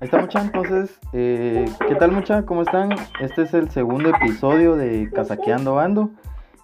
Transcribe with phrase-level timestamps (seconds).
[0.00, 2.46] Ahí está mucha, entonces, eh, ¿qué tal mucha?
[2.46, 2.90] ¿Cómo están?
[3.18, 6.10] Este es el segundo episodio de Casaqueando Ando.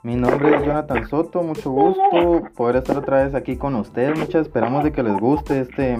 [0.04, 4.43] Mi nombre es Jonathan Soto, mucho gusto poder estar otra vez aquí con ustedes, muchas
[4.43, 5.98] esperamos de que les guste este,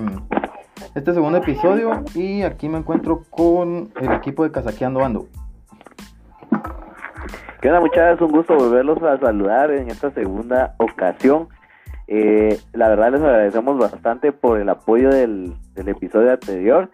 [0.95, 5.27] este segundo episodio y aquí me encuentro con el equipo de Casaqueando Ando.
[7.61, 8.21] ¿Qué onda muchachos?
[8.21, 11.49] Un gusto volverlos a saludar en esta segunda ocasión.
[12.07, 16.91] Eh, la verdad les agradecemos bastante por el apoyo del, episodio anterior.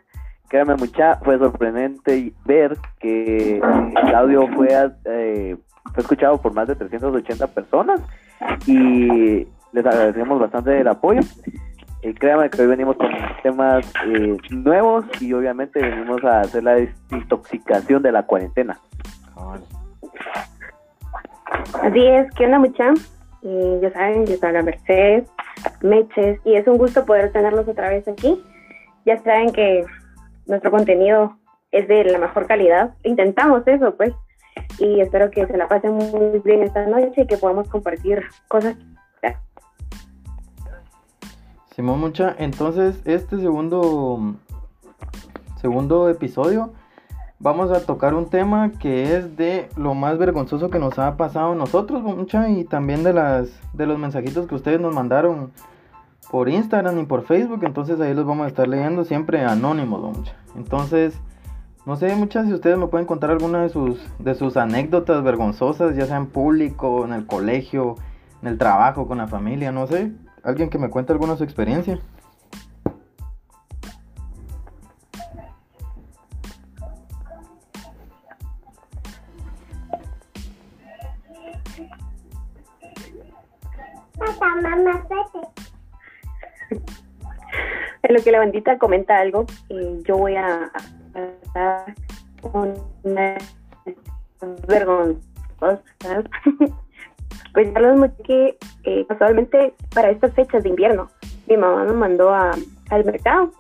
[0.51, 4.69] Créanme mucha, fue sorprendente ver que el audio fue,
[5.05, 5.57] eh,
[5.95, 8.01] fue escuchado por más de 380 personas
[8.67, 11.21] y les agradecemos bastante el apoyo.
[12.03, 13.11] Eh, créanme que hoy venimos con
[13.45, 18.77] temas eh, nuevos y obviamente venimos a hacer la desintoxicación de la cuarentena.
[21.81, 22.93] Así es, ¿qué onda mucha?
[23.43, 25.31] ya saben, yo soy la Mercedes,
[25.81, 28.43] Meches, y es un gusto poder tenerlos otra vez aquí.
[29.07, 29.85] Ya saben que
[30.51, 31.39] nuestro contenido
[31.71, 32.95] es de la mejor calidad.
[33.05, 34.13] Intentamos eso, pues.
[34.79, 38.77] Y espero que se la pasen muy bien esta noche y que podamos compartir cosas.
[41.75, 44.35] Simón Mucha, entonces este segundo
[45.61, 46.73] segundo episodio
[47.39, 51.53] vamos a tocar un tema que es de lo más vergonzoso que nos ha pasado
[51.53, 55.53] a nosotros, mucha, y también de las de los mensajitos que ustedes nos mandaron
[56.31, 60.33] por Instagram y por Facebook, entonces ahí los vamos a estar leyendo siempre anónimos.
[60.57, 61.19] Entonces,
[61.87, 65.97] no sé, muchas si ustedes me pueden contar alguna de sus de sus anécdotas vergonzosas,
[65.97, 67.97] ya sea en público, en el colegio,
[68.43, 70.13] en el trabajo, con la familia, no sé,
[70.45, 72.01] alguien que me cuente alguna de su experiencia.
[88.03, 90.71] En lo que la bandita comenta algo, eh, yo voy a
[91.13, 91.95] pasar
[92.55, 93.37] una
[94.67, 95.21] vergonzosa.
[97.53, 101.11] pues ya que eh, casualmente para estas fechas de invierno
[101.47, 102.53] mi mamá me mandó a,
[102.91, 103.51] al mercado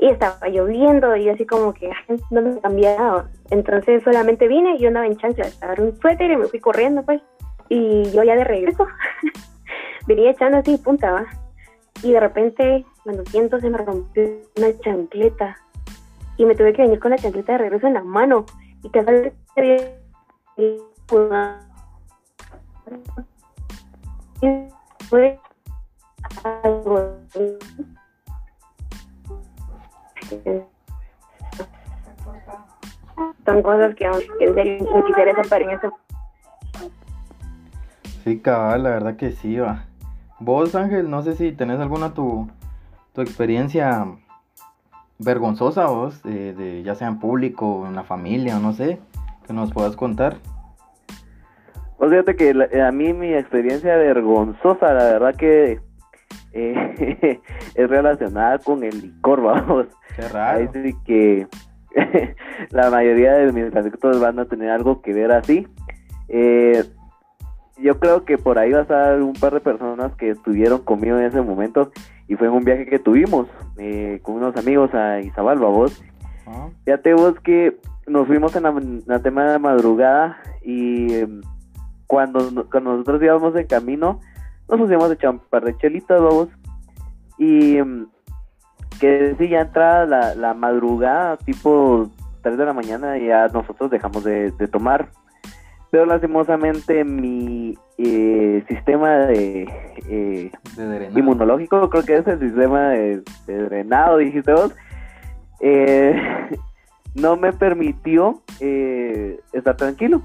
[0.00, 1.90] y estaba lloviendo y así como que
[2.30, 5.96] no me he cambiado entonces solamente vine y yo andaba en chance de dar un
[6.00, 7.22] suéter y me fui corriendo pues
[7.68, 8.86] y yo ya de regreso
[10.06, 11.26] venía echando así punta, ¿va?
[12.02, 14.24] Y de repente, cuando siento, se me rompió
[14.56, 15.56] una chancleta.
[16.36, 18.46] Y me tuve que venir con la chancleta de regreso en la mano.
[18.82, 19.02] Y que
[25.08, 25.40] fue
[26.44, 27.18] algo
[33.44, 35.98] son cosas que, en serio quisiera en eso
[38.24, 39.87] Sí, cabal, la verdad que sí, va.
[40.40, 42.48] Vos, Ángel, no sé si tenés alguna tu,
[43.12, 44.06] tu experiencia
[45.18, 49.00] vergonzosa vos, de, ya sea en público, en la familia, no sé,
[49.46, 50.36] que nos puedas contar.
[51.96, 55.80] Pues fíjate que a mí mi experiencia vergonzosa, la verdad que
[56.52, 57.40] eh,
[57.74, 59.86] es relacionada con el licor, vamos.
[60.14, 60.68] Qué raro.
[60.70, 61.48] Así que
[62.70, 65.66] la mayoría de mis anécdotas van a tener algo que ver así.
[66.28, 66.84] Eh,
[67.80, 71.16] yo creo que por ahí vas a ver un par de personas que estuvieron conmigo
[71.18, 71.92] en ese momento
[72.26, 73.46] y fue en un viaje que tuvimos
[73.78, 76.02] eh, con unos amigos a Izabal, vos.
[76.46, 76.68] Ah.
[76.84, 81.40] Fíjate vos que nos fuimos en la, tema de madrugada y em,
[82.06, 84.20] cuando, nosotros íbamos en camino
[84.68, 86.48] nos pusimos a echar un par de chelitas, vamos.
[87.38, 88.06] Y em,
[89.00, 92.10] que si ya entrada la, la madrugada, tipo
[92.42, 95.10] 3 de la mañana, ya nosotros dejamos de tomar
[95.90, 99.66] pero lastimosamente mi eh, sistema de,
[100.08, 100.50] eh,
[101.16, 104.74] inmunológico, creo que es el sistema de, drenado, dijiste vos,
[105.60, 106.14] eh,
[107.14, 108.42] no me permitió
[109.52, 110.22] estar tranquilo.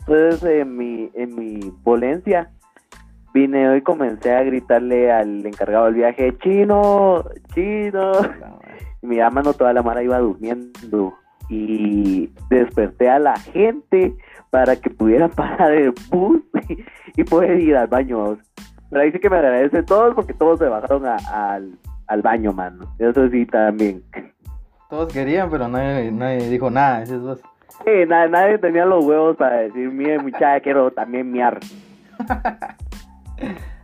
[0.00, 1.60] Entonces, en mi, en mi
[3.32, 7.24] vine hoy comencé a gritarle al encargado del viaje, chino,
[7.54, 8.12] chino.
[9.02, 11.14] Y mi mano toda la mara iba durmiendo
[11.48, 14.14] y desperté a la gente
[14.50, 16.42] para que pudiera parar el bus
[17.16, 18.38] y, poder ir al baño.
[18.90, 22.92] Pero ahí sí que me agradece todos porque todos se bajaron al, baño, mano.
[22.98, 24.02] Eso sí también.
[24.88, 27.40] Todos querían, pero nadie, nadie dijo nada, eso es
[27.84, 31.60] Sí, nadie, nadie, tenía los huevos para decir, mire muchacha, quiero también miar.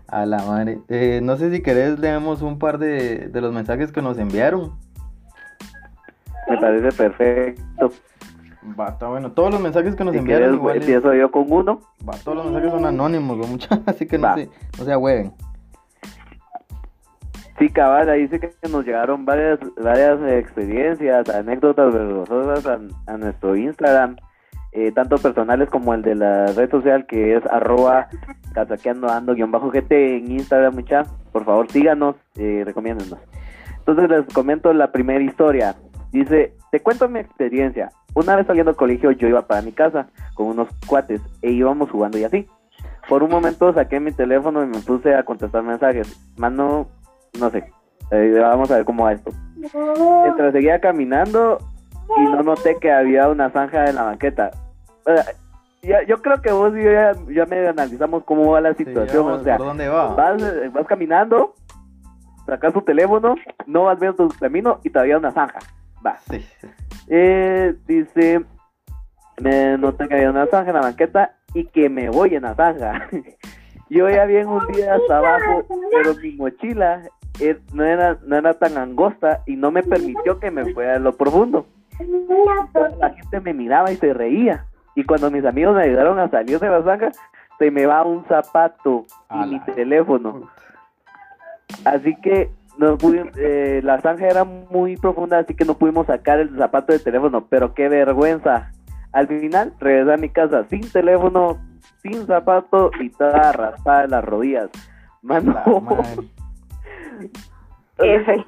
[0.08, 0.78] A la madre.
[0.88, 4.72] Eh, no sé si querés leemos un par de, de los mensajes que nos enviaron.
[6.48, 7.90] Me parece perfecto.
[8.78, 9.32] Va, está bueno.
[9.32, 10.76] Todos los mensajes que nos enviaron igual.
[10.76, 11.80] Empiezo yo con uno.
[12.08, 14.48] Va, todos los mensajes son anónimos, mucha, así que no se,
[14.78, 15.30] no se
[17.58, 22.78] Sí, cabal, ahí sí que nos llegaron varias, varias experiencias, anécdotas vergonzosas a,
[23.12, 24.16] a nuestro Instagram,
[24.72, 28.08] eh, tanto personales como el de la red social que es arroba
[28.52, 31.04] casaqueando ando guion bajo GT en Instagram, mucha.
[31.32, 33.18] Por favor, síganos, eh, recomiéndennos.
[33.78, 35.76] Entonces les comento la primera historia.
[36.12, 37.90] Dice, te cuento mi experiencia.
[38.16, 41.90] Una vez saliendo del colegio yo iba para mi casa con unos cuates e íbamos
[41.90, 42.48] jugando y así.
[43.10, 46.18] Por un momento saqué mi teléfono y me puse a contestar mensajes.
[46.38, 46.88] Mano,
[47.38, 47.70] no sé.
[48.10, 49.30] Eh, vamos a ver cómo va esto.
[49.56, 51.58] Mientras seguía caminando
[52.16, 54.50] y no noté que había una zanja en la banqueta.
[55.82, 58.84] Ya- yo creo que vos y yo ya, ya me analizamos cómo va la Sí,
[58.84, 59.26] situación.
[59.26, 60.14] vamos, o sea, ¿Por dónde va?
[60.14, 60.42] vas,
[60.72, 61.54] vas caminando,
[62.46, 63.34] sacas tu teléfono,
[63.66, 65.58] no vas viendo tu camino y todavía una zanja.
[66.04, 66.16] Va.
[66.30, 66.44] Sí.
[67.08, 68.44] Eh, dice,
[69.40, 72.54] me noté que había una zanja en la banqueta y que me voy en la
[72.54, 73.08] zanja.
[73.88, 77.02] Yo ya bien un día hasta abajo, pero mi mochila
[77.38, 80.98] eh, no, era, no era tan angosta y no me permitió que me fuera a
[80.98, 81.66] lo profundo.
[82.72, 84.66] Toda la gente me miraba y se reía.
[84.96, 87.12] Y cuando mis amigos me ayudaron a salir de la zanja,
[87.58, 90.50] se me va un zapato y mi teléfono.
[91.84, 96.40] Así que no pudi- eh, la zanja era muy profunda, así que no pudimos sacar
[96.40, 97.46] el zapato de teléfono.
[97.48, 98.70] Pero qué vergüenza.
[99.12, 101.58] Al final regresé a mi casa sin teléfono,
[102.02, 104.70] sin zapato y toda raspada en las rodillas.
[105.22, 105.56] Mano.
[107.98, 108.44] F.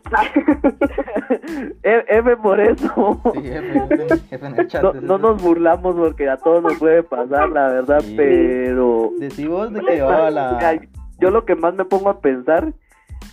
[1.82, 3.20] F F por eso.
[3.34, 4.82] Sí, jefe, jefe en el chat.
[4.82, 8.14] No, no nos burlamos porque a todos nos puede pasar, la verdad, Sí.
[8.14, 10.78] pero Decí vos de que llevaba la...
[11.18, 12.74] Yo lo que más me pongo a pensar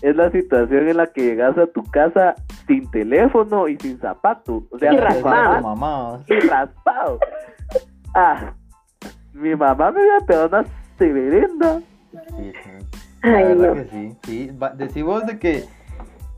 [0.02, 2.36] es la situación en la que llegas a tu casa
[2.68, 4.64] sin teléfono y sin zapato.
[4.72, 5.62] O sea, Y raspado.
[5.62, 6.24] mamá- tu mamá.
[6.28, 7.20] y raspado.
[8.14, 8.54] Ah,
[9.34, 10.66] mi mamá me había pegado una
[10.98, 11.80] severenda.
[12.12, 12.70] Sí, sí.
[13.24, 13.74] La Ay, verdad no.
[13.74, 14.18] que sí.
[14.24, 15.64] Sí, va- decí vos de que,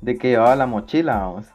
[0.01, 1.51] de que llevaba la mochila, vamos.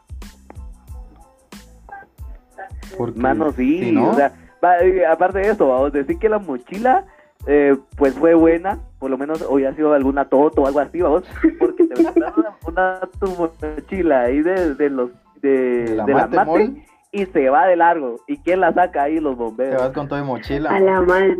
[2.97, 4.75] Porque Mano, sí, si no, o sea, va,
[5.11, 7.05] aparte de eso, vamos a decir que la mochila,
[7.47, 11.01] eh, pues fue buena, por lo menos hoy ha sido alguna toto o algo así,
[11.01, 11.25] vamos,
[11.59, 15.11] porque te mandaron una, una tu mochila ahí de, de los,
[15.41, 16.77] de, de la de la mate, mate, mol,
[17.11, 19.19] y se va de largo, ¿y quién la saca ahí?
[19.19, 19.83] Los te bomberos.
[19.83, 20.71] vas con toda de mochila.
[20.71, 21.37] A la madre.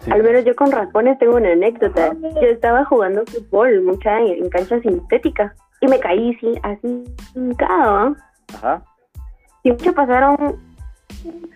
[0.00, 0.10] Sí.
[0.12, 2.14] Al menos yo con raspones tengo una anécdota.
[2.20, 5.54] Yo estaba jugando fútbol, mucha en, en cancha sintética.
[5.80, 7.04] Y me caí sí, así,
[7.34, 8.10] hincado.
[8.10, 8.16] ¿no?
[8.54, 8.82] Ajá.
[9.64, 10.36] Y mucho pasaron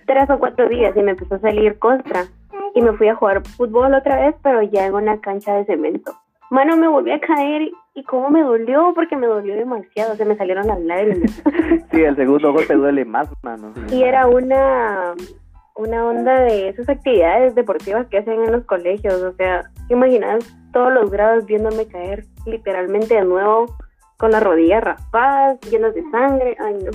[0.07, 2.27] tres o cuatro días y me empezó a salir costra.
[2.75, 6.13] Y me fui a jugar fútbol otra vez, pero ya en una cancha de cemento.
[6.51, 10.17] Mano, me volví a caer y cómo me dolió, porque me dolió demasiado.
[10.17, 11.43] Se me salieron las lágrimas.
[11.91, 13.73] Sí, el segundo ojo te duele más, mano.
[13.91, 15.15] Y era una,
[15.77, 19.15] una onda de esas actividades deportivas que hacen en los colegios.
[19.15, 23.67] O sea, ¿te imaginas todos los grados viéndome caer literalmente de nuevo
[24.19, 26.57] con las rodillas raspadas, llenas de sangre?
[26.61, 26.91] Ay, no.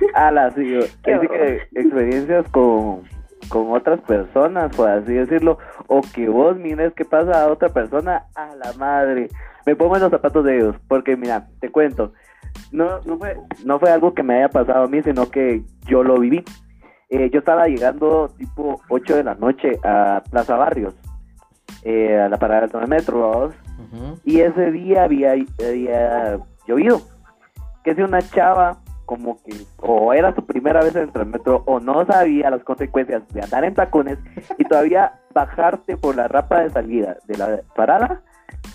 [0.14, 3.02] Ah, la sí, así que experiencias con,
[3.48, 8.24] con otras personas, por así decirlo, o que vos mires qué pasa a otra persona,
[8.34, 9.28] a la madre.
[9.66, 12.12] Me pongo en los zapatos de ellos, porque mira, te cuento,
[12.72, 16.02] no, no, fue, no fue algo que me haya pasado a mí, sino que yo
[16.02, 16.44] lo viví.
[17.08, 20.94] Eh, yo estaba llegando tipo 8 de la noche a Plaza Barrios,
[21.82, 23.52] eh, a la parada del metro.
[23.80, 24.20] Ujú.
[24.24, 27.00] y ese día había, había llovido.
[27.82, 28.76] Que si una chava
[29.10, 33.26] como que o era su primera vez en el metro o no sabía las consecuencias
[33.30, 34.18] de andar en tacones
[34.56, 38.22] y todavía bajarte por la rapa de salida de la parada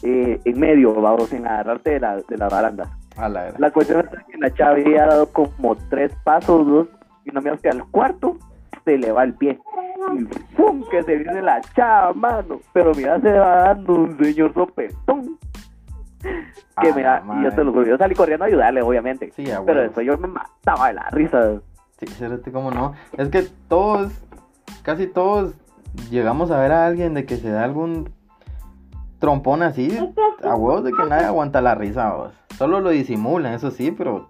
[0.04, 2.98] eh, en medio, vamos, sin agarrarte de la, de la baranda.
[3.16, 3.54] A la.
[3.58, 6.88] La cuestión es que la chava había dado como tres pasos, dos,
[7.24, 8.36] y no me que al cuarto
[8.84, 9.58] se le va el pie.
[10.20, 10.26] Y
[10.58, 10.84] ¡pum!
[10.92, 12.60] que se viene la chava, mano.
[12.74, 15.40] Pero mira, se va dando un señor sopetón.
[16.82, 17.64] Que me da, y yo te madre.
[17.64, 19.32] lo juro, yo salí corriendo a ayudarle, obviamente.
[19.36, 21.62] Sí, a Pero después yo me mataba de la risa.
[21.98, 22.94] Sí, cómo no.
[23.18, 24.12] Es que todos,
[24.84, 25.54] casi todos,
[26.10, 28.10] llegamos a ver a alguien de que se da algún
[29.20, 29.98] trompón así,
[30.44, 32.34] a huevos de que nadie aguanta la risa, vos.
[32.58, 34.30] Solo lo disimulan, eso sí, pero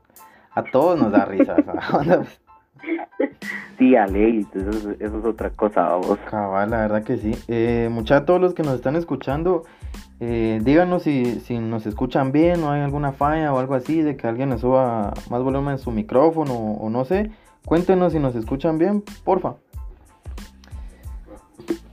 [0.54, 1.56] a todos nos da risa.
[1.94, 2.24] onda.
[3.80, 6.18] Sí, a ley, eso, es- eso es otra cosa, vamos.
[6.30, 7.32] Cabal, la verdad que sí.
[7.48, 9.64] Eh, mucha, todos los que nos están escuchando,
[10.20, 14.16] eh, díganos si, si nos escuchan bien o hay alguna falla o algo así, de
[14.16, 17.32] que alguien le suba más volumen en su micrófono o, no sé.
[17.66, 19.56] Cuéntenos si nos escuchan bien, porfa.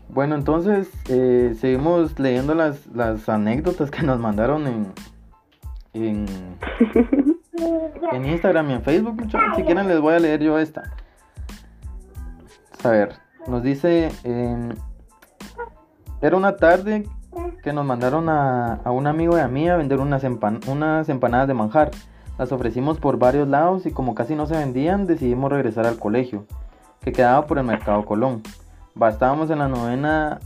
[0.09, 4.87] Bueno, entonces eh, seguimos leyendo las, las anécdotas que nos mandaron en,
[5.95, 6.27] en,
[8.13, 9.15] en Instagram y en Facebook.
[9.15, 9.57] muchachos.
[9.57, 10.83] Si quieren les voy a leer yo esta.
[12.85, 13.15] A ver,
[13.47, 14.11] nos dice,
[16.21, 17.05] era una tarde
[17.63, 21.09] que nos mandaron a, a un amigo de a mí a vender unas, empan- unas
[21.09, 21.91] empanadas de manjar.
[22.39, 26.45] Las ofrecimos por varios lados y como casi no se vendían, decidimos regresar al colegio,
[27.01, 28.43] que quedaba por el Mercado Colón.
[29.01, 30.41] Va, estábamos en la novena,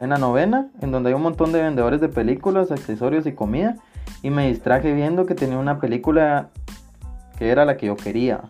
[0.00, 3.76] en la novena, en donde hay un montón de vendedores de películas, accesorios y comida,
[4.22, 6.48] y me distraje viendo que tenía una película
[7.38, 8.40] que era la que yo quería.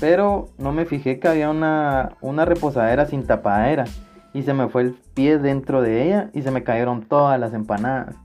[0.00, 3.84] Pero no me fijé que había una, una reposadera sin tapadera
[4.32, 7.54] y se me fue el pie dentro de ella y se me cayeron todas las
[7.54, 8.16] empanadas.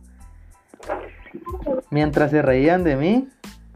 [1.89, 3.29] Mientras se reían de mí,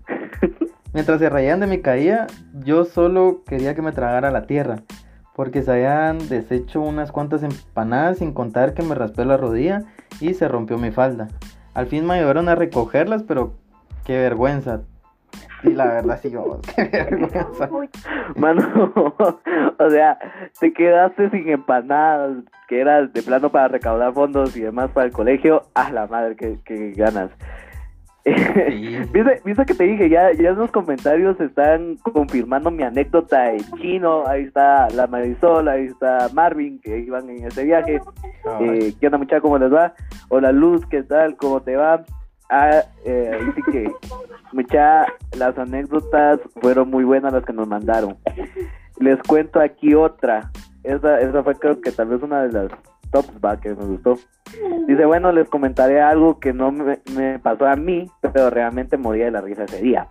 [0.93, 2.27] mientras se reían de mi caída,
[2.63, 4.77] yo solo quería que me tragara la tierra,
[5.35, 9.83] porque se habían deshecho unas cuantas empanadas sin contar que me raspé la rodilla
[10.19, 11.27] y se rompió mi falda.
[11.73, 13.53] Al fin me ayudaron a recogerlas, pero
[14.03, 14.81] qué vergüenza.
[15.63, 16.83] Y la verdad sí, vamos, qué
[17.59, 17.69] vergüenza.
[18.35, 18.93] Mano,
[19.79, 20.19] o sea,
[20.59, 25.13] te quedaste sin empanadas, que era de plano para recaudar fondos y demás para el
[25.13, 25.63] colegio.
[25.73, 27.31] A la madre, que, que ganas.
[28.23, 28.97] Sí.
[29.13, 30.09] ¿Viste, viste que te dije?
[30.09, 34.27] Ya, ya en los comentarios están confirmando mi anécdota en chino.
[34.27, 38.01] Ahí está la Marisol, ahí está Marvin, que iban en ese viaje.
[38.59, 39.43] Eh, ¿Qué onda, muchachos?
[39.43, 39.93] ¿Cómo les va?
[40.27, 41.37] Hola, Luz, ¿qué tal?
[41.37, 42.03] ¿Cómo te va?
[42.49, 43.91] Ah, eh, ahí sí que,
[45.37, 48.17] las anécdotas fueron muy buenas las que nos mandaron.
[48.99, 50.51] Les cuento aquí otra.
[50.83, 52.71] Esa, esa fue creo que tal vez una de las
[53.11, 54.17] tops, va, que me gustó.
[54.87, 59.25] Dice, bueno, les comentaré algo que no me, me pasó a mí, pero realmente moría
[59.25, 60.07] de la risa ese día.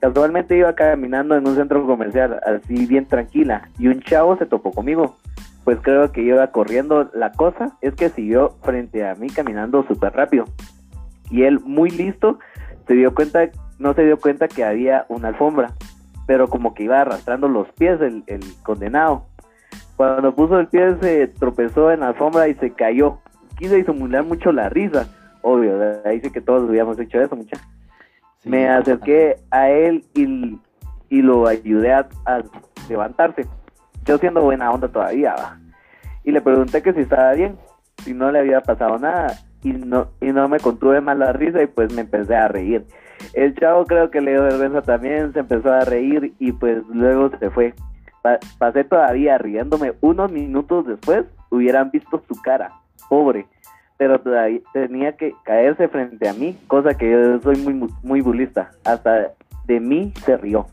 [0.00, 4.70] Casualmente iba caminando en un centro comercial, así bien tranquila, y un chavo se topó
[4.70, 5.16] conmigo.
[5.64, 7.10] Pues creo que iba corriendo.
[7.14, 10.44] La cosa es que siguió frente a mí caminando súper rápido.
[11.30, 12.38] Y él, muy listo,
[12.86, 15.72] se dio cuenta, no se dio cuenta que había una alfombra,
[16.26, 19.26] pero como que iba arrastrando los pies el, el condenado.
[19.96, 23.18] Cuando puso el pie se tropezó en la alfombra y se cayó.
[23.56, 25.06] Quiso disimular mucho la risa.
[25.42, 25.78] Obvio,
[26.10, 27.66] dice que todos hubiéramos hecho eso, muchachos.
[28.40, 30.58] Sí, me acerqué a él y,
[31.08, 32.42] y lo ayudé a, a
[32.88, 33.46] levantarse.
[34.04, 35.58] Yo siendo buena onda todavía, va.
[36.24, 37.56] Y le pregunté que si estaba bien,
[38.02, 39.38] si no le había pasado nada.
[39.64, 42.84] Y no, y no me contuve más la risa y pues me empecé a reír.
[43.32, 47.30] El chavo creo que le dio vergüenza también, se empezó a reír y pues luego
[47.38, 47.74] se fue.
[48.22, 49.94] Pa- pasé todavía riéndome.
[50.02, 52.70] Unos minutos después hubieran visto su cara,
[53.08, 53.46] pobre.
[53.96, 58.20] Pero todavía tenía que caerse frente a mí, cosa que yo soy muy mu- muy
[58.20, 58.70] bulista.
[58.84, 59.32] Hasta
[59.66, 60.66] de mí se rió.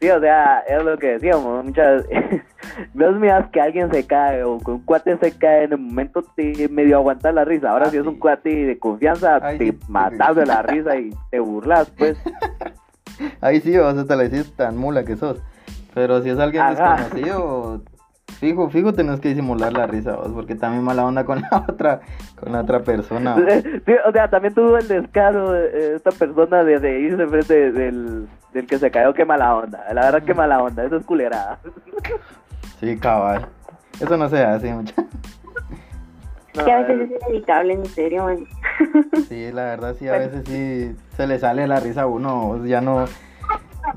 [0.00, 2.06] Sí, o sea, es lo que decíamos, muchas
[2.94, 6.22] no miras que alguien se cae o que un cuate se cae en el momento
[6.34, 7.70] te medio aguantar la risa.
[7.70, 9.78] Ahora Ah, si es un cuate de confianza, Ay, te sí.
[9.88, 12.16] matas de la risa y te burlas, pues.
[13.42, 15.38] Ahí sí, vas hasta le decís tan mula que sos.
[15.92, 16.96] Pero si es alguien Ajá.
[16.96, 17.82] desconocido,
[18.40, 22.00] fijo, fijo tenés que disimular la risa vos, porque también mala onda con la otra,
[22.40, 23.34] con la otra persona.
[23.34, 23.44] vos.
[23.86, 28.26] Sí, o sea, también tuvo el descaro eh, esta persona de, de irse frente del,
[28.52, 29.84] del que se cayó, qué mala onda.
[29.92, 31.58] La verdad, qué mala onda, eso es culerada.
[32.80, 33.46] Sí, cabal.
[34.00, 34.94] Eso no se hace mucho.
[36.56, 38.38] No, que a veces es inevitable, en serio, man.
[39.28, 42.64] Sí, la verdad sí, a veces sí se le sale la risa a uno, vos,
[42.66, 43.04] ya no,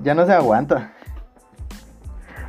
[0.01, 0.91] ya no se aguanta.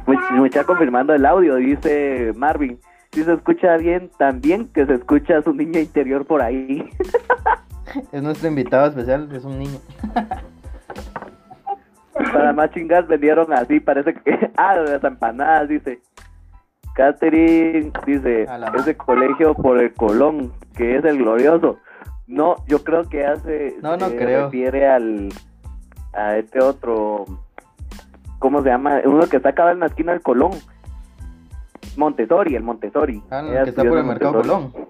[0.07, 2.79] Much- Mucha confirmando el audio, dice Marvin.
[3.13, 6.85] Si se escucha bien, también que se escucha su niño interior por ahí.
[8.11, 9.79] Es nuestro invitado especial, es un niño.
[12.33, 14.51] Para más chingas vendieron así, parece que...
[14.57, 16.01] Ah, las empanadas, dice.
[16.95, 21.79] Catherine dice, A ese colegio por el Colón, que es el glorioso.
[22.27, 23.77] No, yo creo que hace...
[23.83, 24.45] No, no se creo.
[24.47, 25.29] refiere al...
[26.13, 27.25] A este otro...
[28.45, 29.01] ¿Cómo se llama?
[29.07, 30.51] Uno que está acá en la esquina del Colón.
[31.97, 33.23] Montessori, el Montessori.
[33.31, 34.71] Ah, no, que está por el mercado Montessori.
[34.71, 34.89] Colón.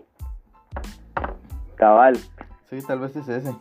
[1.76, 2.16] Cabal.
[2.68, 3.52] Sí, tal vez es ese.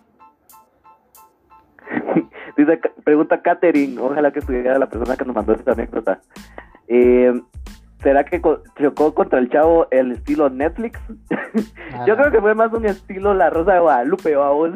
[2.57, 6.19] Dice, pregunta Katherine, ojalá que estuviera la persona que nos mandó esta anécdota.
[6.87, 7.39] Eh,
[8.01, 10.99] ¿Será que co- chocó contra el chavo el estilo Netflix?
[12.07, 14.71] Yo creo que fue más un estilo La Rosa de Guadalupe, vamos.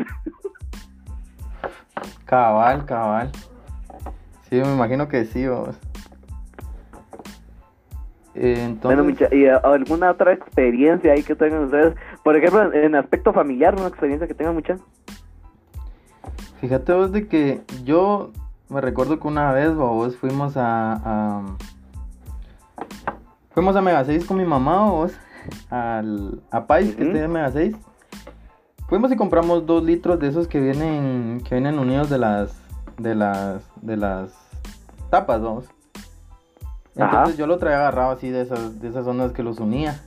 [2.25, 3.31] Cabal, cabal.
[4.49, 5.75] Sí, me imagino que sí, vos.
[8.35, 11.95] Eh, entonces, Bueno, mucha- ¿y eh, alguna otra experiencia ahí que tengan ustedes?
[12.23, 14.79] Por ejemplo, en, en aspecto familiar, una experiencia que tengan muchas.
[16.61, 18.31] fíjate vos de que yo
[18.69, 21.45] me recuerdo que una vez vos fuimos a, a-
[23.51, 25.13] fuimos a Mega 6 con mi mamá vos
[25.69, 27.75] al a Pais que está en Mega 6
[28.89, 32.59] fuimos y compramos dos litros de esos que vienen que vienen unidos de las
[32.97, 34.31] de las de las
[35.09, 35.65] tapas vamos
[36.97, 37.05] Ajá.
[37.09, 39.99] entonces yo lo traía agarrado así de esas de esas ondas que los unía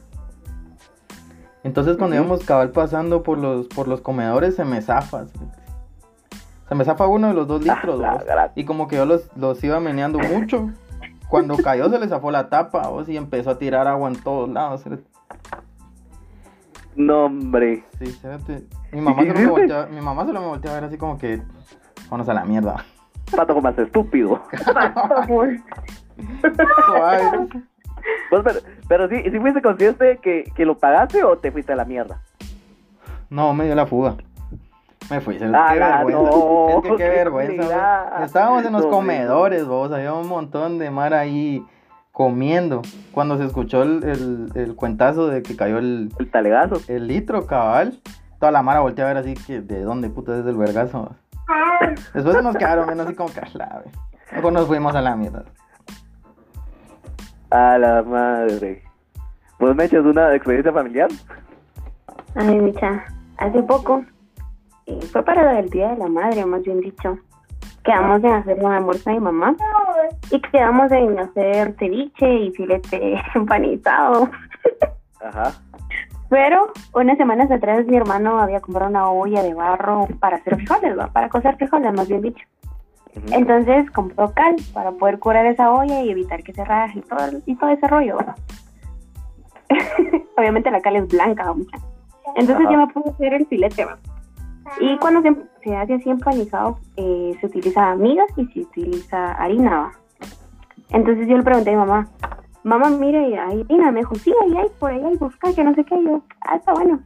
[1.62, 2.24] Entonces cuando Ujú.
[2.24, 5.26] íbamos cabal pasando por los, por los comedores se me zafa.
[5.26, 5.38] Se
[6.70, 8.24] se me zafa uno de los dos litros, Ah, vos.
[8.24, 10.70] gran- Y como que yo los, los iba meneando mucho.
[11.28, 14.48] Cuando cayó se le zafó la tapa, vos, y empezó a tirar agua en todos
[14.48, 14.84] lados.
[16.96, 17.84] No, hombre.
[17.98, 18.18] Sí.
[18.92, 19.46] Mi mamá, ¿Y solo qué me hiciste?
[19.50, 21.42] volteó, mi mamá solo me volteó a ver así como que...
[22.10, 22.84] Vámonos a la mierda.
[23.34, 24.42] Pato más estúpido.
[26.86, 27.48] Suave.
[28.30, 31.76] Vos, pero, pero sí, sí fuiste consciente que, que lo pagaste o te fuiste a
[31.76, 32.20] la mierda.
[33.28, 34.16] No, me dio la fuga.
[35.10, 36.20] Me fui, cerote, Ah, qué vergüenza.
[36.30, 38.24] no, es que qué vergüenza.
[38.24, 41.64] Estábamos en los No, comedores, vos, había un montón de mar ahí
[42.12, 42.82] comiendo.
[43.12, 46.80] Cuando se escuchó el, el, el cuentazo de que cayó el, El talegazo.
[46.88, 48.00] el litro cabal,
[48.38, 51.14] toda la mara volteó a ver así que de dónde puta es el vergazo.
[52.14, 53.40] Después se nos quedaron viendo así como que.
[54.32, 55.44] Luego nos fuimos a la mierda.
[57.50, 58.82] A la madre.
[59.58, 61.10] ¿Vos me echas una experiencia familiar?
[62.34, 63.04] Ay, micha,
[63.38, 64.04] hace poco,
[65.12, 67.18] fue para el Día de la Madre, más bien dicho.
[67.84, 69.54] Quedamos en hacer un almuerzo a mi mamá
[70.30, 74.28] y quedamos en hacer ceviche y filete empanizado.
[75.20, 75.52] Ajá.
[76.30, 80.96] Pero unas semanas atrás mi hermano había comprado una olla de barro para hacer frijoles,
[80.96, 81.08] ¿va?
[81.08, 82.46] para cocer frijoles, más bien dicho.
[83.32, 87.18] Entonces compró cal para poder curar esa olla y evitar que se raje y todo,
[87.44, 88.18] y todo ese rollo.
[90.36, 91.52] Obviamente la cal es blanca.
[92.36, 92.72] Entonces Ajá.
[92.72, 93.84] yo me pude hacer el filete.
[93.84, 93.98] ¿va?
[94.78, 95.34] Y cuando se,
[95.64, 99.70] se hace así empanizado, eh, se utiliza migas y se utiliza harina.
[99.70, 99.92] ¿va?
[100.90, 102.08] Entonces yo le pregunté a mi mamá,
[102.64, 103.90] mamá, mire, hay harina.
[103.90, 105.96] Me dijo, sí, ahí hay, por ahí hay, busca, que no sé qué.
[105.96, 107.00] Y yo, ah, está bueno.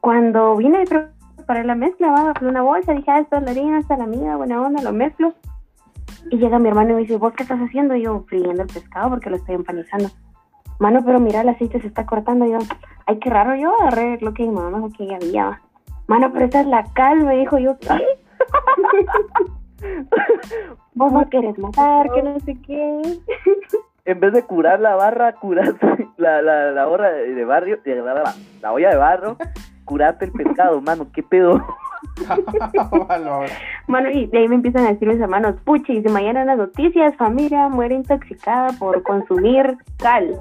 [0.00, 3.78] Cuando vine a preparar la mezcla, va, una bolsa, dije, ah, esta es la harina,
[3.78, 5.34] esta es la mía, buena onda, lo mezclo.
[6.30, 7.94] Y llega mi hermano y me dice, ¿vos qué estás haciendo?
[7.96, 10.10] Y yo, friendo el pescado porque lo estoy empanizando.
[10.78, 12.46] Mano, pero mira, el aceite se está cortando.
[12.46, 12.58] Y yo,
[13.06, 15.60] ay, qué raro, yo agarré lo que mi mamá dijo que ya había.
[16.06, 17.88] Mano, pero esa es la cal, me dijo yo, ¿qué?
[20.94, 23.02] Vos no querés matar, que no sé qué.
[24.04, 28.14] En vez de curar la barra, curaste la, la, la de, de barrio, de la,
[28.14, 29.36] la, la olla de barro,
[29.84, 31.62] curaste el pescado, mano, qué pedo.
[33.08, 33.46] Valor.
[33.86, 36.46] Mano, y de ahí me empiezan a decir mis hermanos, puchi, y si mañana en
[36.46, 40.34] las noticias, familia muere intoxicada por consumir cal.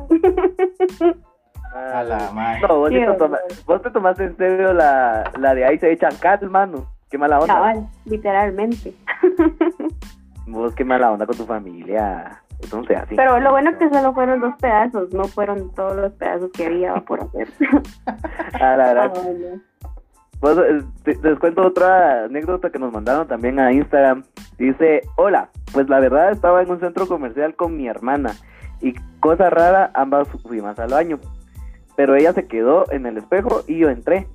[1.76, 2.62] A la madre.
[2.68, 3.58] No, vos, sí Qué te, toma- horror.
[3.66, 6.86] vos te tomaste en serio la, la de ahí se echan cal, mano.
[7.10, 7.54] Qué mala onda.
[7.54, 8.94] Cabal, literalmente.
[10.48, 12.42] Vos qué mala onda con tu familia.
[13.16, 16.66] Pero lo bueno es que solo fueron dos pedazos, no fueron todos los pedazos que
[16.66, 17.48] había por hacer.
[18.62, 19.14] Ah, la verdad.
[19.16, 19.62] Ah, bueno.
[20.42, 24.24] Pues, eh, te- les cuento otra anécdota que nos mandaron también a Instagram.
[24.58, 28.34] Dice, hola, pues la verdad estaba en un centro comercial con mi hermana
[28.82, 31.20] y cosa rara, ambas fuimos al baño.
[31.96, 34.28] Pero ella se quedó en el espejo y yo entré.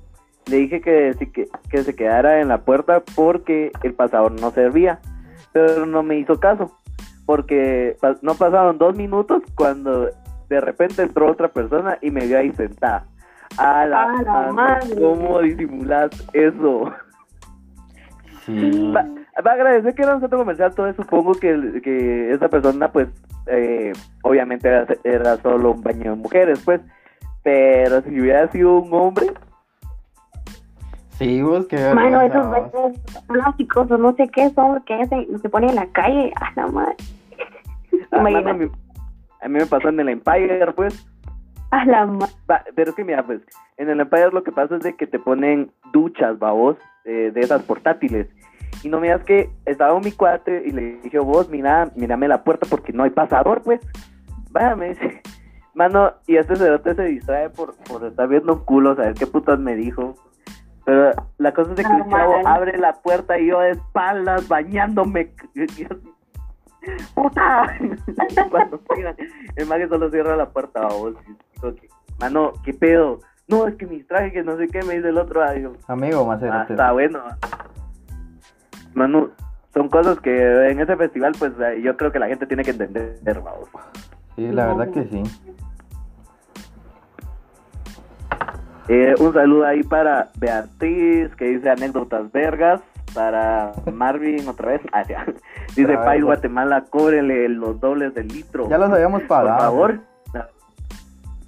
[0.47, 4.51] Le dije que, sí que, que se quedara en la puerta porque el pasador no
[4.51, 4.99] servía.
[5.53, 6.71] Pero no me hizo caso.
[7.25, 10.09] Porque no pasaron dos minutos cuando
[10.49, 13.05] de repente entró otra persona y me vio ahí sentada.
[13.57, 14.95] A la, A la mano, madre.
[15.01, 16.93] ¿Cómo disimulas eso?
[18.45, 18.91] Sí.
[18.95, 19.03] Va,
[19.45, 22.91] va a agradecer que era un centro comercial, todo eso, supongo que, que esa persona,
[22.91, 23.07] pues,
[23.47, 26.81] eh, obviamente era, era solo un baño de mujeres, pues.
[27.41, 29.27] Pero si hubiera sido un hombre,
[31.17, 35.49] Sí, vos, qué Mano, esos baños plásticos o no sé qué son que se, se
[35.49, 36.33] ponen en la calle.
[36.41, 36.95] A la madre.
[38.11, 38.35] Ah, a, mí,
[39.41, 41.07] a mí me pasó en el Empire, pues.
[41.71, 42.07] A la
[42.75, 43.41] pero es que mira, pues,
[43.77, 47.41] en el Empire lo que pasa es de que te ponen duchas, babos, eh, de
[47.41, 48.27] esas portátiles.
[48.83, 52.67] Y no miras que estaba mi cuate y le dije, vos, mira, mírame la puerta
[52.69, 53.81] porque no hay pasador, pues.
[54.51, 55.21] Vaya, me dice.
[55.73, 59.59] Mano, y este cerote se distrae por, por estar viendo un culo, saber qué putas
[59.59, 60.15] me dijo.
[60.85, 62.21] Pero la cosa es de que el Normal.
[62.21, 65.31] chavo abre la puerta y yo de espaldas bañándome.
[67.13, 67.77] ¡Puta!
[68.49, 69.15] Cuando cierran,
[69.55, 71.15] el mago solo cierra la puerta a vos.
[72.19, 73.19] Mano, ¿qué pedo?
[73.47, 75.41] No, es que mis trajes, que no sé qué, me dice el otro.
[75.55, 76.61] Yo, Amigo, ah, Macero.
[76.69, 77.19] está bueno.
[78.93, 79.29] Manu,
[79.73, 81.51] son cosas que en ese festival, pues
[81.83, 83.69] yo creo que la gente tiene que entender, vamos.
[84.35, 85.23] Sí, la verdad que sí.
[88.87, 92.81] Eh, un saludo ahí para Beatriz, que dice anécdotas vergas.
[93.13, 94.81] Para Marvin, otra vez.
[94.91, 95.25] Ah, ya.
[95.75, 96.23] Dice País.
[96.23, 98.69] Guatemala, cóbrele los dobles del litro.
[98.69, 99.59] Ya los habíamos Por pagado.
[99.59, 99.99] favor.
[100.33, 100.41] No.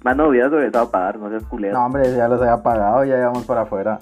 [0.04, 1.74] Mano, hubieras regresado a pagar, no seas culero.
[1.74, 3.98] No, hombre, ya los había pagado, ya íbamos para afuera.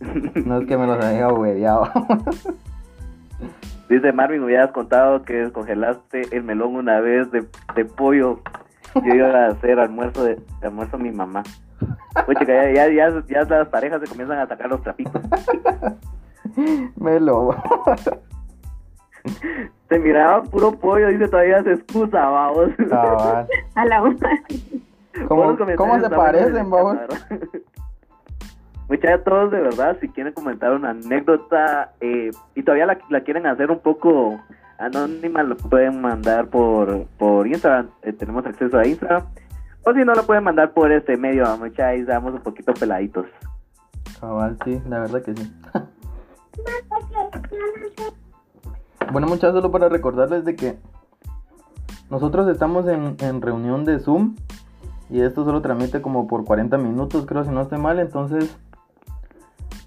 [0.44, 1.88] No es que me los haya hueveado.
[3.88, 8.40] Dice Marvin, hubieras contado que descongelaste el melón una vez de, de pollo.
[8.94, 11.42] yo iba a hacer almuerzo de almuerzo a mi mamá.
[12.26, 15.20] Oye, ya, ya, ya, ya las parejas se comienzan a sacar los trapitos.
[16.96, 17.54] Me lo.
[19.88, 22.70] Se miraba puro pollo, dice todavía se excusa, vamos.
[22.88, 23.46] Cabal.
[23.74, 24.42] A la una.
[25.28, 25.56] ¿Cómo,
[26.00, 26.98] se parecen, en vamos?
[28.88, 33.46] Muchachos, todos de verdad, si quieren comentar una anécdota eh, y todavía la, la quieren
[33.46, 34.38] hacer un poco
[34.78, 37.88] anónima, lo pueden mandar por, por Instagram.
[38.02, 39.24] eh, tenemos acceso a Instagram.
[39.84, 41.44] O si no, lo pueden mandar por este medio.
[41.56, 43.26] Muchachos, estamos un poquito peladitos.
[44.20, 45.52] Cabal, sí, la verdad que sí.
[49.12, 50.78] Bueno, muchachos, solo para recordarles de que
[52.10, 54.36] nosotros estamos en, en reunión de Zoom
[55.10, 57.98] y esto solo transmite como por 40 minutos, creo, si no estoy mal.
[57.98, 58.56] Entonces,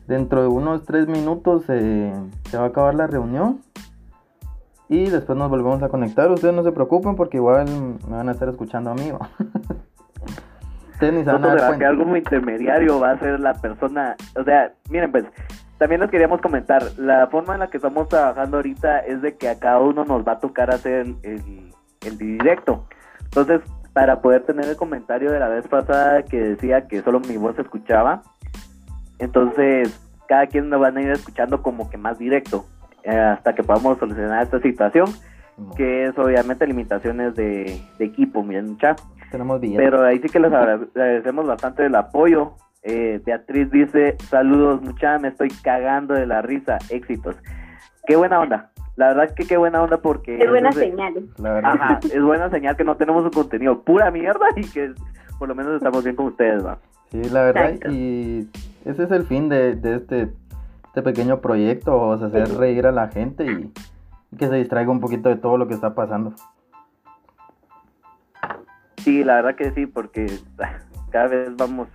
[0.07, 2.13] dentro de unos 3 minutos eh,
[2.49, 3.61] se va a acabar la reunión
[4.89, 6.31] y después nos volvemos a conectar.
[6.31, 7.65] Ustedes no se preocupen porque igual
[8.07, 9.11] me van a estar escuchando a mí.
[10.93, 14.15] Ustedes ni se van a dar que algo como intermediario va a ser la persona,
[14.35, 15.25] o sea, miren pues,
[15.77, 19.49] también les queríamos comentar, la forma en la que estamos trabajando ahorita es de que
[19.49, 21.71] a cada uno nos va a tocar hacer el, el,
[22.05, 22.85] el directo.
[23.23, 23.61] Entonces,
[23.93, 27.55] para poder tener el comentario de la vez pasada que decía que solo mi voz
[27.55, 28.21] se escuchaba,
[29.19, 32.65] entonces cada quien nos van a ir escuchando como que más directo,
[33.03, 35.07] eh, hasta que podamos solucionar esta situación,
[35.75, 38.99] que es obviamente limitaciones de, de equipo, miren, chat.
[39.31, 39.83] Tenemos billetes.
[39.83, 42.53] Pero ahí sí que les agra- agradecemos bastante el apoyo.
[42.83, 47.35] Eh, Beatriz dice, saludos mucha, me estoy cagando de la risa, éxitos.
[48.05, 48.71] Qué buena onda.
[48.95, 50.37] La verdad que qué buena onda porque...
[50.37, 51.13] Es buena señal.
[51.37, 51.71] La verdad.
[51.73, 54.93] Ajá, es buena señal que no tenemos un contenido pura mierda y que
[55.37, 56.79] por lo menos estamos bien con ustedes, ¿va?
[57.11, 57.91] Sí, la verdad, Exacto.
[57.91, 58.49] y
[58.85, 60.29] ese es el fin de, de este,
[60.87, 63.71] este pequeño proyecto, o sea, hacer reír a la gente y,
[64.31, 66.33] y que se distraiga un poquito de todo lo que está pasando.
[68.97, 70.27] Sí, la verdad que sí, porque
[71.11, 71.87] cada vez vamos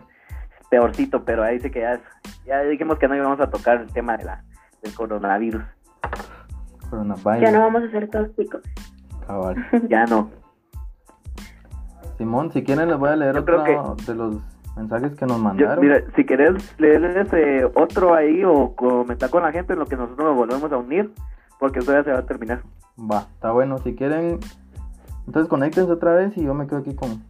[0.76, 1.80] peorcito, pero ahí sí que
[2.46, 4.42] ya, dijimos que no íbamos a tocar el tema de la,
[4.82, 5.62] del coronavirus.
[6.88, 8.62] Coronavirus, Ya no vamos a ser tóxicos.
[9.26, 9.54] cabal.
[9.90, 10.30] Ya no.
[12.16, 13.62] Simón, si quieren les voy a leer Yo otro
[14.06, 14.37] de los
[14.74, 15.85] mensajes que nos Yo- mandaron.
[15.85, 19.96] mira, si querés leerles eh, otro ahí o comentar con la gente en lo que
[19.96, 21.12] nosotros nos volvemos a unir,
[21.61, 22.62] porque eso ya se va a terminar.
[22.98, 24.38] Va, está bueno, si quieren,
[25.26, 27.22] entonces conéctense otra vez y yo me quedo aquí con,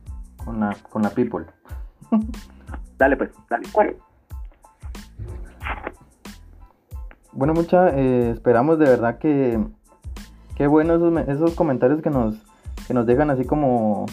[0.44, 1.44] con, la, con la people.
[3.02, 3.66] Dale pues, dale.
[3.74, 3.92] Bueno,
[7.32, 9.58] Bueno, mucha, eh, esperamos de verdad que
[10.54, 12.36] qué bueno esos, esos comentarios que nos
[12.86, 14.06] que nos dejan así como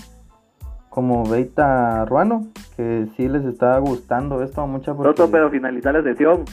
[0.89, 2.47] como Beita Ruano,
[2.77, 6.45] que sí les está gustando esto mucha porque Otro, pero finalizar la sesión.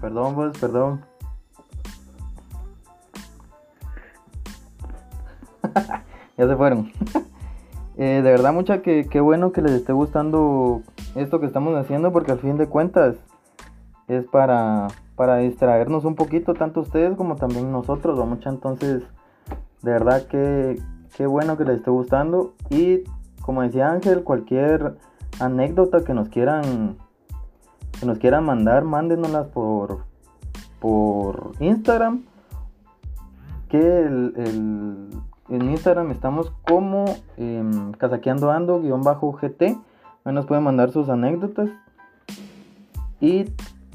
[0.00, 1.04] perdón, pues, perdón.
[6.38, 6.92] ya se fueron.
[7.98, 10.82] Eh, de verdad, mucha que qué bueno que les esté gustando
[11.16, 13.16] esto que estamos haciendo porque al fin de cuentas
[14.08, 18.50] es para, para distraernos un poquito, tanto ustedes como también nosotros, ¿va mucha?
[18.50, 19.02] Entonces,
[19.82, 20.80] de verdad que
[21.16, 22.54] qué bueno que les esté gustando.
[22.70, 23.04] Y
[23.42, 24.96] como decía Ángel, cualquier
[25.40, 26.96] anécdota que nos quieran
[27.98, 30.04] que nos quieran mandar, mándenoslas por
[30.80, 32.24] por Instagram.
[33.68, 34.02] Que
[35.48, 37.04] en Instagram estamos como
[37.36, 39.78] em, casaqueando ando guion bajo GT.
[40.26, 41.70] Ahí nos pueden mandar sus anécdotas.
[43.20, 43.44] Y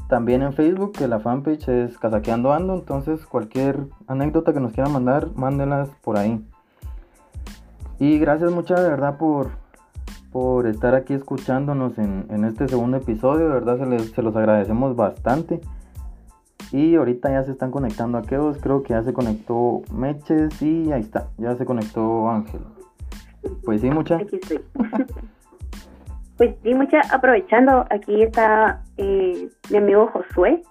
[0.08, 2.74] también en Facebook, que la fanpage es Casaqueando Ando.
[2.74, 6.44] Entonces, cualquier anécdota que nos quieran mandar, mándenlas por ahí.
[8.00, 9.50] Y gracias muchas de verdad por,
[10.32, 13.48] por estar aquí escuchándonos en, en este segundo episodio.
[13.50, 15.62] De verdad se, les- se los agradecemos bastante.
[16.72, 18.58] Y ahorita ya se están conectando aquellos.
[18.58, 21.28] Creo que ya se conectó Meches y ahí está.
[21.38, 22.62] Ya se conectó Ángel.
[23.65, 24.15] Pues sí, mucha.
[24.15, 24.62] aquí estoy.
[26.42, 30.64] Pues sí, mucha, aprovechando, aquí está eh, mi amigo Josué,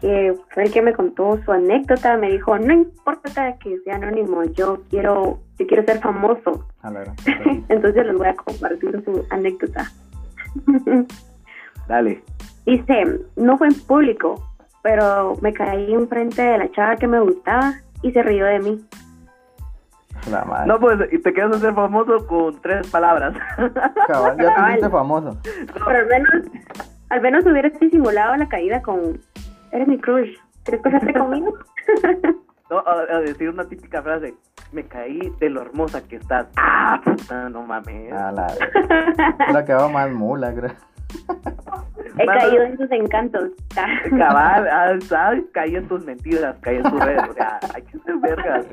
[0.00, 4.42] que fue el que me contó su anécdota, me dijo, no importa que sea anónimo,
[4.42, 6.90] yo quiero, yo quiero ser famoso, A
[7.68, 9.88] entonces les voy a compartir su anécdota.
[11.86, 12.20] Dale.
[12.66, 14.42] Dice, no fue en público,
[14.82, 18.84] pero me caí enfrente de la chava que me gustaba y se rió de mí.
[20.30, 20.66] La madre.
[20.66, 23.34] No, pues, y te quedas a ser famoso con tres palabras.
[24.06, 25.36] Cabal, ya te hiciste famoso.
[25.42, 26.32] Pero al menos,
[27.08, 29.20] al menos hubieras disimulado la caída con,
[29.72, 30.30] eres mi crush,
[30.64, 31.54] ¿quieres casarte conmigo?
[32.70, 34.34] no, a, a decir una típica frase.
[34.70, 36.46] Me caí de lo hermosa que estás.
[36.56, 38.12] Ah, puta, no mames.
[38.12, 38.46] A la
[39.52, 40.72] la quedaba más mula, creo.
[42.18, 43.50] He Mano, caído en tus encantos.
[44.18, 47.98] Cabal, ah, sabes, caí en tus mentiras, caí en tus redes, o sea, hay que
[48.00, 48.66] ser vergas.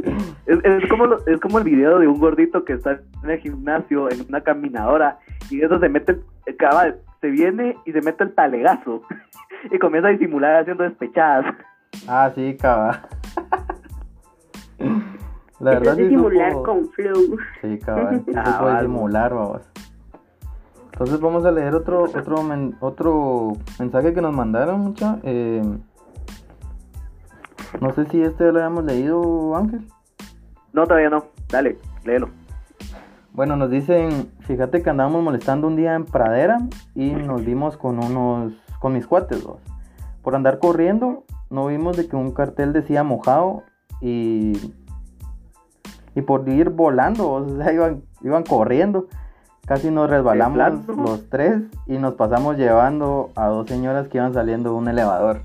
[0.46, 3.40] Es, es como lo- es como el video de un gordito que está en el
[3.40, 8.26] gimnasio, en una caminadora, y eso se mete, eh, cabal, se viene y se mete
[8.26, 9.04] el talegazo,
[9.72, 11.56] y comienza a disimular haciendo despechadas.
[12.10, 13.00] Ah, sí, cabal.
[15.60, 17.38] La verdad Eso es sí simular supo- con flow.
[17.62, 18.22] Sí, cabal.
[18.26, 18.88] Sí Ah, se puede vale.
[18.88, 19.62] simular, vamos.
[21.00, 25.18] Entonces vamos a leer otro otro men- otro mensaje que nos mandaron, mucha.
[25.24, 25.64] Eh,
[27.80, 29.88] no sé si este lo habíamos leído, Ángel.
[30.74, 32.28] No, todavía no, dale, léelo.
[33.32, 36.58] Bueno, nos dicen, fíjate que andábamos molestando un día en Pradera
[36.96, 39.62] y nos vimos con unos, con mis cuates, vos.
[40.22, 43.64] Por andar corriendo, no vimos de que un cartel decía mojado
[44.02, 44.74] y,
[46.14, 49.08] y por ir volando, o sea, iban, iban corriendo.
[49.70, 54.72] Casi nos resbalamos los tres y nos pasamos llevando a dos señoras que iban saliendo
[54.72, 55.42] de un elevador.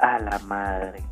[0.00, 1.02] A la madre.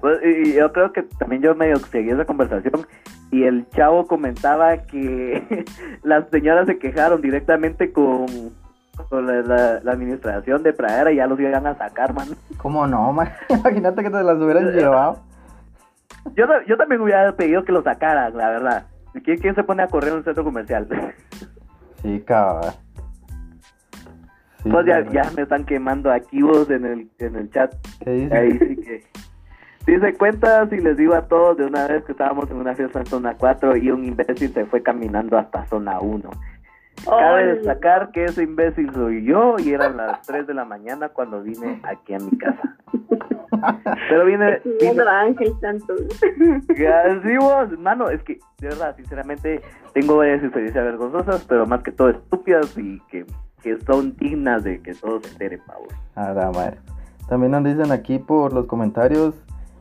[0.00, 2.86] Pues, y y yo creo que también yo medio seguí esa conversación
[3.30, 5.66] y el chavo comentaba que
[6.02, 8.24] las señoras se quejaron directamente con,
[9.10, 12.28] con la, la- la administración de Pradera y ya los iban a sacar, man.
[12.56, 13.28] ¿Cómo no, man?
[13.50, 15.18] Imagínate que te las hubieran llevado.
[16.34, 18.86] Yo, yo también hubiera pedido que lo sacaran, la verdad.
[19.22, 20.88] ¿Quién, quién se pone a correr en un centro comercial?
[22.02, 22.74] Sí, cabal.
[24.62, 27.74] Sí, pues ya, ya me están quemando aquí vos en el, en el chat.
[28.04, 28.36] ¿Qué dice?
[28.36, 29.04] Ahí sí que.
[29.86, 33.00] Dice cuentas y les digo a todos de una vez que estábamos en una fiesta
[33.00, 36.30] en zona 4 y un imbécil se fue caminando hasta zona 1.
[37.04, 41.42] Cabe destacar que ese imbécil soy yo y eran las 3 de la mañana cuando
[41.42, 42.76] vine aquí a mi casa.
[44.08, 46.00] Pero a Ángel Santos.
[46.22, 49.60] así vos, mano, es que de verdad, sinceramente,
[49.92, 53.26] tengo varias experiencias vergonzosas, pero más que todo estúpidas y que,
[53.62, 55.88] que son dignas de que todos se enteren, pavos.
[56.14, 56.78] A la madre.
[57.28, 59.34] También nos dicen aquí por los comentarios,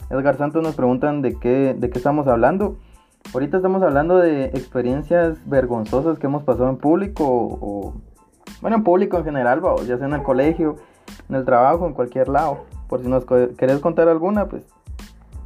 [0.10, 2.78] Edgar Santos nos preguntan de qué, de qué estamos hablando.
[3.32, 7.94] Ahorita estamos hablando de experiencias vergonzosas que hemos pasado en público o, o-
[8.62, 10.76] bueno, en público en general, vamos, ya sea en el colegio,
[11.30, 12.66] en el trabajo, en cualquier lado.
[12.88, 14.64] Por si nos co- querés contar alguna, pues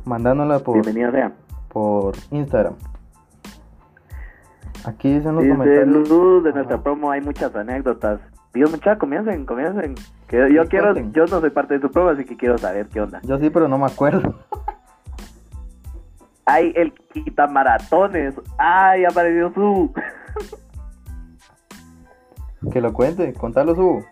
[0.05, 1.31] mandándola por, Bienvenida sea.
[1.69, 2.73] por Instagram.
[4.85, 6.09] Aquí dicen los Dice comentarios.
[6.09, 6.83] Luz, de nuestra Ajá.
[6.83, 8.19] promo hay muchas anécdotas.
[8.53, 9.95] Dios, muchachos, comiencen, comiencen.
[10.27, 11.13] Que yo Sí, quiero, cuenten.
[11.13, 13.19] yo no soy parte de su promo, así que quiero saber qué onda.
[13.23, 14.35] Yo sí, pero no me acuerdo.
[16.47, 18.33] Hay el quitamaratones.
[18.57, 19.93] Ay, apareció su.
[22.71, 24.03] Que lo cuente, contalo su.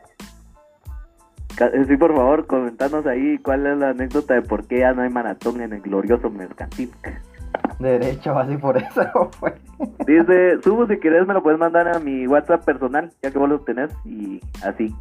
[1.58, 5.02] Ca- Sí, por favor, comentanos ahí cuál es la anécdota de por qué ya no
[5.02, 6.92] hay maratón en el glorioso mercantil.
[7.80, 9.32] Derecho, así por eso.
[9.40, 9.56] fue.
[10.06, 13.50] Dice, subo si quieres me lo puedes mandar a mi WhatsApp personal, ya que vos
[13.50, 14.94] lo tenés, y así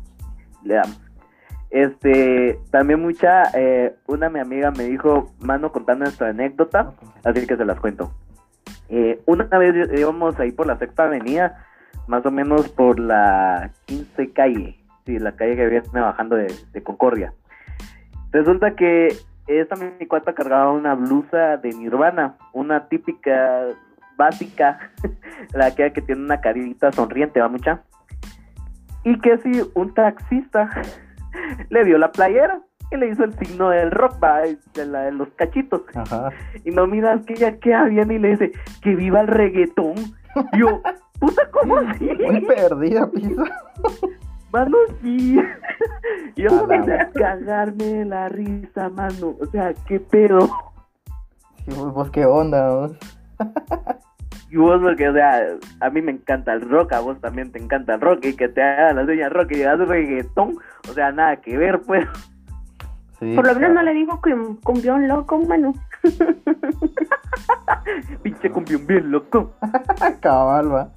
[0.65, 1.01] le damos.
[1.75, 6.93] Este, también mucha, eh, una mi amiga me dijo, mano, contando nuestra anécdota,
[7.25, 8.13] así que se las cuento.
[8.89, 11.67] Eh, una vez íbamos ahí por la sexta avenida,
[12.07, 16.83] más o menos por la 15 calle, sí, la calle que viene bajando de, de
[16.85, 17.33] Concordia.
[18.31, 19.09] Resulta que
[19.49, 23.65] esta mi cuata cargaba una blusa de Nirvana, una típica
[24.17, 24.93] básica,
[25.53, 27.83] la que, que tiene una carita sonriente, va mucha.
[29.03, 30.71] Y que si un taxista
[31.71, 35.13] le vio la playera y le hizo el signo del rock, va, de, la, de
[35.13, 35.83] los cachitos.
[35.95, 36.31] Ajá.
[36.65, 39.95] Y no miras que ella queda bien y le dice que viva el reggaetón.
[40.53, 40.83] Y yo,
[41.21, 42.05] puta, ¿cómo así?
[42.05, 43.45] Muy perdida, pisa.
[44.53, 45.37] Mano, sí.
[46.37, 49.35] Y yo la comencé a cagarme de la risa, mano.
[49.41, 50.47] O sea, qué pedo.
[51.65, 52.93] Sí, pues, pues, qué onda, vos?
[54.51, 55.41] Y vos, porque, o sea,
[55.81, 58.49] a mí me encanta el rock, a vos también te encanta el rock, y que
[58.49, 60.57] te haga la seña rock y hagas reggaetón,
[60.89, 62.07] o sea, nada que ver, pues.
[63.19, 65.73] Sí, Por lo menos no le digo que un cumbión loco, mano.
[68.23, 69.55] Pinche cumbión bien loco.
[70.21, 70.91] Cabal, va.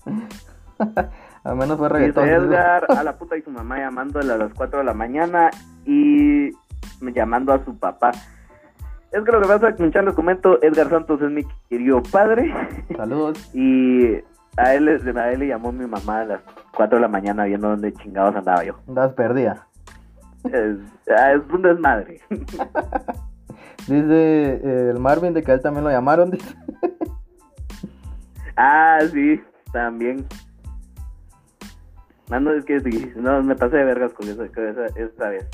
[1.43, 2.25] Al menos fue reggaetón.
[2.25, 2.37] Digo.
[2.37, 5.49] Edgar, a la puta y su mamá llamándole a las 4 de la mañana
[5.85, 6.51] y
[7.01, 8.11] llamando a su papá.
[9.11, 12.53] Es que lo que pasa, muchachos, les comento, Edgar Santos es mi querido padre
[12.95, 13.49] Saludos.
[13.53, 14.15] y
[14.57, 16.41] a él, le- a él le llamó mi mamá a las
[16.75, 18.75] 4 de la mañana viendo dónde chingados andaba yo.
[18.87, 19.67] Das perdida.
[20.43, 20.77] Es,
[21.15, 22.21] ah, es un desmadre.
[23.87, 26.31] Dice eh, el Marvin de que a él también lo llamaron.
[26.31, 26.55] Dice.
[28.57, 29.41] ah, sí,
[29.71, 30.25] también.
[32.29, 35.47] Mano, es que sí, no, me pasé de vergas con eso con esa, esa vez.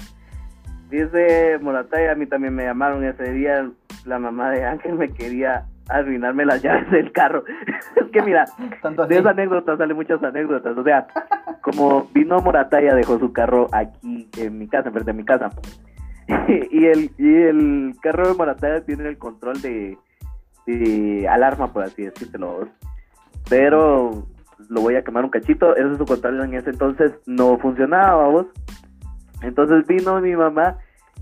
[0.90, 3.70] Dice Morataya, a mí también me llamaron ese día,
[4.06, 7.44] la mamá de Ángel me quería arruinarme las llaves del carro.
[7.96, 8.46] es que mira,
[9.08, 10.78] de esa anécdota salen muchas anécdotas.
[10.78, 11.08] O sea,
[11.62, 15.50] como vino Morataya, dejó su carro aquí en mi casa, enfrente de mi casa.
[16.48, 19.98] y, el, y el carro de Morataya tiene el control de,
[20.66, 22.68] de alarma, por así decírtelo.
[23.50, 24.26] Pero
[24.70, 25.76] lo voy a quemar un cachito.
[25.76, 28.48] Ese es su control en ese entonces no funcionaba, vos.
[29.44, 30.78] Entonces vino mi mamá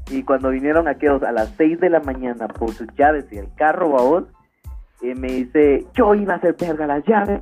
[0.10, 3.48] y cuando vinieron aquellos a las 6 de la mañana por sus llaves y el
[3.56, 4.24] carro, vos,
[5.02, 7.42] y me dice, yo iba a hacer verga las llaves,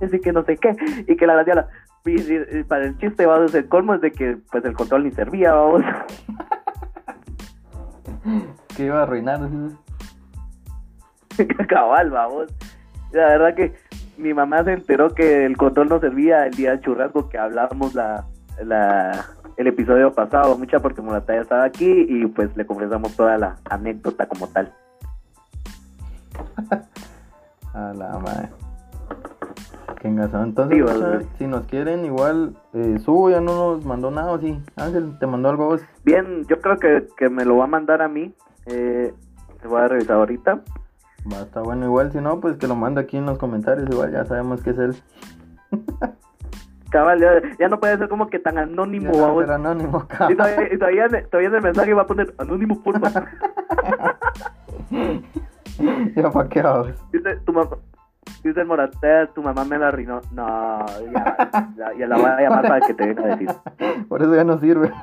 [0.00, 0.74] así que no sé qué,
[1.06, 1.68] y que la la la
[2.04, 5.10] y, y- para el chiste, vamos, el colmo es de que pues el control ni
[5.10, 5.82] servía, vamos.
[8.76, 9.40] Que iba a arruinar.
[11.68, 12.46] Cabal, vamos.
[13.12, 13.74] La verdad que
[14.16, 17.94] mi mamá se enteró que el control no servía el día del churrasco que hablábamos
[17.94, 18.26] la,
[18.62, 19.24] la,
[19.58, 24.26] el episodio pasado, mucha porque Morataya estaba aquí y pues le confesamos toda la anécdota
[24.26, 24.72] como tal.
[27.74, 28.48] A la madre.
[30.00, 30.44] Qué engasado.
[30.44, 31.26] Entonces, Sí, mucha, vale.
[31.38, 34.58] si nos quieren, igual, eh, Subo ya no nos mandó nada, ¿o sí?
[34.76, 35.80] Ángel, ¿te mandó algo vos?
[36.04, 38.32] Bien, yo creo que, que me lo va a mandar a mí.
[38.66, 39.12] Eh,
[39.60, 40.60] se voy a revisar ahorita.
[41.32, 44.12] Va, está bueno, igual, si no, pues que lo mande aquí en los comentarios, igual,
[44.12, 44.96] ya sabemos que es él.
[46.90, 49.48] Cabal, ya, ya no puede ser como que tan anónimo, Ya, vamos.
[49.50, 53.10] anónimo, Y todavía, y todavía, en- todavía en el mensaje va a poner anónimo, porfa.
[56.16, 56.94] ya pa' qué vamos.
[57.12, 57.76] Dice, tu mamá,
[58.42, 58.64] dice
[59.34, 60.20] tu mamá me la arruinó.
[60.32, 61.36] No, ya,
[61.76, 63.50] ya, ya la voy a llamar para que te venga a decir.
[64.08, 64.90] Por eso ya no sirve.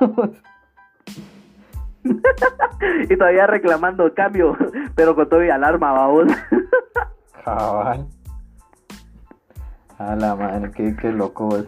[3.10, 4.56] Y todavía reclamando cambio,
[4.94, 6.26] pero con todo y alarma, vamos.
[7.44, 8.06] Cabal.
[9.98, 11.66] A la madre, qué, qué loco es.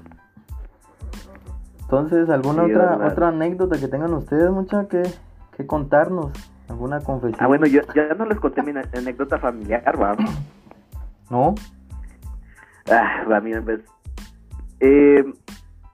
[1.82, 3.12] Entonces, ¿alguna Sí, otra verdad.
[3.12, 5.02] otra anécdota que tengan ustedes, mucha, que,
[5.56, 6.30] que contarnos?
[6.68, 7.40] ¿Alguna confesión?
[7.42, 10.14] Ah, bueno, yo ya no les conté mi anécdota familiar, va.
[11.30, 11.54] ¿No?
[12.90, 13.80] Ah, va, miren, pues.
[14.80, 15.24] Eh,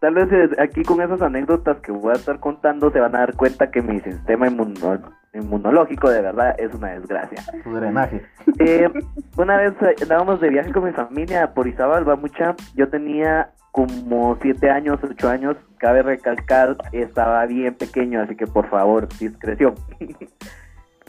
[0.00, 3.20] tal vez eh, aquí con esas anécdotas que voy a estar contando se van a
[3.20, 5.00] dar cuenta que mi sistema inmuno-
[5.34, 7.44] inmunológico de verdad es una desgracia.
[7.62, 8.22] Tu drenaje.
[8.58, 8.88] Eh,
[9.36, 12.54] una vez eh, andábamos de viaje con mi familia por Izabal, mucha.
[12.74, 15.56] Yo tenía como siete años, ocho años.
[15.78, 19.74] Cabe recalcar, estaba bien pequeño, así que por favor, discreción.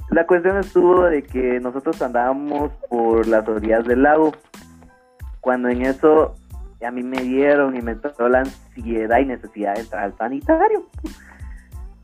[0.10, 4.34] La cuestión estuvo de que nosotros andábamos por las orillas del lago.
[5.42, 6.36] Cuando en eso
[6.86, 10.86] a mí me dieron y me entró la ansiedad y necesidad de entrar al sanitario.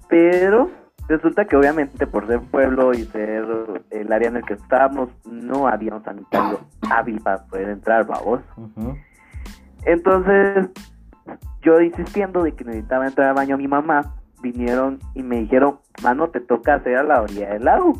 [0.07, 0.71] Pero
[1.11, 3.45] resulta que obviamente por ser pueblo y ser
[3.89, 8.07] el área en el que estábamos, no había un sanitario hábil para poder entrar.
[8.07, 8.97] Ujú.
[9.85, 10.69] Entonces,
[11.61, 15.79] yo insistiendo de que necesitaba entrar al baño a mi mamá, vinieron y me dijeron,
[16.01, 17.93] mano, te toca hacer a la orilla del lago.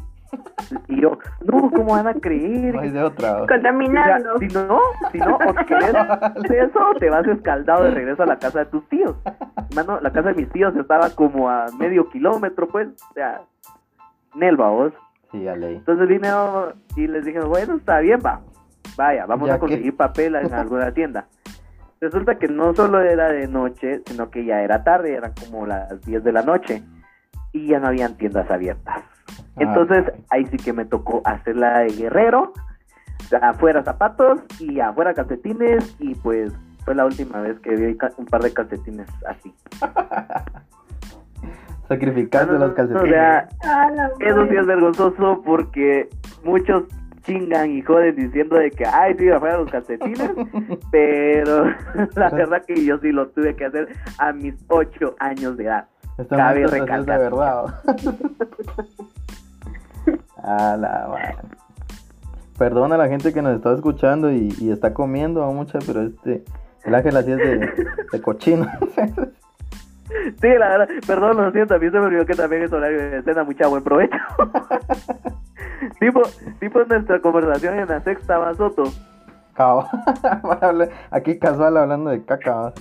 [0.88, 2.76] Y yo, no, ¿cómo van a creer?
[2.76, 3.46] No hay de otra.
[3.48, 4.38] Contaminando.
[4.39, 4.80] si no,
[5.12, 8.88] si no, o hacer eso, te vas escaldado de regreso a la casa de tus
[8.89, 9.15] tíos.
[9.76, 13.41] Mano, la casa de mis tíos estaba como a medio kilómetro, pues, o sea,
[14.36, 14.94] Nelva, vos.
[15.32, 15.76] Sí, a ley.
[15.76, 16.30] Entonces vine
[16.96, 18.41] y les dije, bueno, está bien, va.
[18.98, 21.26] Vaya, vamos Ya a que- conseguir papel en alguna tienda.
[22.00, 26.02] Resulta que no solo era de noche, sino que ya era tarde, eran como las
[26.02, 26.82] 10 de la noche.
[27.54, 29.04] Y ya no habían tiendas abiertas.
[29.57, 30.19] Entonces, Ah.
[30.31, 32.53] ahí sí que me tocó hacerla de guerrero.
[33.41, 35.95] Afuera zapatos y afuera calcetines.
[35.99, 36.51] Y pues
[36.85, 39.53] fue la última vez que vi un par de calcetines así.
[41.89, 43.09] No, no, los O calcetines.
[43.09, 43.49] sea,
[44.21, 46.07] eso sí es vergonzoso porque
[46.43, 46.83] muchos
[47.23, 50.31] chingan y joden diciendo de que, ay, sí, afuera los calcetines.
[50.91, 51.65] pero
[52.15, 55.85] la verdad que yo sí lo tuve que hacer a mis ocho años de edad.
[56.17, 57.19] Esta cabe es de recalcar.
[57.19, 57.65] verdad.
[60.43, 61.36] A la madre.
[62.58, 66.01] Perdona a la gente que nos está escuchando y, y está comiendo a mucha, pero
[66.01, 66.43] este,
[66.84, 67.73] el ángel así es de,
[68.12, 68.67] de cochino.
[70.41, 72.97] Sí, la verdad, perdón, lo siento, a mí se me olvidó que también es horario
[72.97, 74.17] de cena, mucha buen provecho.
[75.99, 76.21] tipo,
[76.60, 78.84] tipo nuestra conversación en la sexta Mazoto.
[79.54, 79.88] Cabo.
[81.12, 82.73] Aquí casual hablando de caca.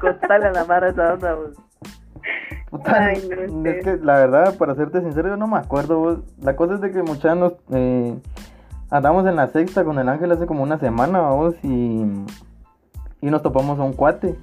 [0.00, 1.58] Contale a la mara esa onda, pues.
[2.70, 5.98] Puta, Ay, no es que la verdad, para serte sincero, yo no me acuerdo.
[5.98, 6.18] vos.
[6.42, 8.18] La cosa es de que muchachos nos, eh,
[8.90, 12.02] andamos en la sexta con el ángel hace como una semana, vamos, y,
[13.22, 14.38] y nos topamos a un cuate.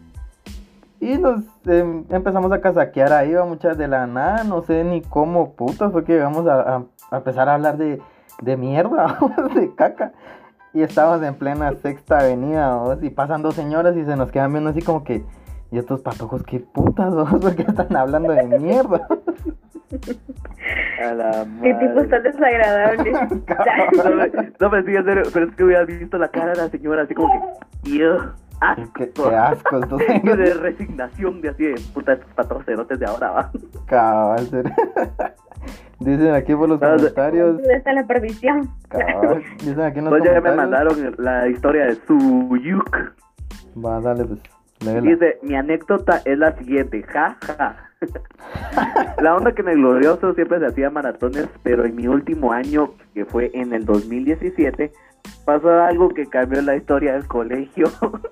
[0.99, 5.01] Y nos em, empezamos a casaquear ahí, va muchas de la nada, no sé ni
[5.01, 8.01] cómo putas fue que llegamos a, a- a empezar a hablar de,
[8.41, 10.13] de mierda, vamos, de caca.
[10.73, 14.51] Y estábamos en plena sexta avenida, vamos, y pasan dos señoras y se nos quedan
[14.51, 15.23] viendo así como que,
[15.75, 17.25] Y estos patojos, qué putas, ¿no?
[17.41, 19.05] porque están hablando de mierda.
[21.05, 22.07] A la Qué tipo madre.
[22.07, 23.11] tan desagradable.
[24.61, 25.03] No, me sigas,
[25.33, 27.27] pero es que hubieras visto la cara de la señora así como
[27.83, 27.89] que.
[27.91, 28.19] "Ew,
[28.95, 29.29] Qué, asco".
[29.29, 33.51] qué asco, estos Y de resignación de así de puta estos patrocerotes de ahora va.
[33.85, 34.47] cabal.
[34.47, 34.71] ser-
[35.99, 37.57] Dicen aquí por los No, comentarios.
[37.57, 38.69] ¿Dónde está la perdición?
[38.87, 40.55] cabal, Dicen aquí en los Pues ya me comentarios.
[40.97, 42.97] mandaron la historia de su yuk.
[43.85, 44.39] Va, dale, pues.
[45.01, 47.77] Dice, mi anécdota es la siguiente, ja, ja.
[49.21, 53.25] la onda que en el glorioso siempre hacía maratones, pero en mi último año, que
[53.25, 54.91] fue en el 2017,
[55.45, 57.85] pasó algo que cambió la historia del colegio.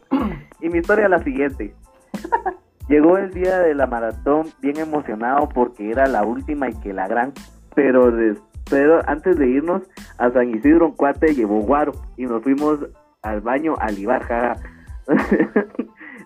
[0.62, 1.74] y mi historia es la siguiente.
[2.90, 7.08] Llegó el día de la maratón bien emocionado porque era la última y que la
[7.08, 7.32] gran,
[7.74, 9.84] pero, des- pero antes de irnos
[10.18, 12.80] a San Isidro, un cuate llevó guaro y nos fuimos
[13.22, 14.58] al baño a libar, jaja.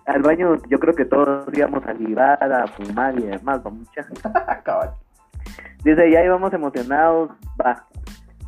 [0.08, 4.06] Al baño yo creo que todos íbamos a libar, a fumar y demás, va mucha.
[5.84, 7.30] Dice, ya íbamos emocionados,
[7.60, 7.84] va.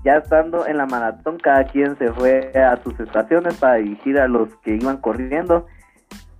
[0.02, 4.26] Ya estando en la maratón, cada quien se fue a sus estaciones para dirigir a
[4.26, 5.66] los que iban corriendo.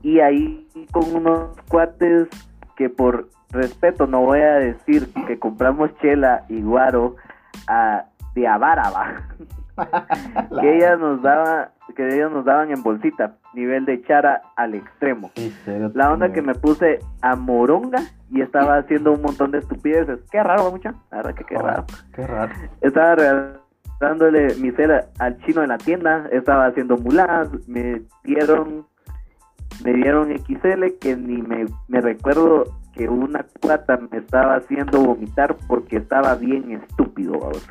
[0.03, 2.29] Y ahí con unos cuates
[2.77, 7.17] que por respeto no voy a decir que compramos chela y guaro
[7.69, 8.43] a, de.
[8.43, 9.23] La-
[10.63, 15.31] que ellas nos daban, que ellos nos daban en bolsita, nivel de chara al extremo.
[15.37, 15.55] Sí,
[15.95, 20.21] La onda que me puse a moronga y estaba haciendo un montón de estupideces.
[20.31, 20.95] Qué raro, mucha.
[21.11, 21.85] La verdad que qué Oh, raro.
[22.15, 22.53] Qué raro.
[22.81, 26.27] Estaba regalándole mi cera al chino en la tienda.
[26.33, 27.49] Estaba haciendo muladas.
[27.69, 28.87] Me dieron,
[29.85, 32.65] me dieron XL que ni me, me recuerdo
[32.95, 37.69] que una cuata me estaba haciendo vomitar porque estaba bien estúpido, vamos.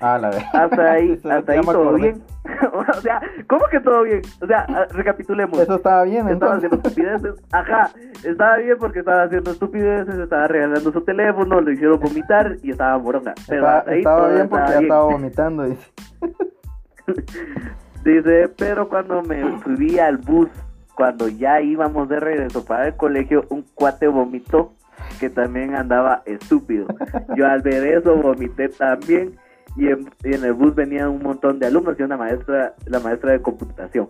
[0.00, 0.44] Ah, la verdad.
[0.52, 2.22] Hasta ahí, hasta ahí todo bien.
[2.72, 4.22] o sea, ¿cómo que todo bien?
[4.40, 5.58] O sea, ah, recapitulemos.
[5.60, 6.70] Eso estaba bien, Estaba entonces.
[6.72, 7.44] haciendo estupideces.
[7.52, 7.90] Ajá,
[8.24, 12.98] estaba bien porque estaba haciendo estupideces, estaba regalando su teléfono, lo hicieron vomitar y estaba
[12.98, 13.34] moronga.
[13.48, 14.82] Pero Estaba, hasta ahí estaba bien porque estaba bien.
[14.84, 15.62] estaba vomitando.
[15.64, 15.92] Dice.
[18.04, 20.48] Dice, pero cuando me subí al bus,
[20.94, 24.72] cuando ya íbamos de regreso para el colegio, un cuate vomitó
[25.20, 26.86] que también andaba estúpido.
[27.36, 29.36] Yo al ver eso vomité también
[29.78, 33.00] y en, y en el bus venían un montón de alumnos y una maestra, la
[33.00, 34.08] maestra de computación.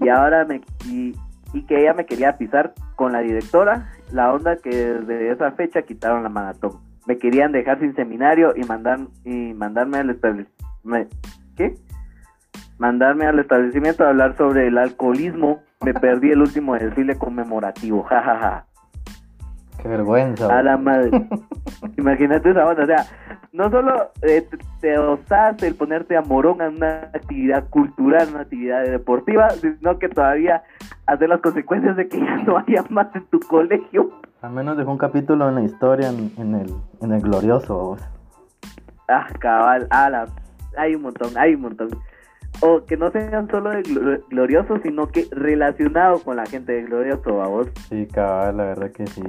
[0.00, 1.14] Y ahora me y,
[1.52, 5.82] y que ella me quería pisar con la directora, la onda que desde esa fecha
[5.82, 6.80] quitaron la maratón.
[7.06, 11.16] Me querían dejar sin seminario y mandar y mandarme al establecimiento.
[11.56, 11.76] ¿Qué?
[12.78, 15.62] mandarme al establecimiento a hablar sobre el alcoholismo.
[15.84, 18.66] Me perdí el último desfile conmemorativo, jajaja.
[19.84, 20.48] Qué vergüenza.
[20.58, 21.10] A la madre.
[21.98, 23.04] Imagínate esa onda, o sea,
[23.52, 28.40] no solo eh, te, te osaste el ponerte a morón en una actividad cultural, una
[28.40, 30.62] actividad deportiva, sino que todavía
[31.06, 34.08] hacer las consecuencias de que ya no haya más en tu colegio.
[34.40, 37.98] Al menos dejó un capítulo en la historia en, en el, en el glorioso.
[39.08, 40.26] Ah, cabal, a la...
[40.78, 41.88] Hay un montón, hay un montón.
[42.60, 46.84] O que no sean solo de glo- glorioso, sino que relacionado con la gente de
[46.84, 47.68] glorioso, a vos.
[47.90, 49.22] Sí, cabal, la verdad que sí.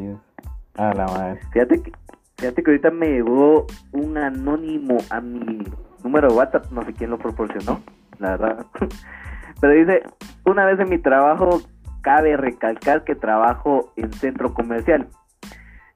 [1.54, 1.92] Fíjate que,
[2.38, 5.64] fíjate que ahorita me llegó un anónimo a mi
[6.04, 7.82] número de WhatsApp, no sé quién lo proporcionó,
[8.20, 8.66] la verdad.
[9.62, 10.04] Pero dice,
[10.46, 11.62] una vez en mi trabajo,
[12.02, 15.08] cabe recalcar que trabajo en centro comercial.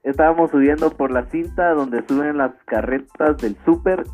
[0.02, 4.04] Estábamos subiendo por la cinta donde suben las carretas del súper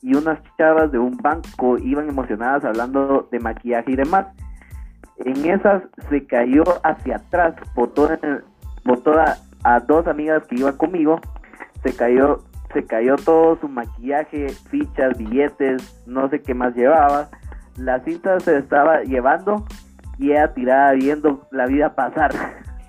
[0.00, 4.26] y unas chavas de un banco iban emocionadas hablando de maquillaje y demás.
[5.18, 8.42] En esas se cayó hacia atrás, botó, en-
[8.84, 11.20] botó a, a dos amigas que iban conmigo,
[11.82, 12.38] se cayó,
[12.72, 17.28] se cayó todo su maquillaje, fichas, billetes, no sé qué más llevaba.
[17.76, 19.66] La cinta se estaba llevando
[20.18, 22.30] y ella tirada viendo la vida pasar.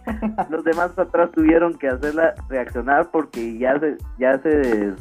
[0.49, 4.93] Los demás atrás tuvieron que hacerla reaccionar porque ya se, ya se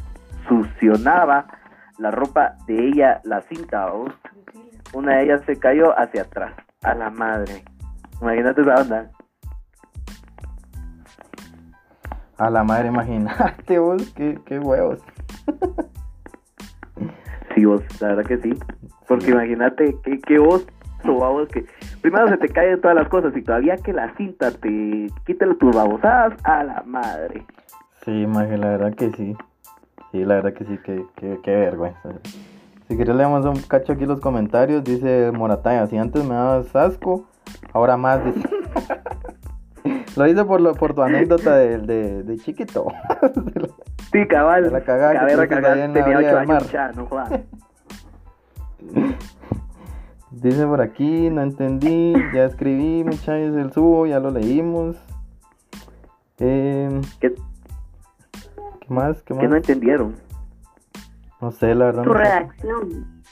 [0.47, 1.45] succionaba
[1.97, 4.13] la ropa de ella, la cinta, ¿vos?
[4.93, 6.53] Una de ellas se cayó hacia atrás,
[6.83, 7.63] a la madre.
[8.21, 9.11] Imagínate esa onda.
[12.37, 14.99] A la madre, imagínate vos, qué, qué huevos.
[17.53, 18.53] Sí, vos, la verdad que sí.
[19.07, 19.31] Porque Sí.
[19.31, 20.65] imagínate que, que vos,
[21.05, 21.65] vos, que
[22.01, 25.73] primero se te caen todas las cosas y todavía que la cinta te quita tus
[25.75, 27.45] babosadas, a la madre.
[28.03, 29.35] Sí, maje, la verdad que sí.
[30.11, 32.09] Sí, la verdad que sí, que, que, qué vergüenza.
[32.87, 37.25] Si querés leemos un cacho aquí los comentarios, dice Morataya, si antes me dabas asco,
[37.73, 38.47] ahora más, dice.
[40.15, 42.87] Lo dice por, lo, por tu anécdota de, de, de chiquito.
[44.11, 44.63] Sí, cabal.
[44.63, 47.31] De la cagada que la tenía orilla ocho años ya, no jodas.
[50.31, 54.95] Dice por aquí, no entendí, ya escribí, muchachos, el subo, ya lo leímos.
[56.39, 57.33] Eh, ¿Qué,
[58.79, 59.21] ¿Qué más?
[59.23, 59.41] ¿Qué más?
[59.41, 60.15] qué no entendieron?
[61.41, 62.03] No sé, la verdad.
[62.03, 63.23] Tu no redacción.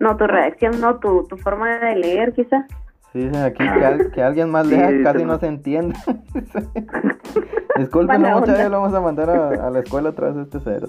[0.00, 2.66] No, tu redacción, no, tu, tu forma de leer, quizá.
[3.12, 5.94] Sí, dicen aquí que, al- que alguien más lea sí, casi no se entiende.
[7.76, 10.88] Disculpen, muchachos, lo vamos a mandar a, a la escuela otra vez este cero.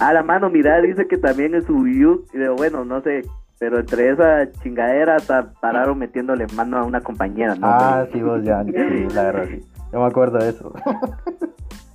[0.00, 3.22] Ah, la mano, mira, dice que también en su view, y digo, bueno, no sé,
[3.58, 7.66] pero entre esa chingadera hasta pararon metiéndole mano a una compañera, ¿no?
[7.68, 8.72] Ah, sí, vos ya, sí,
[9.14, 9.60] la verdad, sí.
[9.92, 10.72] Yo me acuerdo de eso.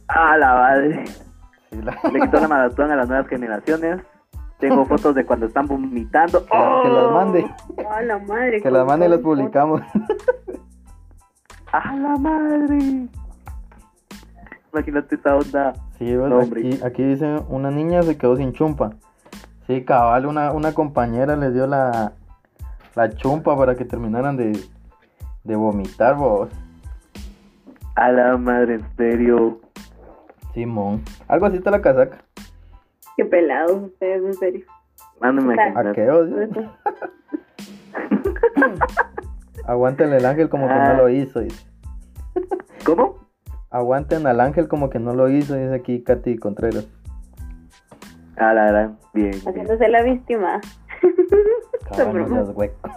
[0.09, 1.03] Ah, la madre.
[1.69, 3.99] Sí, la- Le quitó la maratón a las nuevas generaciones.
[4.59, 6.41] Tengo fotos de cuando están vomitando.
[6.45, 7.45] Que, que las mande,
[7.77, 8.61] Oh, la madre.
[8.61, 9.81] que las mande y las publicamos.
[11.71, 13.07] ¡A la madre!
[14.73, 15.73] Imagínate esa onda.
[15.97, 16.61] Sí, vos, No, hombre.
[16.67, 18.91] aquí, aquí dice, una niña se quedó sin chumpa.
[19.65, 22.13] Sí, cabal, una, una compañera les dio la,
[22.95, 24.57] la chumpa para que terminaran de,
[25.43, 26.49] de vomitar, vos.
[27.95, 29.59] A la madre, en serio.
[30.53, 31.01] Simón.
[31.27, 32.19] Algo así está la casaca.
[33.17, 34.65] Qué pelados ustedes, en serio.
[35.19, 35.87] Mándame a imaginar.
[35.87, 36.29] Aqueos,
[39.65, 40.93] Aguántenle el ángel como que no Ah.
[40.93, 41.39] lo hizo.
[41.41, 41.65] dice.
[42.85, 43.17] ¿Cómo?
[43.69, 46.87] Aguanten al ángel como que no lo hizo, dice aquí Katy Contreras.
[48.37, 48.97] A la gran.
[49.13, 49.41] Bien, bien.
[49.47, 50.61] Haciéndose la víctima.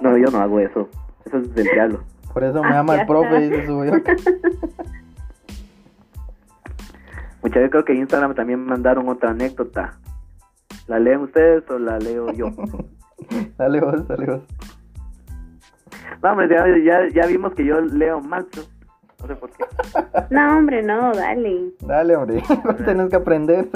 [0.02, 0.88] No yo no hago eso.
[1.24, 2.02] Eso es del diablo.
[2.34, 3.92] Por eso me Ah, llama ya el profe subió.
[7.42, 9.98] Muchas veces creo que en Instagram también mandaron otra anécdota.
[10.90, 12.48] ¿La leen ustedes o la leo yo?
[13.58, 14.40] dale vos, dale vos.
[16.20, 18.44] No, hombre, ya, ya, ya vimos que yo leo mal.
[18.50, 18.66] pero
[19.20, 19.64] No sé por qué.
[20.30, 21.70] No, hombre, no, dale.
[21.82, 22.42] Dale, hombre.
[22.84, 23.68] Tienes que aprender.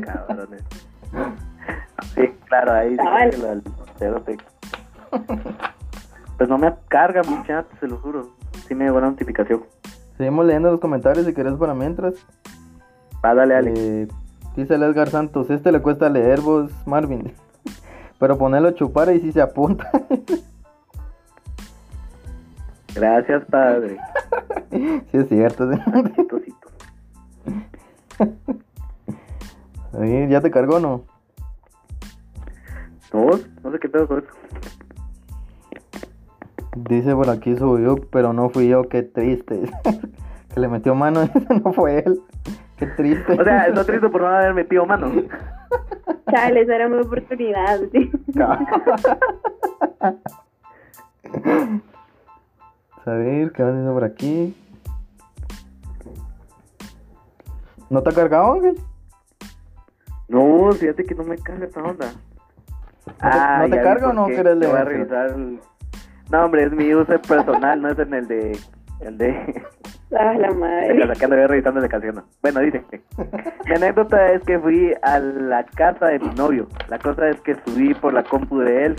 [0.00, 0.64] Cabrones.
[2.14, 3.30] Sí, claro, ahí sí
[4.00, 4.22] que lo-.
[6.38, 8.30] Pues no me carga mi chat, se lo juro.
[8.66, 9.62] Sí me llegó la notificación.
[10.16, 12.14] Seguimos leyendo los comentarios si querés para mientras.
[13.22, 13.74] Va, dale, dale.
[13.76, 14.08] Eh,
[14.56, 17.32] dice el Edgar Santos, este le cuesta leer vos, Marvin.
[18.18, 19.90] Pero ponerlo a chupar y si se apunta.
[22.94, 23.98] Gracias, padre.
[24.70, 25.70] sí es cierto.
[25.70, 26.54] sí.
[29.98, 31.04] Ahí, ¿Ya te cargó o no?
[33.12, 33.46] ¿Dos?
[33.62, 34.28] No sé qué pedo con eso.
[36.88, 39.70] Dice por aquí subió, pero no fui yo, qué triste.
[40.52, 41.28] que le metió mano,
[41.64, 42.20] no fue él.
[42.78, 43.32] Qué triste.
[43.40, 45.10] O sea, estoy triste por no haber metido mano.
[46.30, 47.80] Chale, esa era mi oportunidad.
[47.92, 48.10] sí.
[53.06, 54.56] A ver, ¿qué van diciendo por aquí?
[57.88, 58.76] ¿No te ha cargado, Ángel?
[60.28, 62.10] No, fíjate que no me carga esa onda.
[63.06, 64.88] ¿No te ya vi carga o no quieres Te Voy a leer?
[64.88, 65.26] revisar.
[65.30, 65.60] el-
[66.30, 68.58] No, hombre, es mi user personal, no es en el de.
[69.00, 69.64] El de.
[70.12, 71.18] Ah, la madre.
[71.18, 72.22] que ando revisando la canción.
[72.42, 72.84] Bueno, dice.
[73.66, 76.68] Mi anécdota es que fui a la casa de mi novio.
[76.88, 78.96] La cosa es que subí por la compu de él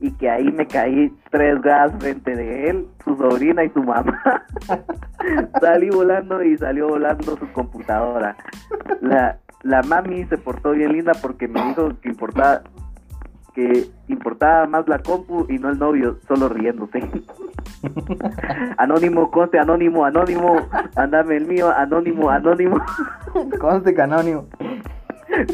[0.00, 4.46] y que ahí me caí tres gas frente de él, su sobrina y su mamá.
[5.60, 8.36] Salí volando y salió volando su computadora.
[9.00, 12.62] La, la mami se portó bien linda porque me dijo que importaba
[13.58, 17.02] que importaba más la compu y no el novio, solo riéndose.
[18.76, 22.80] anónimo, conste, anónimo, anónimo, andame el mío, anónimo, anónimo,
[23.58, 24.46] Conste canónimo.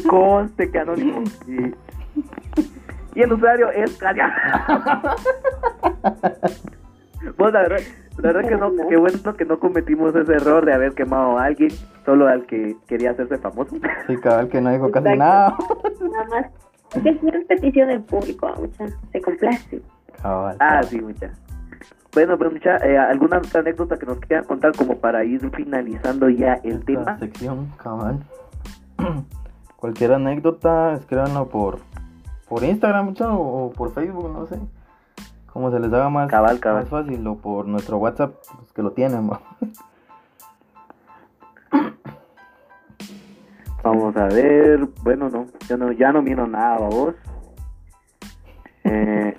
[0.07, 1.23] conste que anónimo.
[1.47, 1.73] Y,
[3.15, 4.31] y el usuario es Caria.
[7.39, 7.79] Vos, la verdad,
[8.17, 11.45] la verdad que no, qué bueno que no cometimos ese error de haber quemado a
[11.45, 11.71] alguien
[12.05, 13.75] solo al que quería hacerse famoso.
[14.05, 15.17] Sí, cabal, que no dijo casi Exacto.
[15.17, 15.57] nada.
[16.01, 16.64] Nada más.
[16.95, 18.85] Es que si es petición del público, mucha.
[19.11, 19.81] Se complace.
[20.21, 20.55] Cabal.
[20.59, 21.31] Ah, sí, mucha.
[22.13, 26.29] Bueno, pues mucha, eh, ¿alguna otra anécdota que nos quieran contar como para ir finalizando
[26.29, 27.19] ya el Esta tema?
[27.19, 28.23] sección, cabal.
[29.75, 31.79] Cualquier anécdota, escríbanlo por,
[32.47, 34.57] por Instagram, mucho, o por Facebook, no sé.
[35.51, 36.83] Como se les haga más, Cabal, cabal.
[36.83, 39.29] más fácil, o por nuestro WhatsApp, los que lo tienen.
[43.85, 43.91] ¿va?
[43.91, 47.15] Vamos a ver, bueno, no, yo no, ya no miro nada, vos.
[48.83, 49.35] Eh,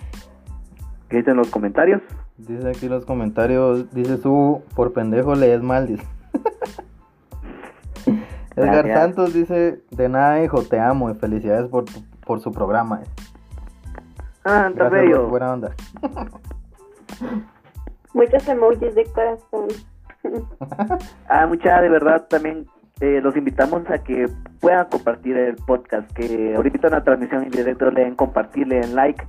[1.09, 2.03] ¿Qué dicen los comentarios?
[2.37, 6.07] Dice aquí los comentarios, dice su, por pendejo lees mal, dice.
[8.57, 8.99] Edgar Gracias.
[8.99, 13.03] Santos dice, de nada hijo, te amo y felicidades por, tu- por su programa.
[13.03, 13.07] eh".
[14.45, 15.29] Ah, está bello.
[15.29, 15.75] buena onda.
[18.15, 19.69] Muchos emojis de corazón.
[21.29, 22.67] Ah, mucha, de verdad, también
[23.01, 24.29] eh, los invitamos a que
[24.61, 28.87] puedan compartir el podcast, que ahorita en la transmisión en directo le den compartir, le
[28.89, 29.23] like,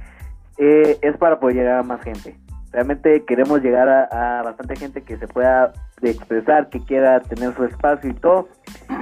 [0.58, 2.38] eh, es para poder llegar a más gente.
[2.72, 8.10] realmente queremos llegar a, bastante gente que se pueda expresar, que quiera tener su espacio
[8.10, 8.50] y todo.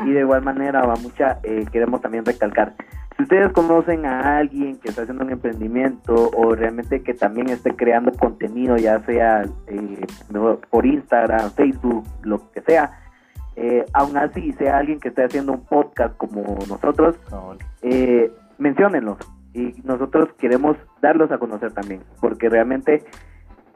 [0.05, 2.74] Y de igual manera, va mucha, eh, queremos también recalcar.
[3.18, 7.74] Si ustedes conocen a alguien que está haciendo un emprendimiento o realmente que también esté
[7.76, 10.05] creando contenido, ya sea eh,
[10.70, 13.05] por Instagram, Facebook, lo que sea,
[13.56, 17.16] eh, aún así sea alguien que esté haciendo un podcast como nosotros,
[17.82, 19.18] eh, menciónenlos
[19.53, 23.06] y nosotros queremos darlos a conocer también, porque realmente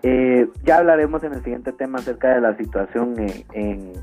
[0.03, 3.93] eh, ya hablaremos en el siguiente tema acerca de la situación en,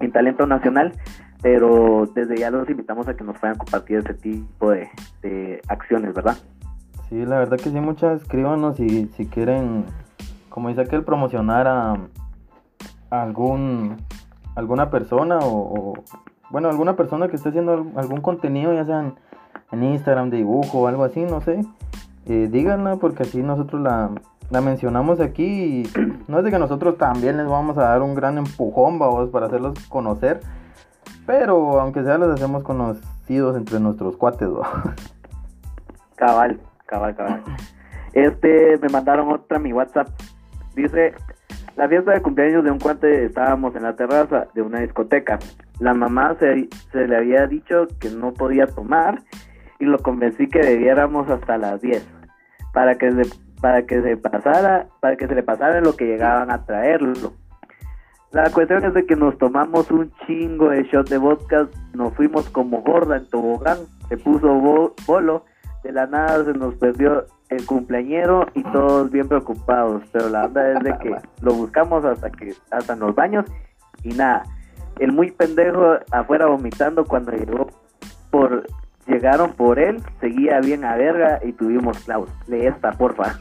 [0.00, 0.94] en, talento nacional,
[1.42, 6.38] pero desde ya los invitamos a que nos puedan compartir ese tipo de, acciones, ¿verdad?
[7.10, 9.84] Sí, la verdad que sí, muchas escríbanos y si quieren,
[10.48, 11.98] como dice aquel, promocionar a
[13.10, 13.98] algún
[14.56, 15.94] alguna persona o,
[16.50, 19.12] bueno, alguna persona que esté haciendo algún contenido, ya sea
[19.72, 21.60] en, Instagram de dibujo o algo así, no sé,
[22.26, 24.10] eh, díganla porque así nosotros la,
[24.50, 25.82] la mencionamos aquí y
[26.28, 29.46] no es de que nosotros también les vamos a dar un gran empujón, vamos, para
[29.46, 30.40] hacerlos conocer,
[31.26, 34.48] pero aunque sea los hacemos conocidos entre nuestros cuates,
[36.16, 37.42] Cabal, cabal, cabal.
[38.14, 40.08] Este, me mandaron otra mi WhatsApp.
[40.74, 41.14] Dice,
[41.76, 45.38] la fiesta de cumpleaños de un cuate estábamos en la terraza de una discoteca.
[45.78, 49.20] La mamá se, se, le había dicho que no podía tomar
[49.78, 52.06] y lo convencí que bebiéramos hasta las 10
[52.72, 53.22] para que se,
[53.60, 57.34] para que se pasara para que se le pasara lo que llegaban a traerlo.
[58.32, 62.48] La cuestión es de que nos tomamos un chingo de shot de vodka, nos fuimos
[62.50, 65.44] como gorda en tobogán, se puso bolo,
[65.86, 70.72] de la nada se nos perdió el cumpleañero y todos bien preocupados, pero la verdad
[70.72, 73.46] es de que lo buscamos hasta que hasta en los baños
[74.02, 74.42] y nada.
[74.98, 77.68] El muy pendejo afuera vomitando cuando llegó
[78.30, 78.66] por
[79.06, 82.28] llegaron por él, seguía bien a verga y tuvimos Klaus.
[82.48, 83.38] Lee esta, porfa.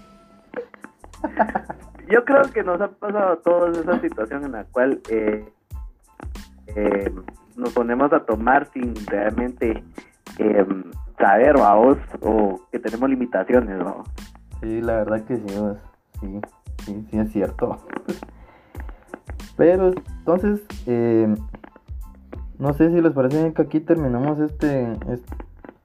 [2.07, 5.43] Yo creo que nos ha pasado toda esa situación en la cual eh,
[6.67, 7.11] eh,
[7.55, 9.83] nos ponemos a tomar sin realmente
[10.37, 10.65] eh,
[11.17, 14.03] saber, vos, o que tenemos limitaciones, ¿no?
[14.61, 15.47] Sí, la verdad que sí,
[16.19, 16.41] sí,
[16.83, 17.77] sí, sí es cierto.
[19.57, 21.33] Pero entonces, eh,
[22.59, 24.93] no sé si les parece bien que aquí terminamos este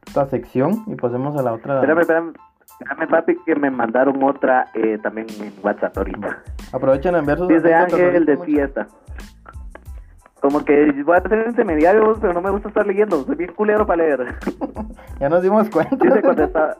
[0.07, 1.77] esta sección y pasemos a la otra.
[1.77, 2.33] Espérame, espérame,
[2.81, 6.43] espérame papi, que me mandaron otra eh, también en WhatsApp ahorita.
[6.73, 8.89] Aprovechen a enviar sus Dice Ángel de fiesta.
[10.41, 13.25] Como que voy a ser intermediario, pero no me gusta estar leyendo.
[13.25, 14.35] Soy bien culero para leer.
[15.21, 15.97] ya nos dimos cuenta.
[15.97, 16.77] Dice cuando estaba...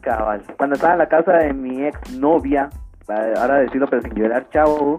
[0.00, 0.42] Cabal.
[0.56, 2.68] Cuando estaba en la casa de mi ex novia,
[3.08, 4.98] ahora decirlo pero sin llorar, chavo,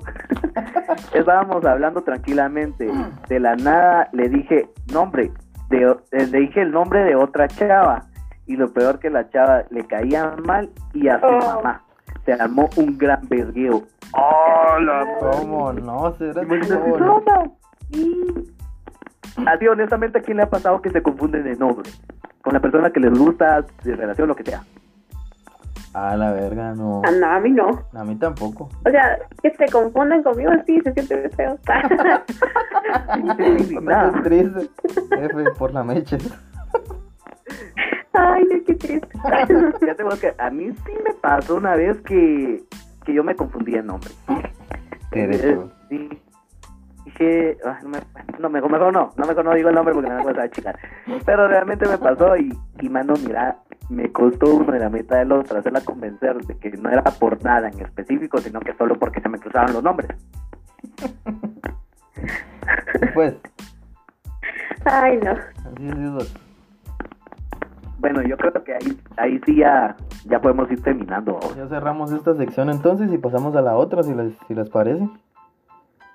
[1.14, 2.90] estábamos hablando tranquilamente.
[3.28, 5.32] De la nada le dije nombre,
[5.70, 8.06] de, eh, le dije el nombre de otra chava.
[8.46, 11.40] Y lo peor que la chava le caía mal y a su oh.
[11.40, 11.84] mamá.
[12.26, 13.84] Se armó un gran vergueo.
[14.14, 15.06] ¡Hola!
[15.20, 16.14] ¿Cómo no?
[16.18, 16.44] ¿Será
[19.46, 21.90] Así, honestamente, ¿a quién le ha pasado que se confunden de nombre?
[22.42, 24.64] Con la persona que les gusta, de relación, lo que sea.
[25.94, 27.02] A la verga, no.
[27.04, 27.84] A, mí no.
[27.94, 28.70] A mí tampoco.
[28.86, 31.60] O sea, que se confunden conmigo, sí, se siente feo.
[33.82, 34.12] Nada.
[34.24, 34.70] triste.
[35.12, 36.18] F por la mecha.
[38.14, 39.10] Ay, qué triste.
[39.86, 42.64] Ya tengo que a mí sí me pasó una vez que,
[43.06, 44.10] que yo me confundí en nombre.
[45.12, 45.60] ¿Qué eh,
[45.90, 46.23] sí
[47.20, 48.00] dije, no, me,
[48.40, 50.78] no, mejor, mejor no, no mejor no digo el nombre porque me va a chicar.
[51.26, 52.52] Pero realmente me pasó y,
[52.82, 53.58] y mano, mira,
[53.90, 57.44] me costó uno de la mitad del otro hacerla convencer de que no era por
[57.44, 60.10] nada en específico, sino que solo porque se me cruzaban los nombres.
[63.14, 63.36] pues.
[64.86, 65.36] Ay, no.
[68.00, 69.96] Bueno, yo creo que ahí, ahí sí ya,
[70.26, 71.40] ya podemos ir terminando.
[71.56, 75.08] Ya cerramos esta sección entonces y pasamos a la otra, si les, si les parece.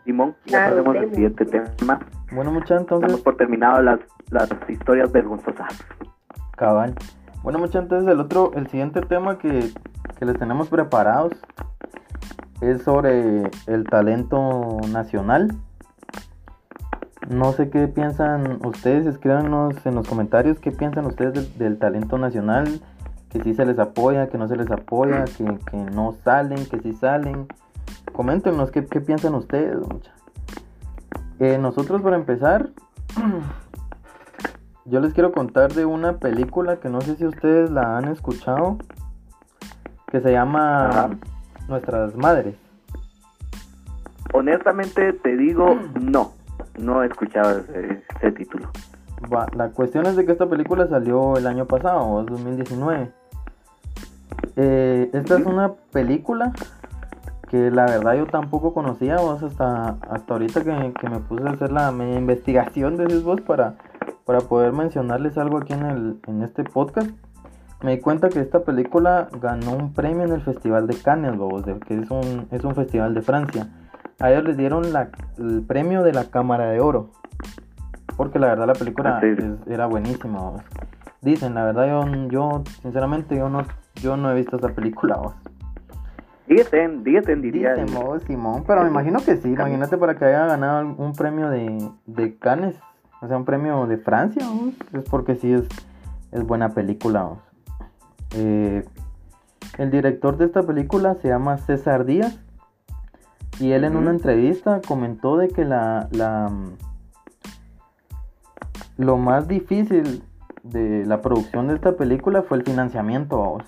[0.08, 2.00] Simón, ya pasemos al siguiente tema.
[2.32, 3.08] Bueno, muchachos, entonces.
[3.08, 4.00] Damos por terminado las,
[4.30, 5.84] las historias vergonzosas.
[6.56, 6.94] Cabal.
[7.42, 9.70] Bueno, muchachos, entonces el otro, el siguiente tema que,
[10.18, 11.34] que les tenemos preparados
[12.62, 15.54] es sobre el talento nacional.
[17.28, 22.80] No sé qué piensan ustedes, escríbanos en los comentarios qué piensan ustedes del, talento nacional,
[23.28, 26.80] que si se les apoya, que no se les apoya, que, que no salen, que
[26.80, 27.46] si salen.
[28.12, 29.78] Coméntenos qué, piensan ustedes,
[31.38, 32.70] eh, nosotros para empezar,
[34.86, 38.78] yo les quiero contar de una película que no sé si ustedes la han escuchado,
[40.10, 41.10] que se llama
[41.68, 42.56] Nuestras Madres.
[44.32, 46.32] Honestamente te digo, no,
[46.76, 48.68] no he escuchado ese, título.
[49.54, 53.12] la cuestión es de que esta película salió el año pasado, 2019.
[54.56, 56.52] Eh, esta es una película
[57.48, 61.52] que la verdad yo tampoco conocía, vos, hasta, hasta ahorita que, que me puse a
[61.52, 63.74] hacer la mi investigación de esos vos para,
[64.26, 67.10] para poder mencionarles algo aquí en, el, en este podcast.
[67.82, 71.64] Me di cuenta que esta película ganó un premio en el Festival de Cannes, vos,
[71.86, 73.68] que es un, es un festival de Francia.
[74.20, 77.10] A ellos les dieron la, el premio de la Cámara de Oro.
[78.16, 80.40] Porque la verdad la película es- era buenísima.
[80.40, 80.62] vos.
[81.22, 83.62] Dicen, la verdad yo, yo sinceramente yo no,
[83.94, 85.16] yo no he visto esta película.
[85.18, 85.34] vos.
[86.48, 87.74] Dicen, dicen, diría.
[87.74, 89.50] Dicen, vos, Simón, pero me imagino que sí.
[89.50, 92.76] Imagínate para que haya ganado un premio de, de Cannes,
[93.20, 95.68] o sea, un premio de Francia, vos, es porque sí es,
[96.32, 97.24] es buena película.
[97.24, 97.38] vos.
[98.34, 98.84] Eh,
[99.78, 102.38] el director de esta película se llama César Díaz
[103.60, 106.50] y él en una entrevista comentó de que la, la
[108.96, 110.22] lo más difícil
[110.62, 113.64] de la producción de esta película fue el financiamiento, vos.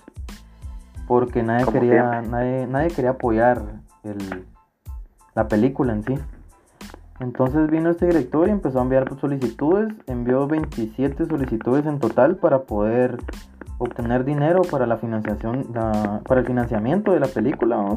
[1.11, 3.63] Porque nadie Como quería nadie, nadie quería apoyar
[4.05, 4.47] el,
[5.35, 6.15] la película en sí.
[7.19, 12.61] Entonces vino este director y empezó a enviar solicitudes, envió 27 solicitudes en total para
[12.61, 13.19] poder
[13.79, 17.97] obtener dinero para la financiación, la- para el financiamiento de la película.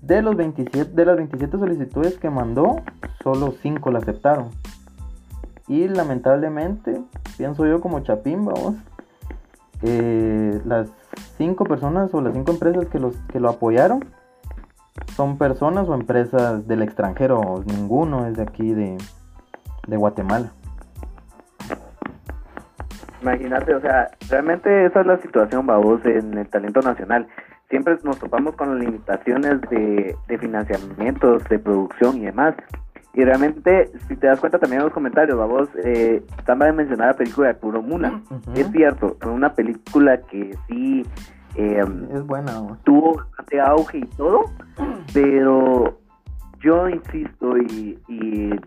[0.00, 2.76] De los 27, de las 27 solicitudes que mandó,
[3.24, 4.50] solo 5 la aceptaron.
[5.66, 7.02] Y lamentablemente,
[7.36, 8.76] pienso yo como Chapín, vamos,
[9.82, 10.88] eh, las
[11.36, 14.04] 5 personas o las 5 empresas que, los, que lo apoyaron
[15.14, 18.98] son personas o empresas del extranjero, ninguno es de aquí de,
[19.86, 20.52] de Guatemala.
[23.22, 27.26] Imagínate, o sea, realmente esa es la situación, babos, en el talento nacional.
[27.68, 32.54] Siempre nos topamos con las limitaciones de, de financiamientos, de producción y demás.
[33.14, 37.08] Y realmente, si te das cuenta también en los comentarios, babos, eh, están de mencionar
[37.08, 38.20] la película de Puro Mula.
[38.30, 38.52] Ujú.
[38.54, 41.04] Es cierto, fue una película que sí
[41.56, 41.82] eh,
[42.12, 42.52] Es buena.
[42.52, 42.78] vamos.
[42.84, 44.44] tuvo bastante auge y todo,
[45.12, 45.98] pero
[46.60, 47.98] yo insisto y,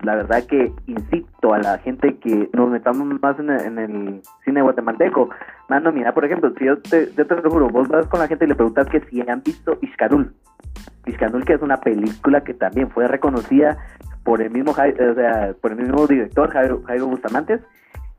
[0.04, 5.30] la verdad que incito a la gente que nos metamos más en el, cine guatemalteco.
[5.70, 8.28] Mando, mira, por ejemplo, si yo te, yo te lo juro, vos vas con la
[8.28, 10.34] gente y le preguntas que si han visto Iscarul.
[11.06, 13.78] Iscarul que es una película que también fue reconocida
[14.24, 17.62] por el mismo o sea, por el mismo director Jairo, Jairo Bustamantes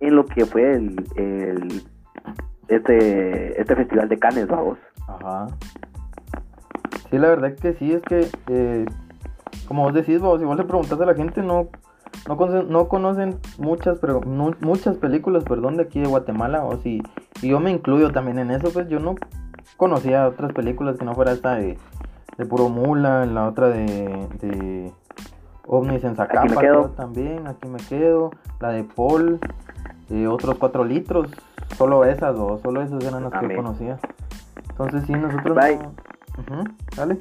[0.01, 1.83] en lo que fue el, el
[2.69, 4.79] este este festival de Cannes, vamos.
[5.07, 5.47] Ajá.
[7.13, 8.87] Sí, la verdad que sí, es que, eh,
[9.73, 11.69] como vos decís, vos, si vos le preguntas a la gente, no,
[12.29, 16.77] no, conocen, no conocen muchas, pero, no- muchas películas, perdón, de aquí de Guatemala, o
[16.77, 17.03] si,
[17.41, 19.15] y yo me incluyo también en eso, pues yo no
[19.79, 21.79] conocía otras películas que no fuera esta de,
[22.37, 24.93] de Puro Mula, la otra de, de
[25.67, 26.85] OVNIs en Aquí me Zacapa quedo.
[26.91, 29.39] también, aquí me quedo, la de Paul,
[30.11, 31.31] eh, otros cuatro litros,
[31.79, 33.57] solo esas, o solo esas eran las que Amén.
[33.57, 33.99] conocía.
[34.69, 35.79] Entonces sí, nosotros Bye.
[35.79, 36.65] no-
[36.95, 37.19] Dale.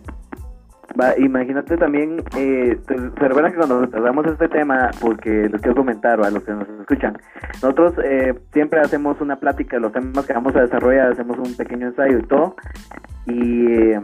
[0.99, 5.75] Va, imagínate también, eh, te- se recuerda que cuando tratamos este tema, porque les quiero
[5.75, 7.17] comentar o a los que nos escuchan,
[7.53, 11.55] nosotros eh, siempre hacemos una plática de los temas que vamos a desarrollar, hacemos un
[11.55, 12.55] pequeño ensayo y todo,
[13.25, 14.01] y eh,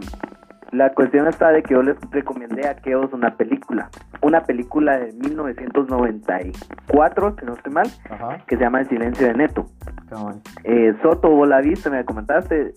[0.72, 3.90] la cuestión está de que yo les recomendé a Keos una película,
[4.22, 8.38] una película de 1994, si no estoy mal, Ajá.
[8.48, 9.66] que se llama El silencio de Neto.
[10.64, 12.74] Eh, Soto, vos la viste, me comentaste.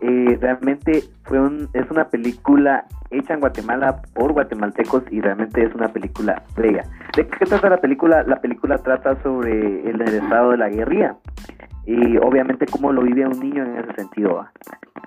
[0.00, 5.74] Eh, realmente fue un, es una película hecha en Guatemala por guatemaltecos y realmente es
[5.74, 6.84] una película bella.
[7.16, 8.22] ¿De qué trata la película?
[8.24, 11.16] La película trata sobre el estado de la guerrilla
[11.86, 14.46] y obviamente cómo lo vive un niño en ese sentido.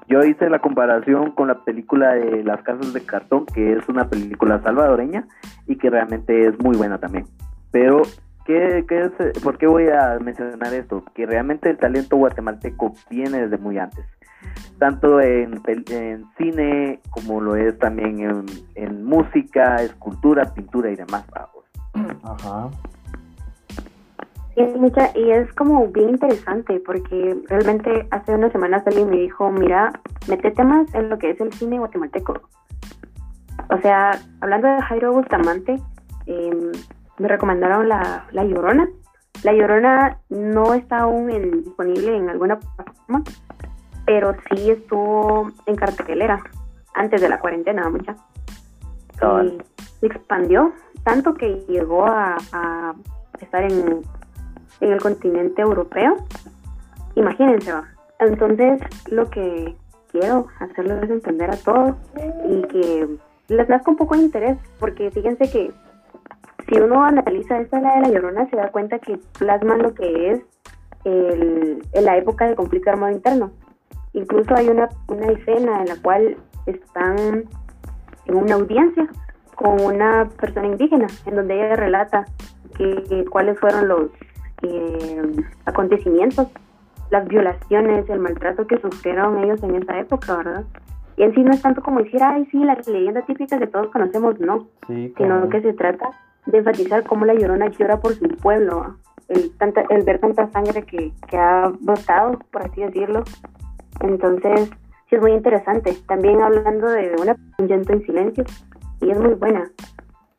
[0.08, 4.10] Yo hice la comparación con la película de Las Casas de Cartón, que es una
[4.10, 5.28] película salvadoreña
[5.68, 7.26] y que realmente es muy buena también.
[7.72, 8.04] Pero
[8.48, 11.04] ¿Qué, qué es, ¿Por qué voy a mencionar esto?
[11.14, 14.06] Que realmente el talento guatemalteco viene desde muy antes,
[14.80, 21.26] tanto en, en cine como lo es también en, en música, escultura, pintura y demás.
[21.32, 21.66] vamos.
[22.24, 22.70] Ajá.
[24.56, 29.52] Sí, mucha, y es como bien interesante porque realmente hace unas semanas alguien me dijo,
[29.52, 29.92] mira,
[30.28, 32.34] métete más en lo que es el cine guatemalteco.
[33.70, 35.80] O sea, hablando de Jairo Bustamante,
[36.26, 36.72] eh,
[37.20, 38.88] me recomendaron la, la Llorona.
[39.44, 43.24] La Llorona no está aún en- disponible en alguna plataforma,
[44.08, 46.41] pero sí estuvo en cartelera
[46.93, 48.16] antes de la cuarentena, mucha.
[49.43, 49.58] Y
[49.99, 50.72] se expandió
[51.03, 52.95] tanto que llegó a, a
[53.41, 54.01] estar en,
[54.80, 56.16] en el continente europeo.
[57.16, 57.84] Imagínense, va.
[58.20, 58.80] Entonces,
[59.12, 59.76] lo que
[60.12, 61.95] quiero hacerles es entender a todos
[62.47, 63.18] y que
[63.49, 65.72] les nazca un poco de interés, porque fíjense que
[66.70, 70.32] si uno analiza esta la de la Llorona, se da cuenta que plasma lo que
[70.32, 70.41] es
[71.03, 73.51] el, en la época del conflicto armado interno.
[74.18, 77.43] Incluso hay una, una escena en la cual están
[78.26, 79.07] en una audiencia
[79.53, 82.26] con una persona indígena, en donde ella relata
[82.76, 84.09] que, cuáles fueron los
[84.63, 85.22] eh,
[85.65, 86.47] acontecimientos,
[87.11, 90.63] las violaciones, el maltrato que sufrieron ellos en esa época, ¿verdad?
[91.15, 93.88] Y en sí no es tanto como decir, ay, sí, la leyenda típica que todos
[93.91, 96.09] conocemos, no, sino que se trata
[96.47, 98.97] de enfatizar cómo la llorona llora por su pueblo,
[99.28, 103.24] el, tanta, el ver tanta sangre que, que ha brotado, por así decirlo.
[104.02, 104.70] Entonces,
[105.10, 105.93] sí es muy interesante.
[106.08, 108.43] También hablando de una llanto en silencio,
[109.02, 109.70] y es muy buena.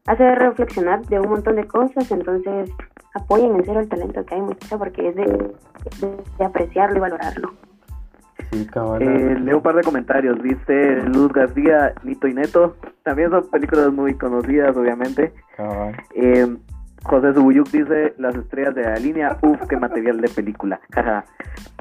[0.06, 2.70] Hace reflexionar de un montón de cosas, entonces
[3.14, 7.50] apoyen en serio el talento que hay mucho porque es de, de, apreciarlo y valorarlo.
[8.50, 8.66] Sí,
[9.00, 10.42] eh, leo un par de comentarios.
[10.42, 12.76] Dice Luz García, Nito y Neto.
[13.02, 15.34] También son películas muy conocidas, obviamente.
[16.14, 16.56] Eh,
[17.04, 19.36] José Subuyuk dice Las estrellas de la línea.
[19.42, 20.80] Uf, qué material de película.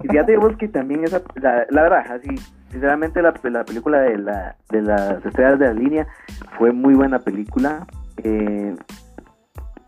[0.04, 1.22] y fíjate vos que también esa.
[1.36, 2.36] La, la verdad, así
[2.72, 6.08] sinceramente la, la película de, la, de las estrellas de la línea
[6.58, 7.86] fue muy buena película.
[8.24, 8.76] Eh,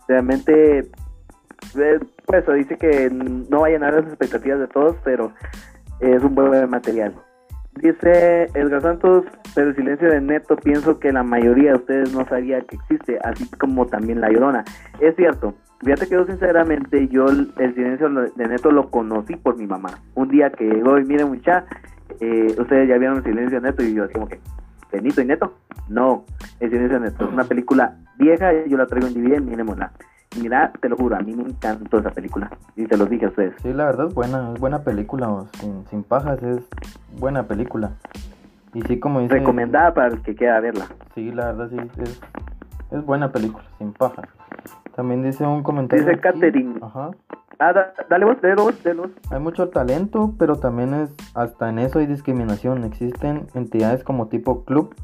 [0.07, 5.31] realmente, eh, pues dice que no va a llenar las expectativas de todos, pero
[5.99, 7.13] es un buen material.
[7.81, 9.25] Dice Edgar Santos,
[9.55, 13.17] pero el silencio de Neto pienso que la mayoría de ustedes no sabía que existe,
[13.23, 14.65] así como también La Llorona.
[14.99, 19.65] Es cierto, fíjate que yo sinceramente yo el silencio de Neto lo conocí por mi
[19.65, 19.99] mamá.
[20.15, 21.65] Un día que llegó y miren mucha,
[22.19, 24.39] eh, ustedes ya vieron el silencio neto y yo como que,
[24.91, 25.53] ¿Benito y Neto?
[25.87, 26.25] No,
[26.59, 29.91] el silencio neto es una película vieja, yo la traigo en DVD, miremosla.
[30.37, 32.51] Mira, te lo juro, a mí me encantó esa película.
[32.75, 33.55] Y te lo dije a ustedes.
[33.61, 36.67] Sí, la verdad es buena, es buena película, sin, sin pajas, es
[37.17, 37.93] buena película.
[38.73, 39.33] Y sí, como dice...
[39.33, 40.85] Recomendada para el que quiera verla.
[41.15, 42.21] Sí, la verdad sí, es,
[42.91, 44.27] es buena película, sin pajas.
[44.95, 46.05] También dice un comentario.
[46.05, 46.79] Dice Katherine.
[46.81, 47.11] Ajá.
[47.61, 47.73] Ah,
[48.09, 49.11] dale vos, dale vos, dale vos.
[49.31, 52.83] Hay mucho talento, pero también es hasta en eso hay discriminación.
[52.83, 54.95] Existen entidades como tipo club,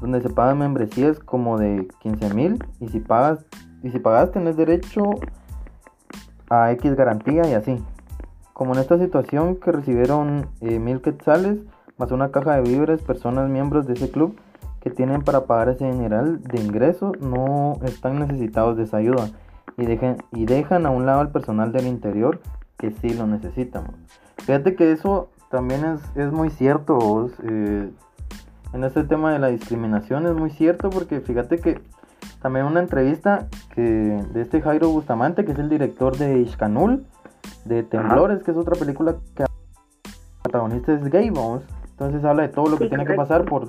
[0.00, 3.46] donde se pagan membresías como de 15 mil y si pagas
[3.82, 5.02] y si pagas tenés derecho
[6.48, 7.82] a X garantía y así.
[8.52, 11.58] Como en esta situación que recibieron eh, mil quetzales
[11.96, 14.38] más una caja de víveres, personas miembros de ese club
[14.80, 19.28] que tienen para pagar ese general de ingresos no están necesitados de esa ayuda
[19.76, 22.40] y dejan, y dejan a un lado al personal del interior
[22.78, 23.84] que sí lo necesitan.
[24.38, 27.30] Fíjate que eso también es, es muy cierto.
[27.42, 27.90] Eh,
[28.72, 31.80] en este tema de la discriminación es muy cierto porque fíjate que
[32.40, 37.04] también una entrevista que de este Jairo Bustamante, que es el director de Ishkanul,
[37.64, 39.48] de Temblores, que es otra película que el
[40.42, 41.62] protagonista es gay, vamos.
[41.90, 43.68] Entonces habla de todo lo que tiene que pasar por,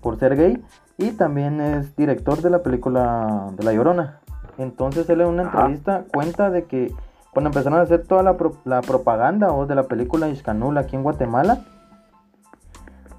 [0.00, 0.62] por ser gay.
[0.96, 4.20] Y también es director de la película de La Llorona.
[4.58, 6.92] Entonces él en una entrevista cuenta de que
[7.32, 11.02] cuando empezaron a hacer toda la, la propaganda o de la película Iscanul aquí en
[11.02, 11.64] Guatemala,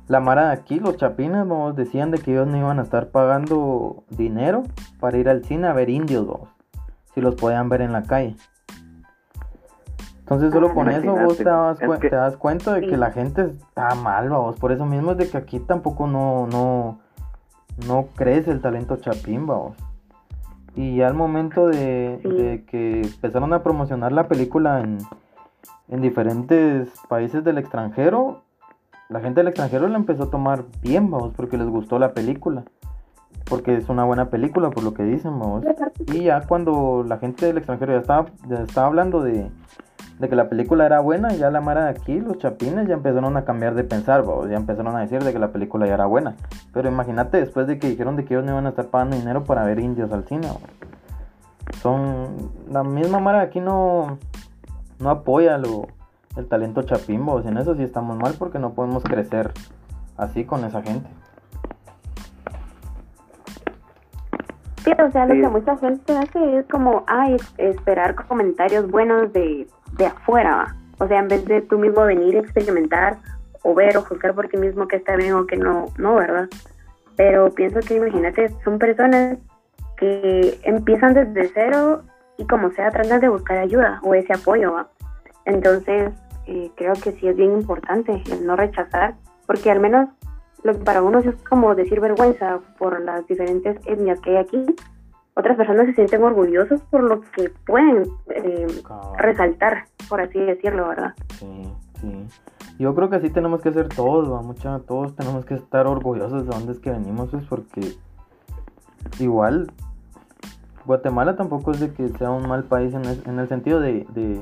[0.08, 3.10] la mara de aquí, los chapines, vamos, decían de que ellos no iban a estar
[3.10, 4.64] pagando dinero
[5.00, 6.50] para ir al cine a ver indios, vamos,
[7.14, 8.36] si los podían ver en la calle.
[10.20, 13.94] Entonces solo con eso vos te das, te das, cuenta de que la gente está
[13.94, 14.58] mal, vamos.
[14.58, 17.00] Por eso mismo es de que aquí tampoco no, no,
[17.88, 19.78] no crece el talento chapín, vamos.
[20.76, 24.98] Y ya al momento de, que empezaron a promocionar la película en,
[26.02, 28.42] diferentes países del extranjero,
[29.10, 32.64] la gente del extranjero la empezó a tomar bien, vamos, porque les gustó la película.
[33.48, 35.64] Porque es una buena película, por lo que dicen, vamos.
[36.12, 39.52] Y ya cuando la gente del extranjero ya estaba, ya estaba hablando de,
[40.18, 43.38] de que la película era buena, ya la mara de aquí, los chapines, ya empezaron
[43.38, 46.36] a cambiar de pensar, ya empezaron a decir de que la película ya era buena.
[46.74, 49.44] Pero imagínate después de que dijeron de que ellos no iban a estar pagando dinero
[49.44, 50.48] para ver indios al cine.
[51.82, 54.18] Son la misma mara de aquí no
[55.00, 55.88] no apoya lo,
[56.38, 59.52] el talento chapín, en eso sí estamos mal porque no podemos crecer
[60.18, 61.10] así con esa gente.
[64.84, 69.68] Sí, o sea, lo que mucha gente hace es como, ay, esperar comentarios buenos de,
[69.98, 73.18] de afuera, o sea, en vez de tú mismo venir a experimentar
[73.64, 76.48] o ver o juzgar por ti mismo que está bien o que no, no, ¿verdad?
[77.16, 79.40] Pero pienso que imagínate, son personas
[79.98, 82.04] que empiezan desde cero
[82.38, 84.88] y como sea tratan de buscar ayuda o ese apoyo, ¿va?
[85.46, 86.12] Entonces,
[86.48, 89.16] eh, creo que sí es bien importante el no rechazar,
[89.46, 90.10] porque al menos
[90.64, 94.66] lo que para unos es como decir vergüenza por las diferentes etnias que hay aquí,
[95.36, 98.68] otras personas se sienten orgullosos por lo que pueden eh,
[99.18, 101.14] resaltar, por así decirlo, ¿verdad?
[101.40, 102.28] Sí, sí.
[102.80, 106.50] Yo creo que así tenemos que hacer todos, mucha, todos tenemos que estar orgullosos de
[106.50, 107.94] dónde es que venimos, es porque
[109.20, 109.72] igual
[110.86, 114.06] Guatemala tampoco es de que sea un mal país en el, en el sentido de,
[114.14, 114.42] de,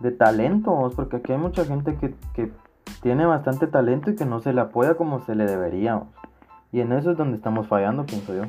[0.00, 2.50] de talento, porque aquí hay mucha gente que, que,
[3.02, 6.02] tiene bastante talento y que no se le apoya como se le debería.
[6.72, 8.44] Y en eso es donde estamos fallando, pienso yo.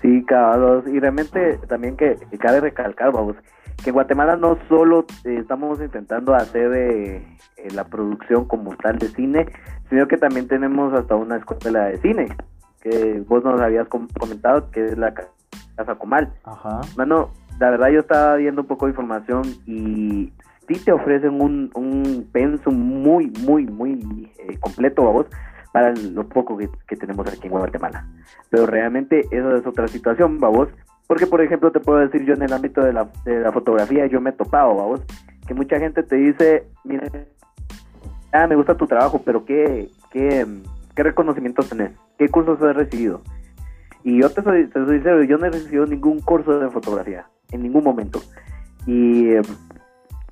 [0.00, 0.86] Sí, caballos.
[0.86, 3.36] Y realmente también que, que cabe recalcar, vamos,
[3.82, 7.16] que en Guatemala no solo eh, estamos intentando hacer eh,
[7.56, 9.46] eh, la producción como tal de cine,
[9.88, 12.36] sino que también tenemos hasta una escuela de cine,
[12.80, 15.28] que vos nos habías com- comentado que es la Ca-
[15.76, 16.32] Casa Comal.
[16.44, 16.80] Ajá.
[16.96, 20.32] Mano, la verdad yo estaba viendo un poco de información y
[20.68, 25.26] sí te ofrecen un, un pensum muy, muy, muy eh, completo, vamos,
[25.72, 28.06] para lo poco que, que tenemos aquí en Guatemala.
[28.50, 30.68] Pero realmente eso es otra situación, vamos,
[31.06, 34.06] porque por ejemplo te puedo decir yo en el ámbito de la, de la fotografía
[34.06, 35.00] yo me he topado, vamos,
[35.46, 37.28] que mucha gente te dice, mire,
[38.32, 40.46] ah, me gusta tu trabajo, pero ¿qué, qué,
[40.94, 41.92] qué reconocimientos tenés?
[42.18, 43.20] ¿Qué cursos has recibido?
[44.02, 47.26] Y yo te soy, te soy sincero, yo no he recibido ningún curso de fotografía,
[47.54, 48.20] en ningún momento.
[48.86, 49.42] Y, eh,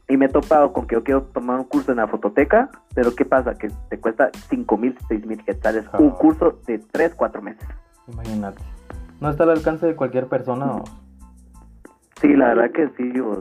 [0.08, 3.14] y me he topado con que yo quiero tomar un curso en la fototeca, pero
[3.14, 3.54] ¿qué pasa?
[3.54, 6.18] Que te cuesta 5 mil, 6 mil quetzales un Ah.
[6.18, 7.66] curso de 3, 4 meses.
[8.08, 8.62] Imagínate.
[9.20, 10.66] No está al alcance de cualquier persona.
[10.66, 10.84] ¿no?
[12.20, 13.38] Sí, la verdad que sí, vos.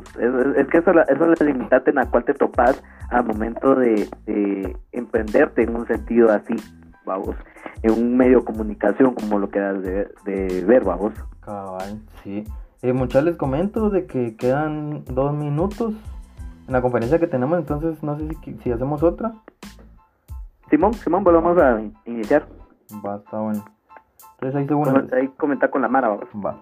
[0.55, 4.07] Es, que eso, eso es la limitante en la cual te topas al momento de,
[4.25, 6.55] de emprenderte en un sentido así,
[7.05, 7.35] vamos,
[7.83, 11.13] en un medio de comunicación como lo que das de, de ver, vamos.
[11.41, 12.43] Cabal, sí.
[12.83, 15.93] Eh, les comento de que quedan dos minutos
[16.67, 19.33] en la conferencia que tenemos, entonces no sé si, si hacemos otra.
[20.69, 22.47] Simón, Simón, volvamos a in- iniciar.
[23.05, 23.63] Va, está bueno.
[24.39, 24.67] Entonces ahí
[25.13, 26.25] ahí comentar con la Mara, vamos.
[26.43, 26.57] Va.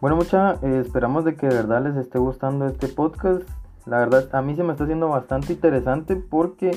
[0.00, 3.48] Bueno, mucha, eh, esperamos de que de verdad les esté gustando este podcast.
[3.86, 6.76] La verdad, a mí se me está haciendo bastante interesante porque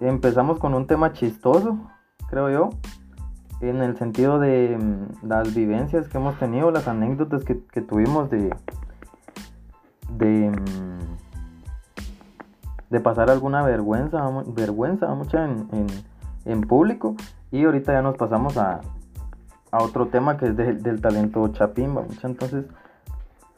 [0.00, 1.78] empezamos con un tema chistoso,
[2.30, 2.70] creo yo,
[3.60, 8.30] en el sentido de mm, las vivencias que hemos tenido, las anécdotas que, que tuvimos
[8.30, 8.54] de,
[10.10, 11.16] de, mm,
[12.90, 15.86] de pasar alguna vergüenza, vergüenza mucha en,
[16.44, 17.16] en, público.
[17.50, 18.80] Y ahorita ya nos pasamos a,
[19.70, 22.02] a otro tema que es de- del talento chapimba.
[22.02, 22.26] mucha.
[22.26, 22.66] Entonces,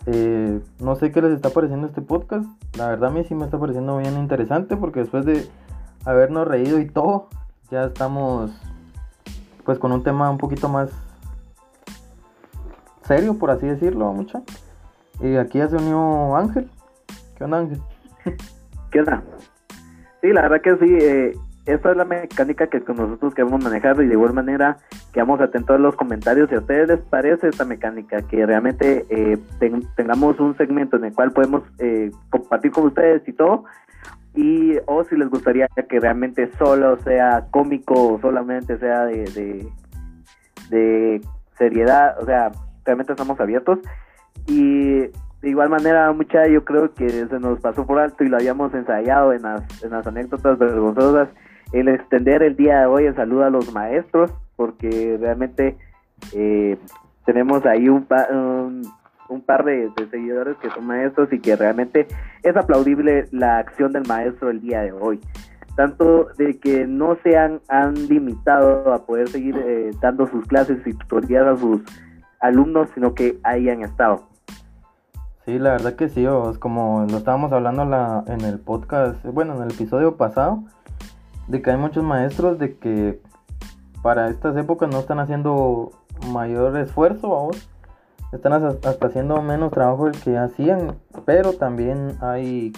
[0.07, 2.47] eh, no sé qué les está pareciendo este podcast.
[2.77, 5.47] La verdad a mí sí me está pareciendo bien interesante porque después de
[6.05, 7.29] habernos reído y todo,
[7.71, 8.53] ya estamos
[9.69, 10.89] pues con un tema un poquito más
[13.03, 14.41] serio, por así decirlo, mucha.
[15.21, 16.71] Y aquí ya se unió Ángel.
[17.37, 17.83] ¿Qué onda Ángel?
[18.91, 19.23] ¿Qué onda?
[20.23, 20.97] Sí, la verdad que sí.
[20.99, 24.79] Eh, esta es la mecánica que con nosotros queremos manejar y de igual manera
[25.12, 26.49] quedamos atentos a los comentarios.
[26.49, 31.05] Si a ustedes les parece esta mecánica, que realmente eh, ten- tengamos un segmento en
[31.05, 33.64] el cual podemos eh, compartir con ustedes y todo,
[34.35, 39.68] y o si les gustaría que realmente solo sea cómico o solamente sea de,
[40.70, 41.20] de,
[41.57, 42.53] seriedad, o sea,
[42.85, 43.81] realmente estamos abiertos.
[44.47, 44.99] Y
[45.41, 48.72] de igual manera, mucha yo creo que se nos pasó por alto y lo habíamos
[48.74, 51.29] ensayado en las, en las anécdotas vergonzosas,
[51.72, 55.76] el extender el día de hoy el saludo a los maestros, porque realmente
[56.33, 56.79] eh,
[57.24, 58.83] tenemos ahí un, un,
[59.29, 62.07] un par de, seguidores que son maestros y que realmente
[62.43, 65.20] es aplaudible la acción del maestro el día de hoy.
[65.76, 70.85] Tanto de que no se han, han limitado a poder seguir eh, dando sus clases
[70.87, 71.83] y tutorías a sus
[72.41, 74.29] alumnos, sino que hayan estado.
[75.45, 79.55] Sí, la verdad que sí, os, como lo estábamos hablando la, en el podcast, bueno,
[79.57, 80.64] en el episodio pasado,
[81.47, 83.20] de que hay muchos maestros de que
[84.03, 85.93] para estas épocas no están haciendo
[86.33, 87.68] mayor esfuerzo, vamos,
[88.33, 92.72] están hasta, haciendo menos trabajo del que hacían, pero también hay,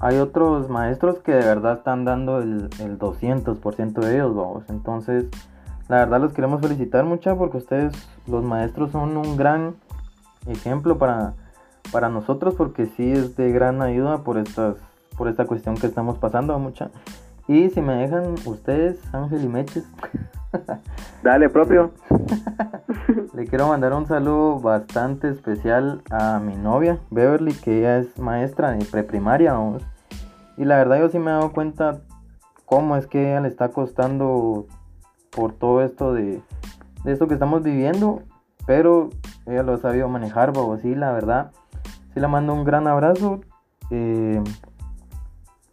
[0.00, 5.26] hay otros maestros que de verdad están dando el, el 200% de ellos, vamos, entonces,
[5.88, 7.94] la verdad los queremos felicitar mucho porque ustedes,
[8.26, 9.74] los maestros, son un gran
[10.46, 11.34] ejemplo para,
[11.92, 14.76] para nosotros porque sí es de gran ayuda por estas
[15.16, 16.90] por esta cuestión que estamos pasando mucha.
[17.46, 19.84] Y si me dejan ustedes Ángel y Meches.
[21.22, 21.92] Dale, propio.
[23.34, 28.72] le quiero mandar un saludo bastante especial a mi novia Beverly que ella es maestra
[28.72, 29.82] de preprimaria vamos
[30.56, 32.00] y la verdad yo sí me he dado cuenta
[32.64, 34.66] cómo es que ella le está costando
[35.30, 36.40] por todo esto de,
[37.04, 38.22] de esto que estamos viviendo
[38.66, 39.10] pero
[39.46, 41.52] ella lo ha sabido manejar, vamos, sí, la verdad.
[42.12, 43.40] Sí le mando un gran abrazo.
[43.90, 44.42] Eh,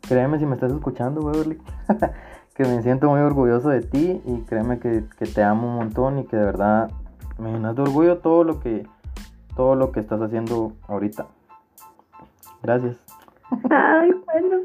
[0.01, 1.59] créeme si me estás escuchando, Beverly,
[2.55, 6.19] que me siento muy orgulloso de ti y créeme que, que te amo un montón
[6.19, 6.91] y que de verdad
[7.37, 8.85] me llenas de orgullo todo lo que
[9.55, 11.27] todo lo que estás haciendo ahorita.
[12.63, 12.97] Gracias.
[13.69, 14.57] Ay, bueno.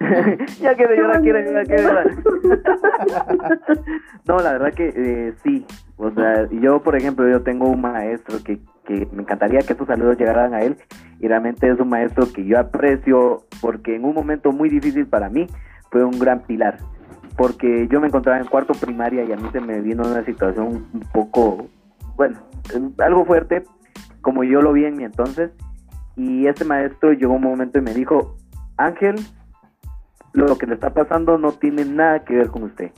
[0.60, 2.06] ya quiero llorar, quiero llorar, quiero llorar.
[4.26, 5.66] no, la verdad que eh, sí.
[5.96, 9.88] O sea, yo, por ejemplo, yo tengo un maestro que, que me encantaría que estos
[9.88, 10.76] saludos llegaran a él.
[11.18, 15.28] Y realmente es un maestro que yo aprecio porque en un momento muy difícil para
[15.28, 15.46] mí
[15.90, 16.78] fue un gran pilar.
[17.36, 20.86] porque yo me encontraba en cuarto primaria y a mí se me vino una situación
[20.92, 21.68] un poco,
[22.20, 22.38] bueno,
[22.98, 23.64] algo fuerte,
[24.20, 25.52] como yo lo vi en mi entonces,
[26.16, 28.36] y este maestro llegó un momento y me dijo,
[28.76, 29.16] Ángel,
[30.34, 32.92] lo que le está pasando no tiene nada que ver con usted.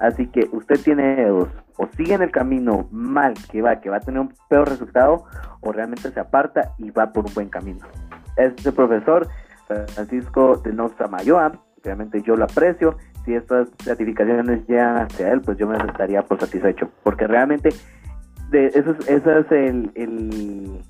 [0.00, 3.98] Así que usted tiene dos, o sigue en el camino mal que va, que va
[3.98, 5.26] a tener un peor resultado,
[5.60, 7.80] o realmente se aparta y va por un buen camino.
[8.38, 9.28] Este profesor,
[9.66, 11.52] Francisco de Nostra Mayoa,
[11.84, 12.96] realmente yo lo aprecio,
[13.26, 17.68] si estas gratificaciones llegan hacia él, pues yo me estaría por satisfecho, porque realmente
[18.50, 20.82] de, eso es, esa es el,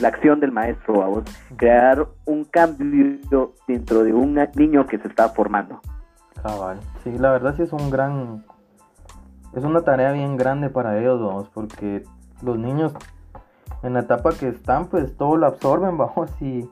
[0.00, 1.24] la acción del maestro, vamos,
[1.56, 5.80] crear un cambio dentro de un niño que se está formando.
[6.42, 8.44] Cabal, sí, la verdad sí es un gran,
[9.54, 12.04] es una tarea bien grande para ellos, vamos, porque
[12.42, 12.94] los niños
[13.82, 16.68] en la etapa que están, pues todo lo absorben, vamos, y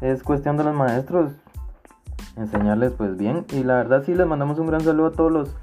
[0.00, 1.32] es cuestión de los maestros
[2.36, 3.44] enseñarles pues bien.
[3.52, 5.56] Y la verdad sí les mandamos un gran saludo a todos los,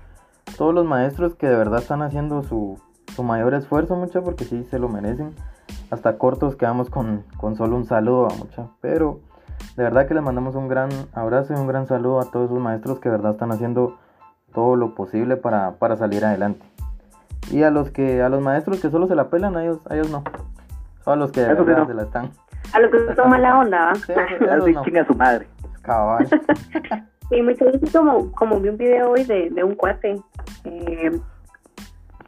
[0.57, 2.79] todos los maestros que de verdad están haciendo su,
[3.15, 5.33] su mayor esfuerzo, mucha, porque sí se lo merecen.
[5.91, 8.67] Hasta cortos quedamos con, con solo un saludo a mucha.
[8.81, 9.19] Pero
[9.75, 12.59] de verdad que les mandamos un gran abrazo y un gran saludo a todos esos
[12.59, 13.97] maestros que de verdad están haciendo
[14.53, 16.65] todo lo posible para, para salir adelante.
[17.51, 19.95] Y a los que, a los maestros que solo se la pelan, a ellos, a
[19.95, 20.23] ellos no.
[21.03, 22.31] Solo a los que de verdad se la están.
[22.73, 23.95] A los que son mala onda, ¿va?
[23.95, 25.05] Sí, a no.
[25.05, 25.47] su madre.
[25.81, 26.27] Cabal.
[27.29, 30.21] sí, muchas veces como, como vi un video hoy de, de un cuate
[30.63, 31.19] eh,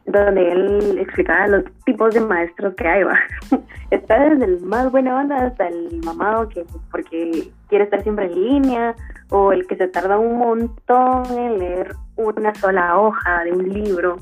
[0.06, 3.18] donde él explicaba los tipos de maestros que hay, va.
[3.90, 8.34] Está desde el más buena onda hasta el mamado que porque quiere estar siempre en
[8.34, 8.94] línea,
[9.30, 14.18] o el que se tarda un montón en leer una sola hoja de un libro,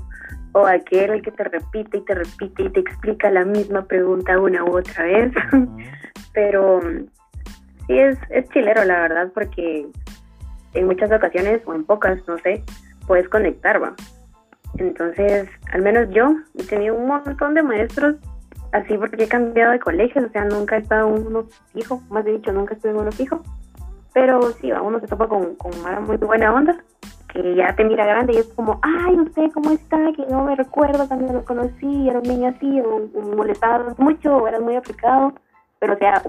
[0.53, 4.65] o aquel que te repite y te repite y te explica la misma pregunta una
[4.65, 5.33] u otra vez.
[6.33, 6.81] Pero
[7.87, 9.87] sí es, es chilero, la verdad, porque
[10.73, 12.63] en muchas ocasiones, o en pocas, no sé,
[13.07, 13.95] puedes conectar, va.
[14.79, 18.17] Entonces, al menos yo he tenido un montón de maestros
[18.73, 22.25] así porque he cambiado de colegio, o sea, nunca he estado en uno fijo, más
[22.25, 23.41] de dicho, nunca estuve en uno fijo.
[24.13, 26.77] Pero sí, uno se topa con, con una muy buena onda,
[27.33, 30.57] que ya te mira grande y es como, ay, usted cómo está, que no me
[30.57, 34.77] recuerdo, también lo conocí, era un niño así, o, o molestaba mucho, o era muy
[34.77, 35.35] aplicado,
[35.79, 36.23] pero o sea,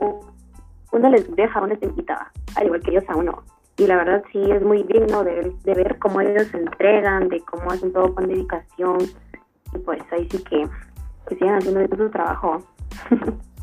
[0.91, 3.43] uno les deja una invitaba, al igual que ellos a uno.
[3.77, 7.41] Y la verdad sí es muy digno de, de ver cómo ellos se entregan, de
[7.41, 8.97] cómo hacen todo con dedicación.
[9.73, 10.67] Y pues ahí sí que,
[11.27, 12.59] que sigan haciendo su trabajo.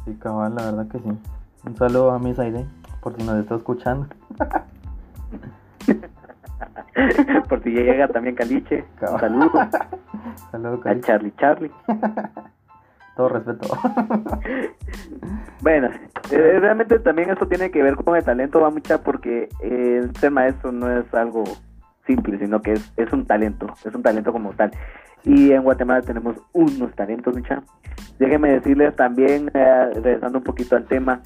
[0.05, 1.19] sí, cabal, la verdad que sí.
[1.65, 2.67] Un saludo a Miss Aide,
[3.01, 4.07] por si nos está escuchando.
[7.49, 8.85] por si llega también Caliche.
[9.01, 9.53] Saludos.
[10.51, 11.71] Saludos, A Charlie Charlie.
[13.17, 13.69] Todo respeto.
[15.61, 15.91] bueno,
[16.31, 20.31] eh, realmente también eso tiene que ver con el talento, va mucha, porque el ser
[20.31, 21.45] maestro no es algo
[22.07, 24.71] simple, sino que es, es un talento, es un talento como tal.
[25.25, 27.63] Y en Guatemala tenemos unos talentos, mucha.
[28.19, 31.21] Déjenme decirles también, eh, regresando un poquito al tema,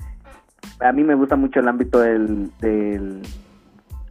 [0.80, 3.22] a mí me gusta mucho el ámbito del, del,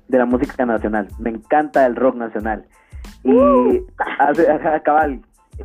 [0.07, 1.07] de la música nacional.
[1.19, 2.65] Me encanta el rock nacional.
[3.23, 3.85] Y uh.
[4.19, 4.45] hace,
[4.83, 5.21] cabal,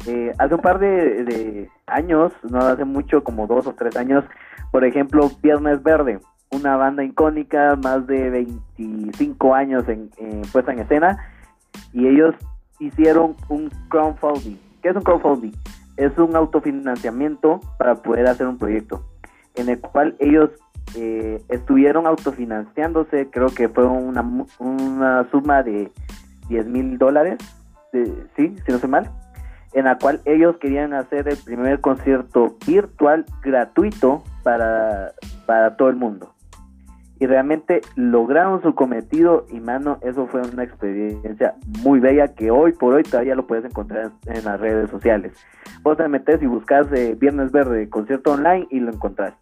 [0.06, 4.24] eh, hace un par de, años, no hace mucho, como dos o tres años,
[4.70, 6.20] por ejemplo, Viernes Verde,
[6.50, 10.10] una banda icónica, más de 25 años en,
[10.52, 11.18] puesta en escena,
[11.92, 12.34] y ellos
[12.78, 14.56] hicieron un crowdfunding.
[14.82, 15.52] ¿Qué es un crowdfunding?
[15.96, 19.04] Es un autofinanciamiento para poder hacer un proyecto,
[19.56, 20.50] en el cual ellos
[20.96, 24.24] eh, estuvieron autofinanciándose, creo que fue una,
[24.58, 25.90] una suma de
[26.48, 27.38] 10 mil dólares,
[27.92, 29.10] sí, si no soy mal,
[29.72, 35.12] en la cual ellos querían hacer el primer concierto virtual gratuito para,
[35.46, 36.34] para todo el mundo.
[37.20, 42.72] Y realmente lograron su cometido y mano, eso fue una experiencia muy bella que hoy
[42.72, 45.34] por hoy todavía lo puedes encontrar en las redes sociales.
[45.82, 49.34] Vos te metes y buscas eh, Viernes Verde concierto online y lo encontrás.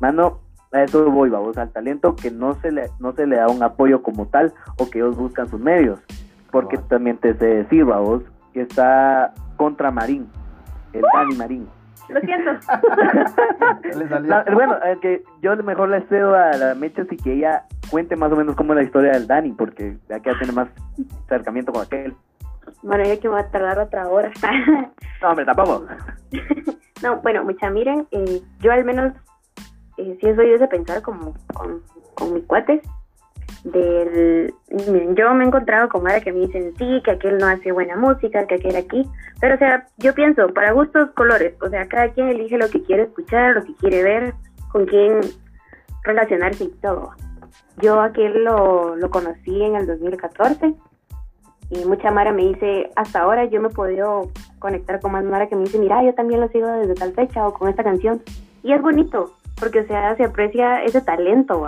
[0.00, 0.40] Mano,
[0.72, 3.62] a eso voy, vamos, al talento que no se le, no se le da un
[3.62, 6.00] apoyo como tal o que ellos buscan sus medios.
[6.50, 8.22] Porque también te sé decir, vos,
[8.54, 10.26] que está contra Marín,
[10.94, 11.68] el Dani Marín.
[12.08, 12.50] Lo siento.
[14.54, 18.36] bueno, que yo mejor le cedo a la Mecha y que ella cuente más o
[18.36, 20.68] menos cómo es la historia del Dani, porque ya que tiene más
[21.26, 22.16] acercamiento con aquel.
[22.82, 24.30] Bueno, yo que me va a tardar otra hora.
[25.20, 25.84] no, hombre, tampoco.
[27.02, 29.12] no, bueno, mucha, miren, eh, yo al menos
[29.98, 31.82] eh, sí soy de pensar como con,
[32.14, 32.80] con mis cuates
[33.64, 34.54] del
[35.14, 37.96] yo me he encontrado con Mara que me dicen sí, que aquel no hace buena
[37.96, 39.06] música, que aquel aquí,
[39.40, 42.82] pero o sea, yo pienso, para gustos colores, o sea, cada quien elige lo que
[42.82, 44.34] quiere escuchar, lo que quiere ver,
[44.72, 45.20] con quién
[46.04, 47.10] relacionarse y todo.
[47.82, 50.74] Yo aquel lo, lo conocí en el 2014
[51.70, 55.48] Y mucha Mara me dice, hasta ahora yo me he podido conectar con más Mara
[55.48, 58.22] que me dice, mira, yo también lo sigo desde tal fecha o con esta canción.
[58.62, 61.66] Y es bonito, porque o sea, se aprecia ese talento.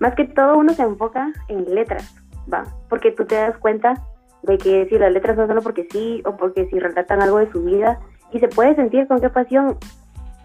[0.00, 2.14] Más que todo uno se enfoca en letras,
[2.52, 2.64] va.
[2.88, 3.94] Porque tú te das cuenta
[4.42, 7.52] de que si las letras son solo porque sí o porque si relatan algo de
[7.52, 8.00] su vida
[8.32, 9.76] y se puede sentir con qué pasión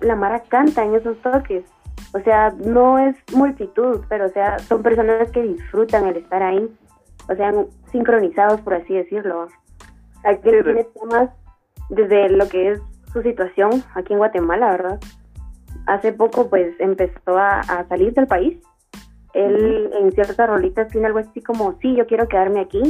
[0.02, 1.64] la Mara canta en esos toques.
[2.14, 6.69] O sea, no es multitud, pero o sea, son personas que disfrutan el estar ahí.
[7.30, 7.53] O sea,
[7.91, 9.48] sincronizados, por así decirlo.
[10.23, 11.30] Aquí tiene temas
[11.90, 14.99] desde lo que es su situación aquí en Guatemala, ¿verdad?
[15.88, 18.57] Hace poco, pues, empezó a, salir del país.
[19.36, 22.82] Él en ciertas rolitas tiene algo así como, sí, yo quiero quedarme aquí,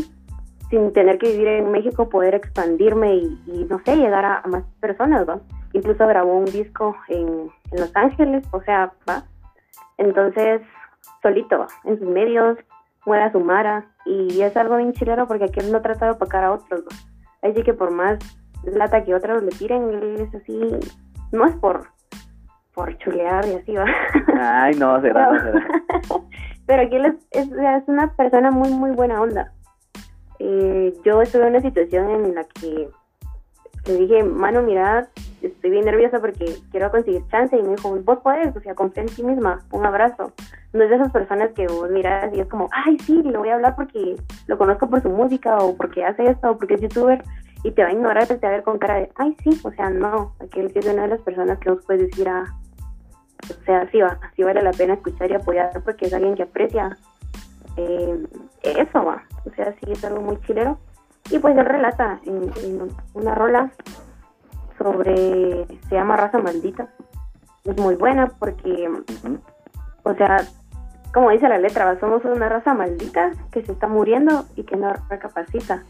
[0.69, 5.27] sin tener que vivir en México, poder expandirme y, no sé, llegar a, más personas,
[5.27, 5.39] ¿va?
[5.73, 9.23] Incluso grabó un disco en, Los Ángeles, o sea, va.
[9.97, 10.61] Entonces,
[11.23, 11.67] solito, ¿va?
[11.84, 12.59] en sus medios,
[13.07, 16.11] muere a su mara, y es algo bien chilero porque aquí él no trata de
[16.11, 17.49] opacar a otros, ¿va?
[17.49, 18.19] Así que por más
[18.63, 20.59] lata que otros le tiren, él es así,
[21.31, 21.95] no es por
[22.76, 23.85] por chulear y así va.
[24.39, 25.67] Ay, no, será, no será.
[26.65, 26.95] Pero aquí
[27.31, 29.51] es, es, una persona muy, muy buena onda.
[30.39, 32.89] Eh, yo estuve en una situación en la que
[33.85, 35.07] le dije, mano, mira,
[35.41, 37.55] estoy bien nerviosa porque quiero conseguir chance.
[37.55, 40.33] Y me dijo, vos podés, o sea, confía en ti misma, un abrazo.
[40.73, 43.49] No es de esas personas que vos miras y es como, ay, sí, le voy
[43.49, 44.15] a hablar porque
[44.47, 47.23] lo conozco por su música o porque hace esto o porque es youtuber.
[47.63, 49.71] Y te va a ignorar, te va a ver con cara de, ay, sí, o
[49.71, 50.33] sea, no.
[50.39, 52.45] Aquel que es una de las personas que vos puedes decir, ah,
[53.49, 56.43] o sea, sí, va, sí vale la pena escuchar y apoyar porque es alguien que
[56.43, 56.97] aprecia
[57.77, 58.27] eh,
[58.63, 59.23] eso, va.
[59.45, 60.77] O sea, sí es algo muy chilero.
[61.30, 63.72] Y pues él relata en, una rola
[64.77, 66.88] sobre, se llama Raza Maldita.
[67.63, 68.89] Es muy buena porque,
[70.03, 70.38] o sea,
[71.15, 74.93] como dice la letra, somos una raza maldita que se está muriendo y que no
[75.09, 75.84] recapacita,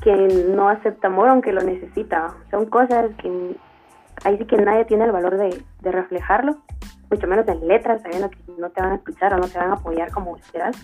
[0.00, 0.14] que
[0.54, 2.32] no acepta amor aunque lo necesita.
[2.52, 3.56] Son cosas que
[4.24, 6.56] ahí sí que nadie tiene el valor de, de reflejarlo,
[7.10, 9.70] mucho menos en letras, sabiendo que no te van a escuchar o no te van
[9.70, 10.76] a apoyar como esperas.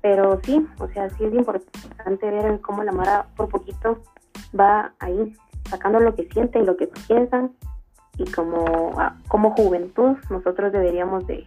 [0.00, 4.02] Pero sí, o sea, sí es importante ver cómo la Mara por poquito
[4.58, 5.34] va ahí,
[5.70, 7.52] sacando lo que siente y lo que piensan.
[8.18, 11.46] Y como, ah, como juventud, nosotros deberíamos de,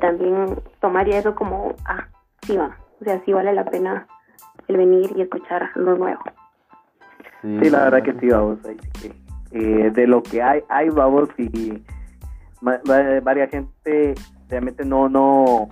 [0.00, 2.08] también tomar ya eso como, ah,
[2.42, 4.06] sí va, o sea, sí vale la pena
[4.66, 6.20] el venir y escuchar lo nuevo.
[7.42, 8.58] Sí, la verdad que sí, vamos.
[9.50, 11.82] Eh, de lo que hay, hay, vamos, y
[12.60, 14.14] varias gente
[14.48, 15.68] realmente no, no,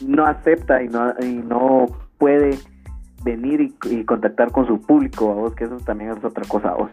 [0.00, 1.86] no acepta y no, y no
[2.18, 2.58] puede
[3.24, 6.90] venir y, contactar con su público, vos que eso también es otra cosa, vos.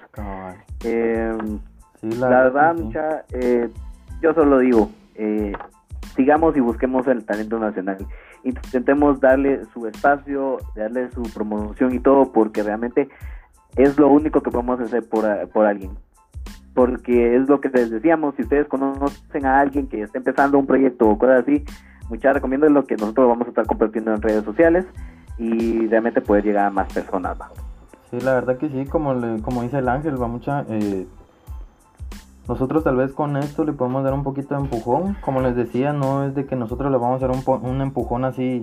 [0.84, 1.60] Em,
[2.02, 3.70] la, verdad, mucha, eh,
[4.22, 5.54] yo solo digo, eh,
[6.16, 7.98] sigamos y busquemos el talento nacional.
[8.44, 13.10] Intentemos darle su espacio, darle su promoción y todo, porque realmente
[13.80, 15.91] es lo único que podemos hacer por, por alguien.
[16.73, 20.68] Porque es lo que les decíamos, si ustedes conocen a alguien que está empezando un
[20.68, 21.64] proyecto o cosas así,
[22.10, 24.85] muchas recomiendo lo que nosotros vamos a estar compartiendo en redes sociales
[25.38, 27.38] y realmente poder llegar a más personas.
[28.11, 30.65] Sí, la verdad que sí, como, como dice el ángel, va mucha...
[30.68, 31.07] Eh,
[32.49, 35.15] nosotros tal vez con esto le podemos dar un poquito de empujón.
[35.22, 38.26] Como les decía, no es de que nosotros le vamos a dar un, un empujón
[38.26, 38.61] así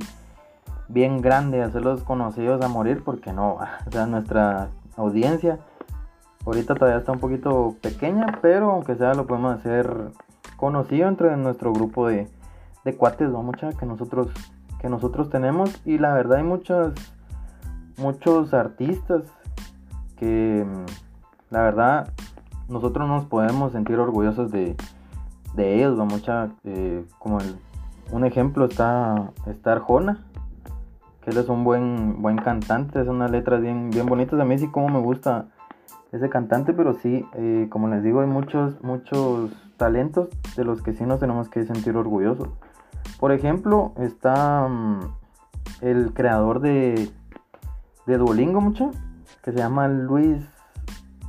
[0.89, 3.55] bien grande, hacerlos conocidos a morir, porque no,
[3.87, 5.59] o sea, nuestra audiencia
[6.47, 10.13] ahorita todavía está un poquito pequeña, pero aunque sea lo podemos hacer
[10.57, 12.29] conocido entre nuestro grupo de,
[12.85, 13.43] de cuates, ¿no?
[13.43, 14.29] Mucha que nosotros,
[14.81, 15.81] que nosotros tenemos.
[15.85, 16.95] Y la verdad hay muchos,
[17.99, 19.25] muchos artistas
[20.17, 20.65] que
[21.51, 22.13] la verdad
[22.69, 24.77] nosotros nos podemos sentir orgullosos de,
[25.55, 26.07] de ellos, ¿no?
[26.07, 27.39] Mucha, eh, como
[28.13, 30.25] un ejemplo está, está Arjona,
[31.27, 34.39] que él es un buen, buen cantante, es unas letras bien, bien bonitas.
[34.39, 35.47] A mí sí como me gusta
[36.13, 40.93] ese cantante, pero sí, eh, como les digo, hay muchos, muchos talentos de los que
[40.93, 42.49] sí nos tenemos que sentir orgullosos.
[43.19, 45.01] Por ejemplo, está mm,
[45.81, 47.11] el creador de,
[48.07, 48.93] de Duolingo, mucho,
[49.43, 50.49] que se llama Luis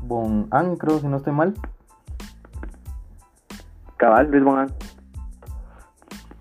[0.03, 1.55] Bonan, creo, si no estoy mal.
[3.97, 4.67] Cabal, Luis Bonan.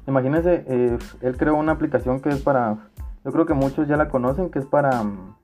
[0.06, 2.76] Imagínense, eh, él creó una aplicación que es para,
[3.26, 5.34] yo creo que muchos ya la conocen, que es para, mm,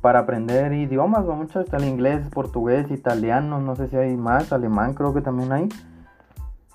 [0.00, 4.94] para aprender idiomas, mucho está el inglés, portugués, italiano, no sé si hay más, alemán
[4.94, 5.68] creo que también hay.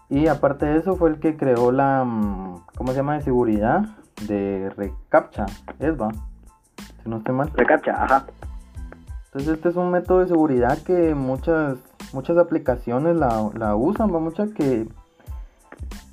[0.09, 3.13] Y aparte de eso fue el que creó la, mm, ¿cómo se llama?
[3.13, 3.85] De seguridad
[4.27, 5.45] de Recaptcha,
[5.79, 6.09] es va,
[7.01, 7.49] si no estoy mal.
[7.53, 8.25] Recaptcha, ajá.
[9.27, 11.77] Entonces este es un método de seguridad que muchas,
[12.11, 14.89] muchas aplicaciones la, usan, va muchas que,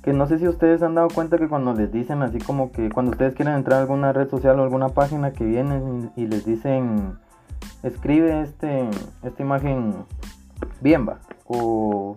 [0.03, 2.89] que no sé si ustedes han dado cuenta que cuando les dicen así como que
[2.89, 6.45] cuando ustedes quieren entrar a alguna red social o alguna página que vienen y les
[6.45, 7.17] dicen
[7.83, 8.89] escribe este
[9.23, 9.95] esta imagen
[10.81, 11.17] bien va
[11.47, 12.15] o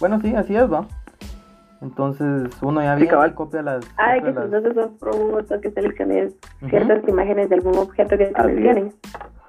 [0.00, 0.86] bueno sí así es va
[1.82, 5.70] entonces uno ya viene y copia las Ah, copia que las- entonces son robots que
[5.70, 6.70] selecciones Ujú.
[6.70, 8.32] ciertas imágenes de algún objeto que es.
[8.32, 8.92] mencionen.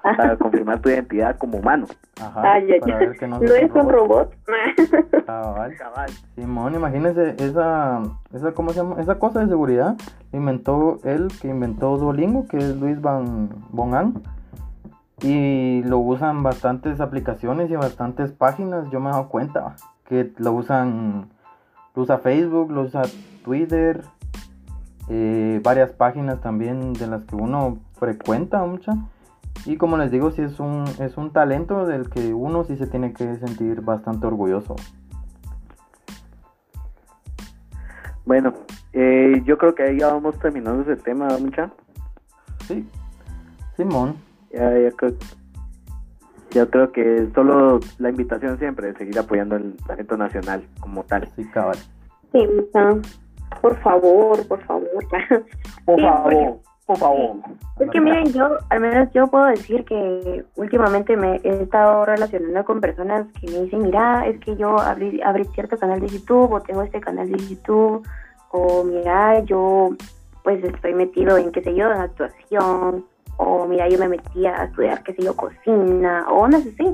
[0.02, 1.86] Para confirmar tu identidad como humano.
[2.20, 2.98] Ajá, Ah, ya, para ya.
[2.98, 4.34] ver que no, No es un robot.
[5.26, 5.74] Cabal.
[5.78, 6.10] Cabal.
[6.34, 8.02] Simón, imagínense esa,
[8.34, 9.00] esa, ¿cómo se llama?
[9.00, 9.96] Esa cosa de seguridad
[10.32, 14.20] inventó él, que inventó Duolingo, que es Luis Van Bonan.
[15.22, 20.52] Y lo usan bastantes aplicaciones y bastantes páginas, yo me he dado cuenta que lo
[20.52, 21.30] usan,
[21.94, 23.02] lo usa Facebook, lo usa
[23.44, 24.02] Twitter,
[25.08, 28.92] eh, varias páginas también de las que uno frecuenta mucha.
[29.66, 32.86] Y como les digo, sí es un, es un talento del que uno sí se
[32.86, 34.76] tiene que sentir bastante orgulloso.
[38.26, 38.54] Bueno,
[38.92, 41.70] eh, yo creo que ahí ya vamos terminando ese tema, mucha.
[42.66, 42.88] Sí,
[43.76, 44.16] Simón.
[44.52, 45.14] Ya, ya creo,
[46.54, 51.28] yo creo que solo la invitación siempre de seguir apoyando el talento nacional como tal.
[51.36, 51.76] Sí, cabal.
[52.32, 52.46] Sí,
[53.60, 54.88] por favor, por favor.
[55.84, 57.36] Por Sí, favor, por favor.
[57.78, 62.64] Es que miren, yo, al menos yo puedo decir que últimamente me he estado relacionando
[62.64, 66.52] con personas que me dicen, mira, es que yo abrí, abrí cierto canal de YouTube
[66.52, 68.06] o tengo este canal de YouTube
[68.50, 69.90] o mira, yo
[70.42, 73.04] pues estoy metido en, qué sé yo, en actuación
[73.36, 76.86] o mira, yo me metí a estudiar, qué sé yo, cocina o no sé sí.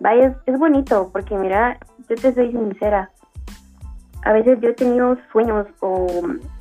[0.00, 1.78] Vaya, es, es bonito porque mira,
[2.08, 3.10] yo te soy sincera,
[4.24, 6.06] a veces yo he tenido sueños o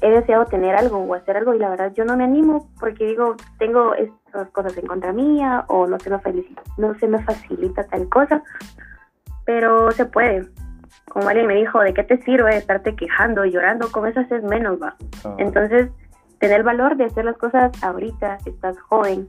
[0.01, 3.05] he deseado tener algo o hacer algo y la verdad yo no me animo porque
[3.05, 6.17] digo, tengo estas cosas en contra mía o no se me,
[6.77, 8.43] no se me facilita tal cosa,
[9.45, 10.47] pero se puede.
[11.09, 13.91] Como alguien me dijo, ¿de qué te sirve estarte quejando y llorando?
[13.91, 14.95] Con eso haces menos, va.
[15.23, 15.39] cabal.
[15.39, 15.89] Entonces,
[16.39, 19.27] tener el valor de hacer las cosas ahorita, estás joven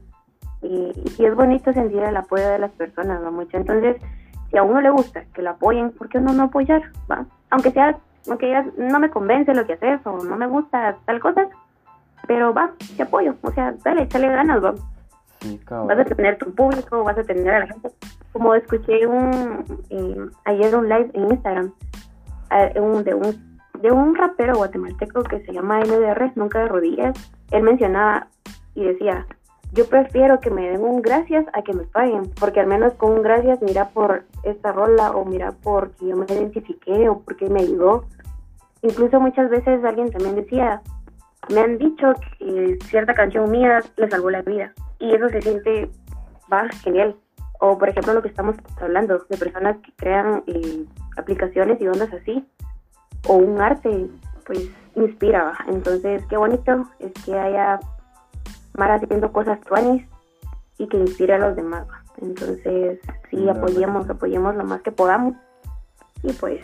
[0.61, 3.31] y, y es bonito sentir el apoyo de las personas, ¿no?
[3.31, 3.57] Mucho.
[3.57, 3.97] Entonces,
[4.51, 6.81] si a uno le gusta que lo apoyen, ¿por qué no no apoyar?
[7.09, 7.25] ¿va?
[7.51, 11.19] Aunque sea, aunque digas, no me convence lo que haces o no me gusta tal
[11.19, 11.47] cosa,
[12.27, 13.35] pero va, te apoyo.
[13.41, 14.73] O sea, dale, échale ganas, va.
[15.41, 17.89] Sí, Vas a tener tu público, vas a tener a la gente.
[18.33, 21.71] Como escuché un eh, ayer un live en Instagram
[22.51, 23.48] eh, un- de un
[23.81, 27.31] de un rapero guatemalteco que se llama NDR, nunca de rodillas.
[27.51, 28.27] Él mencionaba
[28.75, 29.25] y decía,
[29.71, 33.11] yo prefiero que me den un gracias a que me paguen, porque al menos con
[33.11, 37.61] un gracias mira por esta rola o mira porque yo me identifiqué o porque me
[37.61, 38.05] ayudó.
[38.81, 40.81] Incluso muchas veces alguien también decía,
[41.53, 45.89] me han dicho que cierta canción mía le salvó la vida y eso se siente
[46.51, 47.15] va genial
[47.59, 50.85] o por ejemplo lo que estamos hablando de personas que crean eh,
[51.17, 52.45] aplicaciones y ondas así
[53.27, 54.07] o un arte
[54.45, 57.79] pues inspira entonces qué bonito es que haya
[58.77, 60.05] Mara haciendo cosas tuanis
[60.77, 61.85] y que inspire a los demás.
[62.21, 65.35] Entonces sí apoyemos apoyemos lo más que podamos.
[66.23, 66.61] Y pues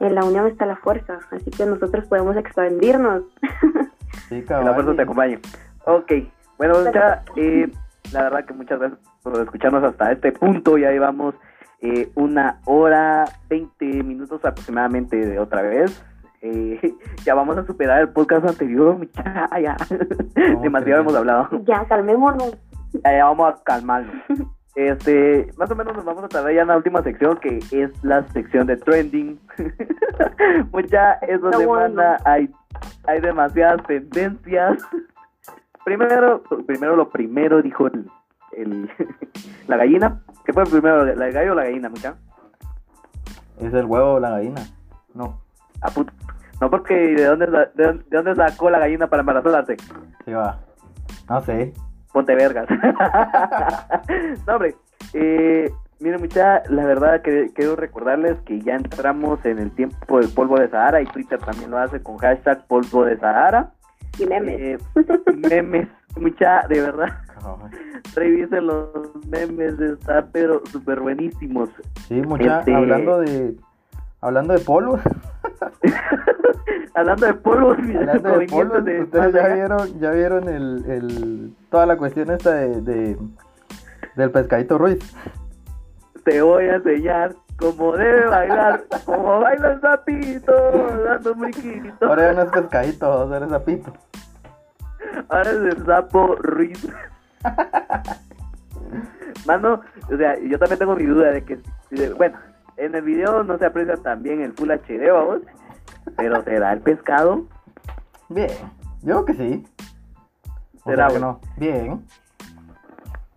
[0.00, 3.24] en la unión está la fuerza así que nosotros podemos expandirnos.
[4.28, 5.38] Sí, Que la fuerza te acompañe.
[5.84, 6.12] Ok,
[6.56, 7.70] bueno, ya, eh,
[8.12, 10.78] la verdad que muchas gracias por escucharnos hasta este punto.
[10.78, 11.34] Ya llevamos
[11.82, 16.04] eh, una hora, 20 minutos aproximadamente de otra vez.
[16.40, 16.80] Eh,
[17.24, 19.76] ya vamos a superar el podcast anterior, muchacha, ya.
[20.62, 21.48] Demasiado hemos hablado.
[21.64, 22.56] ya calmémonos
[23.04, 24.14] Ya, ya vamos a calmarnos.
[24.74, 27.90] Este, más o menos nos vamos a tardar ya en la última sección que es
[28.02, 29.38] la sección de trending.
[30.72, 31.58] Mucha, esta bueno.
[31.58, 32.48] semana hay,
[33.06, 34.82] hay demasiadas tendencias.
[35.84, 38.08] Primero, primero lo primero dijo el,
[38.56, 38.90] el
[39.68, 40.20] la gallina.
[40.44, 42.14] ¿Qué fue primero, la el gallo o la gallina, mucha?
[43.60, 44.62] ¿Es el huevo o la gallina?
[45.14, 45.40] No.
[45.80, 46.10] Ah, put-
[46.60, 49.76] No, porque ¿de dónde, sa- de, dónde- de dónde sacó la gallina para embarazarse?
[50.24, 50.58] Sí, va.
[51.28, 51.72] No sé.
[52.12, 52.66] Ponte vergas.
[54.46, 54.74] no, hombre.
[55.14, 55.70] Eh,
[56.00, 60.58] miren, mucha, la verdad que quiero recordarles que ya entramos en el tiempo del polvo
[60.58, 63.70] de Sahara y Twitter también lo hace con hashtag polvo de Sahara.
[64.18, 64.78] y memes Eh,
[65.48, 67.08] memes, mucha, de verdad.
[68.14, 68.88] Revisen los
[69.28, 71.70] memes, está pero súper buenísimos.
[72.08, 73.56] Sí, mucha, Este- hablando de
[74.20, 74.98] hablando de polvo,
[76.94, 81.54] Hablando de polvos, hablando de provenientes polvo, de ustedes ya vieron, ya vieron el, el
[81.70, 83.18] toda la cuestión esta de, de
[84.16, 84.98] del pescadito Ruiz.
[86.24, 90.52] Te voy a enseñar cómo debe bailar, como baila el sapito,
[91.04, 91.92] dando un.
[92.00, 93.92] Ahora ya no es pescadito, ahora eres zapito.
[95.28, 96.86] Ahora es el sapo Ruiz.
[99.46, 99.80] Mano,
[100.12, 101.58] o sea, yo también tengo mi duda de que,
[102.16, 102.38] bueno,
[102.76, 105.40] en el video no se aprecia tan bien el Full HD, vamos.
[106.16, 107.46] Pero será el pescado.
[108.28, 108.48] Bien,
[109.02, 109.66] yo creo que sí.
[110.84, 111.40] O Será que bueno.
[111.42, 111.48] no.
[111.56, 112.04] Bien.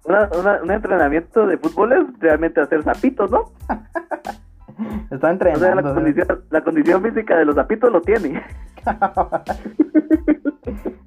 [0.03, 3.51] Una- una- un entrenamiento de fútbol es realmente hacer zapitos, ¿no?
[5.11, 5.89] Está O sea, la entrenando.
[5.89, 5.93] ¿sí?
[5.95, 8.41] condición, la condición física de los zapitos lo tiene.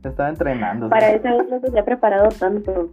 [0.04, 0.86] Está entrenando.
[0.86, 0.90] ¿sí?
[0.90, 2.90] Para eso no se ha preparado tanto.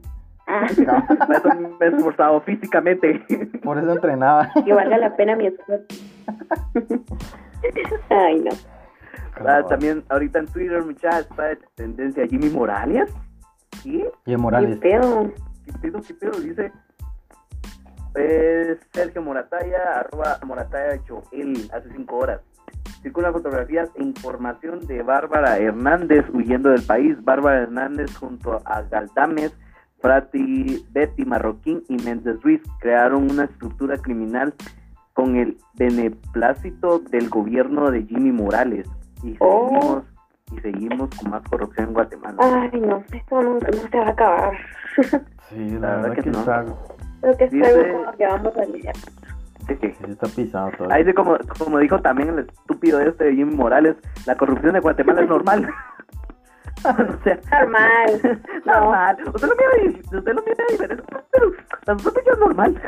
[0.47, 1.49] Ah, eso
[1.80, 3.23] me he esforzado físicamente.
[3.64, 4.49] Por eso entrenaba.
[4.64, 5.85] que valga la pena mi esfuerzo.
[8.10, 8.52] Ay, no.
[9.45, 13.14] Ah, también ahorita en Twitter, muchachos, está de tendencia Jimmy Morales.
[13.84, 14.10] ¿Qué?
[14.26, 14.80] Y Qué Morales.
[14.80, 15.31] pedo.
[15.65, 16.02] ¿Qué pedo?
[16.02, 16.39] ¿Qué pedo?
[16.39, 16.72] Dice
[18.16, 22.42] es Sergio Morataya, arroba Morataya Joel, hace cinco horas.
[23.02, 27.16] Circulan fotografías e información de Bárbara Hernández huyendo del país.
[27.24, 29.54] Bárbara Hernández junto a Galdames,
[30.02, 34.54] Frati, Betty Marroquín y Méndez Ruiz crearon una estructura criminal
[35.14, 38.88] con el beneplácito del gobierno de Jimmy Morales.
[39.24, 39.70] Y Oh.
[39.70, 40.04] seguimos,
[40.52, 42.38] y seguimos con más corrupción en Guatemala.
[42.40, 43.04] Ay, no.
[43.12, 43.60] Esto no, no
[43.92, 44.54] se va a acabar.
[45.50, 46.40] Sí, la, La verdad, verdad que, que no.
[46.40, 46.66] está,
[47.22, 48.96] Creo que es Dice- algo con lo que vamos a lidiar.
[49.68, 49.94] Sí, sí.
[50.08, 50.92] está pisado todo.
[50.92, 53.96] Ahí dice como, como dijo también el estúpido este de Jimmy Morales,
[54.28, 55.68] la corrupción de Guatemala es normal.
[56.86, 58.42] o sea, Normal.
[58.66, 59.18] normal.
[59.34, 61.52] Usted lo mira, usted lo mira diferente, pero
[61.88, 62.82] nosotros ya es normal.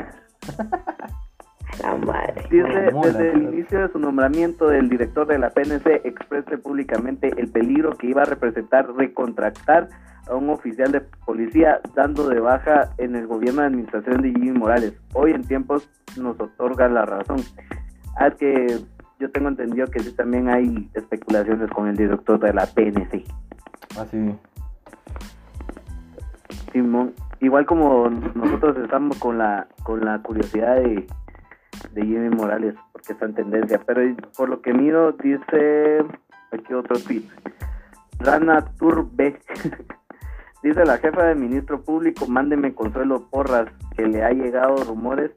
[1.82, 2.44] La madre.
[2.50, 7.32] Dice, Mola, desde el inicio de su nombramiento, el director de la PNC exprese públicamente
[7.36, 9.88] el peligro que iba a representar recontractar
[10.28, 14.52] a un oficial de policía dando de baja en el gobierno de administración de Jimmy
[14.52, 14.94] Morales.
[15.14, 17.38] Hoy en tiempos nos otorga la razón.
[17.38, 18.78] Es que
[19.18, 23.24] yo tengo entendido que sí también hay especulaciones con el director de la PNC.
[23.98, 24.38] Así.
[26.72, 31.06] Simón, igual como nosotros estamos con la con la curiosidad de,
[31.92, 34.02] de Jimmy Morales, porque está en tendencia, pero
[34.36, 36.04] por lo que miro dice
[36.52, 37.24] aquí otro tweet.
[38.20, 39.38] Rana Turbe
[40.62, 45.30] dice la jefa del ministro público, mándeme Consuelo Porras, que le ha llegado rumores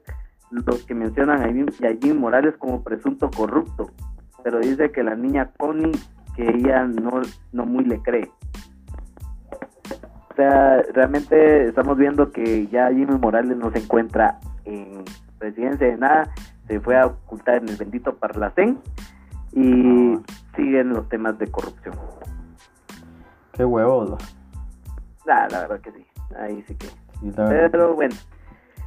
[0.50, 3.90] los que mencionan a Jimmy Morales como presunto corrupto,
[4.44, 5.92] pero dice que la niña Connie
[6.36, 7.22] que ella no,
[7.52, 8.30] no muy le cree.
[10.30, 15.04] O sea, realmente estamos viendo que ya Jimmy Morales no se encuentra en
[15.38, 16.32] presidencia de nada,
[16.66, 18.78] se fue a ocultar en el bendito Parlacén
[19.52, 20.18] y
[20.56, 21.94] siguen los temas de corrupción.
[23.52, 24.16] Qué huevos.
[25.26, 25.32] ¿No?
[25.32, 26.06] Ah, la verdad que sí,
[26.38, 26.86] ahí sí que.
[26.86, 27.32] Sí.
[27.36, 28.14] Pero bueno,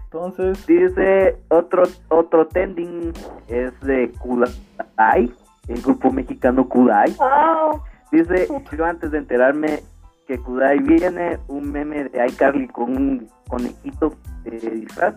[0.05, 3.13] Entonces, dice otro otro trending
[3.47, 5.33] es de Kudai,
[5.67, 7.15] el grupo mexicano Kudai.
[7.19, 7.81] Oh,
[8.11, 8.47] Dice,
[8.77, 9.79] yo antes de enterarme
[10.27, 14.13] que Kudai viene, un meme de iCarly con un conejito
[14.43, 15.15] de disfraz,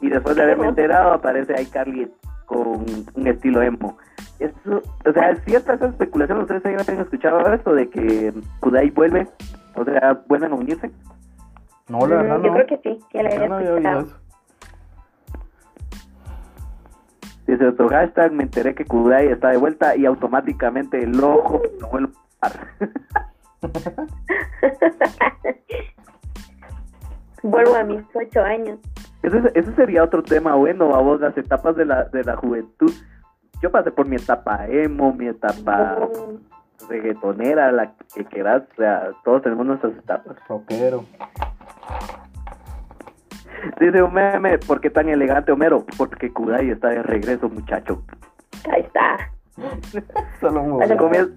[0.00, 2.10] y después de haberme enterado aparece iCarly
[2.46, 3.96] con un estilo emo.
[4.38, 8.90] Eso, o sea, es cierta esa especulación, ustedes ya han escuchado eso de que Kudai
[8.90, 9.26] vuelve,
[9.74, 10.90] o sea, vuelven a unirse.
[11.88, 12.54] no, la verdad mm, yo no.
[12.54, 14.18] creo que sí, que la había no había eso.
[17.46, 21.88] Dice otro hashtag, me enteré que Kudai está de vuelta y automáticamente el ojo lo
[21.88, 22.68] vuelve a parar.
[27.42, 28.78] Vuelvo a mis ocho años.
[29.22, 32.92] Ese, ese sería otro tema bueno, a vos, las etapas de la, de la juventud.
[33.60, 35.98] Yo pasé por mi etapa emo, mi etapa
[36.88, 40.36] reggaetonera, la que quieras, o sea, todos tenemos nuestras etapas.
[40.48, 41.04] Rockero.
[43.80, 45.86] Dice un meme, ¿por qué tan elegante Homero?
[45.96, 48.02] Porque Kudai está de regreso, muchacho.
[48.70, 49.30] Ahí está.
[50.40, 51.28] Solo escapar,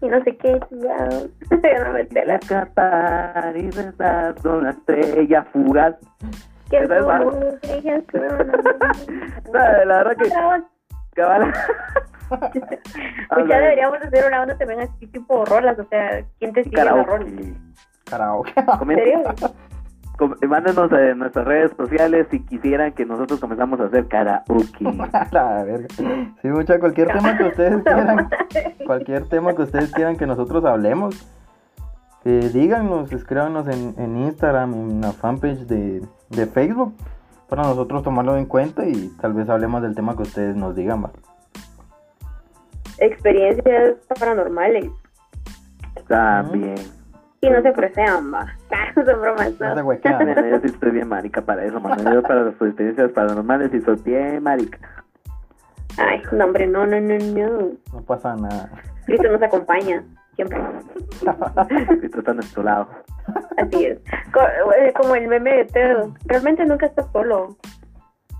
[0.00, 0.60] Y no sé qué.
[1.50, 1.92] No
[2.24, 5.94] la escapar y rezar con la estrella fugaz.
[6.70, 7.02] Que es la
[10.02, 10.30] verdad que
[11.14, 11.52] cabal.
[13.30, 16.76] Pues ya deberíamos hacer una onda también así tipo rolas, o sea, ¿quién te sigue?
[16.76, 17.54] Karaoke.
[18.04, 18.52] Karaoke.
[18.56, 19.22] ¿En Comenta- serio?
[20.18, 24.84] com- Mándenos en nuestras redes sociales si quisieran que nosotros comenzamos a hacer karaoke.
[25.30, 25.86] la verga.
[26.42, 28.28] Sí, mucha, cualquier tema que ustedes quieran,
[28.86, 31.26] cualquier tema que ustedes quieran que nosotros hablemos,
[32.24, 36.94] eh, díganos, escríbanos en, en Instagram, en la fanpage de, de Facebook,
[37.48, 41.04] para nosotros tomarlo en cuenta y tal vez hablemos del tema que ustedes nos digan,
[41.04, 41.10] va.
[43.00, 44.90] Experiencias paranormales.
[46.06, 46.76] También.
[47.40, 48.46] Y no se presean, va.
[48.94, 49.86] Son bromas, No se ¿no?
[49.88, 52.12] huequean, Mira, yo sí estoy bien marica para eso, mano.
[52.12, 54.78] Yo para las experiencias paranormales y soy bien marica.
[55.98, 57.70] Ay, no, hombre, no, no, no, no.
[57.92, 58.70] no pasa nada.
[59.06, 60.04] Cristo nos acompaña,
[60.34, 60.58] siempre.
[62.00, 62.88] Cristo está a nuestro lado.
[63.56, 63.98] Así es.
[63.98, 66.14] Eh, Como el meme de Teo.
[66.26, 67.56] Realmente nunca estás solo.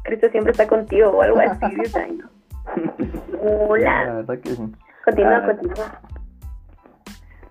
[0.05, 1.75] Cristo siempre está contigo o algo así.
[1.77, 2.29] dice, ay, no.
[3.43, 4.05] Hola.
[4.07, 4.73] La verdad que sí.
[5.05, 5.47] Continúa, Ah.
[5.47, 6.01] continúa.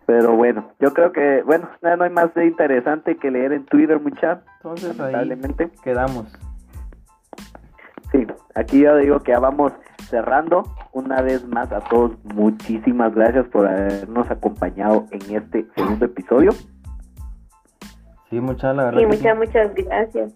[0.05, 3.65] Pero bueno, yo creo que, bueno, nada, no hay más de interesante que leer en
[3.65, 5.69] Twitter, mucha, Entonces ahí lamentablemente.
[5.83, 6.33] quedamos.
[8.13, 8.25] Sí,
[8.55, 9.73] aquí yo digo que ya vamos
[10.09, 10.63] cerrando.
[10.93, 16.51] Una vez más a todos, muchísimas gracias por habernos acompañado en este segundo episodio.
[18.29, 18.99] Sí, mucha, la verdad.
[19.01, 19.05] Sí.
[19.07, 20.33] muchas, muchas gracias.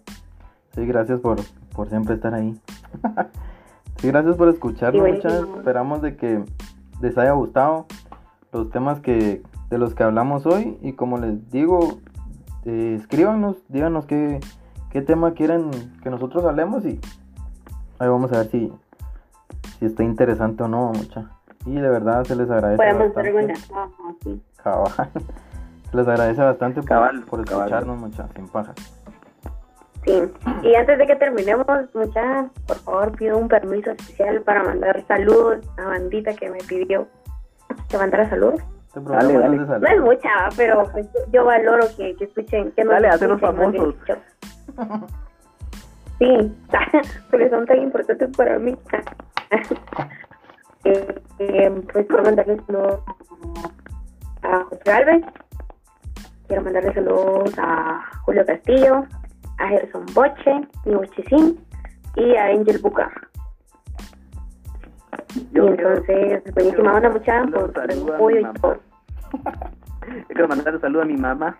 [0.74, 1.38] Sí, gracias por,
[1.74, 2.54] por siempre estar ahí.
[4.02, 5.56] sí, gracias por escucharnos, buenísimo.
[5.58, 6.44] Esperamos de que
[7.00, 7.86] les haya gustado
[8.52, 12.00] los temas que de los que hablamos hoy y como les digo,
[12.66, 14.40] eh, escríbanos, díganos qué,
[14.90, 15.70] qué tema quieren
[16.02, 17.00] que nosotros hablemos y
[17.98, 18.70] ahí vamos a ver si,
[19.78, 21.30] si está interesante o no, mucha.
[21.64, 23.52] Y de verdad se les agradece Podemos bastante.
[23.72, 24.42] Ajá, sí.
[24.62, 24.92] Cabal.
[25.90, 28.74] Se les agradece bastante por, Cabal, por escucharnos, muchas, sin pajas.
[30.04, 30.20] Sí,
[30.62, 35.64] y antes de que terminemos, muchachos, por favor pido un permiso especial para mandar saludos
[35.78, 37.06] a bandita que me pidió
[37.88, 38.60] que mandara saludos.
[38.88, 39.80] Este Dale, no dale.
[39.80, 43.38] No es mucha, pero pues, yo valoro que, que escuchen, que nos Dale, más bien
[43.38, 43.94] famosos.
[44.00, 44.18] dicho.
[46.18, 46.52] Sí,
[47.30, 48.76] porque son tan importantes para mí.
[50.84, 53.02] Eh, eh, pues quiero mandarle saludos
[54.42, 55.24] a José Galvez,
[56.48, 59.06] quiero mandarle saludos a Julio Castillo,
[59.62, 61.58] a Gerson Boche, mi Bochecín
[62.16, 63.10] y a Angel Buca.
[65.52, 68.80] Yo y entonces, buenísima onda, muchachos, por el apoyo y todo.
[69.32, 71.56] Yo quiero mandar un saludo a mi mamá.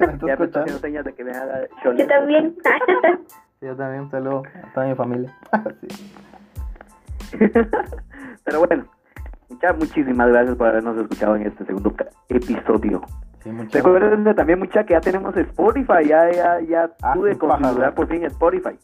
[0.00, 2.56] ¿Me estás Ya me está haciendo señas de que me haga Yo también.
[3.60, 5.36] Yo también, un saludo a toda mi familia.
[5.80, 7.38] Sí.
[8.44, 8.84] Pero bueno,
[9.50, 11.92] muchas, muchísimas gracias por habernos escuchado en este segundo
[12.30, 13.02] episodio.
[13.42, 17.90] Sí, Recuerden de también mucha que ya tenemos Spotify, ya ya ya Ah, pude configurar
[17.90, 17.94] ¿no?
[17.94, 18.76] por fin Spotify.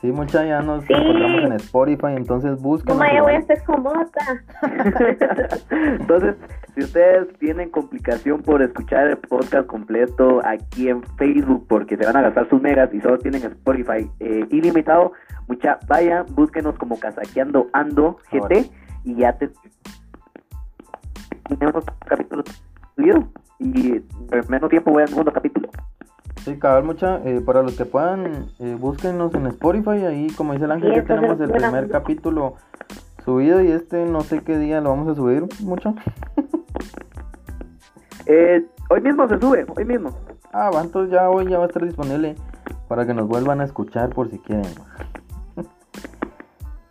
[0.00, 0.92] Sí, mucha ya nos Sí.
[0.92, 2.98] encontramos en Spotify, entonces busquen.
[2.98, 4.20] Ya voy a ser famosa.
[5.70, 6.34] Entonces,
[6.74, 12.16] si ustedes tienen complicación por escuchar el podcast completo aquí en Facebook porque se van
[12.16, 15.12] a gastar sus megas y solo tienen Spotify eh, ilimitado,
[15.46, 18.56] mucha vayan, búsquenos como Casaqueando Ando GT Ahora.
[19.04, 19.50] y ya te
[21.48, 22.44] tenemos capítulos
[22.96, 23.24] subidos
[23.58, 24.04] y en
[24.48, 25.68] menos tiempo voy al segundo capítulo.
[26.44, 27.20] Sí, cabal, mucha.
[27.24, 30.04] eh, para los que puedan, eh, búsquenos en Spotify.
[30.06, 32.54] Ahí, como dice el ángel, Sí, ya eso tenemos el buena primer capítulo
[33.24, 35.94] subido y este no sé qué día lo vamos a subir mucho.
[38.26, 40.10] Eh, hoy mismo se sube, hoy mismo.
[40.52, 42.36] Ah, va, entonces ya hoy ya va a estar disponible
[42.88, 44.70] para que nos vuelvan a escuchar por si quieren.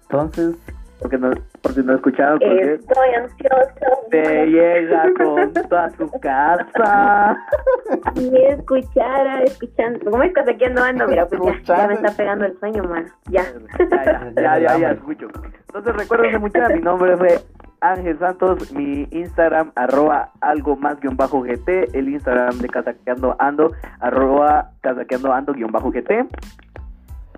[0.04, 0.56] Entonces,
[1.02, 7.38] Porque no, porque no escucharon, porque Estoy ansioso te llega con toda su casa.
[8.16, 10.12] de escuchar, a escuchando.
[10.12, 11.08] ¿Cómo es que aquí ando ando?
[11.08, 13.08] Mira, pues ya, ya me está pegando el sueño, mano.
[13.30, 13.44] Ya.
[13.90, 15.28] ya, ya, ya, ya, escucho.
[15.68, 17.40] Entonces recuerden mucho, mi nombre fue
[17.82, 23.72] Ángel Santos, mi Instagram, arroba algo más guion bajo GT, el Instagram de Casaqueando Ando,
[24.00, 26.28] arroba Casaqueando Ando guion bajo GT.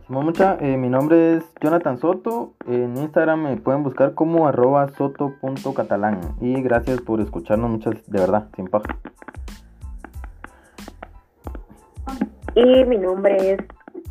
[0.07, 2.53] Simón Mucha, eh, mi nombre es Jonathan Soto.
[2.67, 6.19] En Instagram me pueden buscar como arroba soto.catalán.
[6.41, 8.97] Y gracias por escucharnos muchas, de verdad, sin paja.
[12.55, 13.59] Y mi nombre es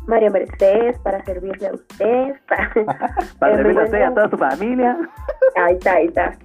[0.07, 2.41] María Mercedes para servirle a ustedes.
[2.47, 2.73] Para,
[3.39, 4.97] Para servirle a usted y a toda su familia.
[5.55, 6.37] Ahí está, ahí está.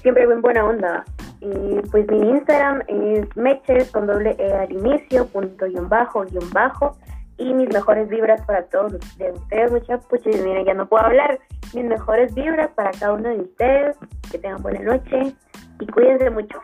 [0.00, 1.04] Siempre bien buena onda.
[1.40, 6.48] Y pues mi Instagram es meches con doble e al inicio, punto guion bajo, guion
[6.52, 6.96] bajo.
[7.40, 10.04] Y mis mejores vibras para todos de ustedes, muchachos.
[10.10, 11.38] Pues miren, ya no puedo hablar.
[11.74, 13.96] Mis mejores vibras para cada uno de ustedes.
[14.30, 15.34] Que tengan buena noche
[15.80, 16.58] y cuídense mucho.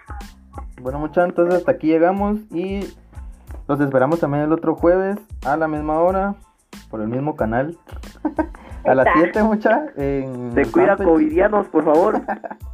[0.82, 2.80] Bueno, mucha, entonces hasta aquí llegamos y
[3.66, 5.16] los esperamos también el otro jueves
[5.46, 6.34] a la misma hora
[6.90, 7.76] por el mismo canal.
[8.84, 9.18] a las Está.
[9.20, 9.86] 7, mucha.
[9.96, 12.20] En Se cuida covidianos, por favor.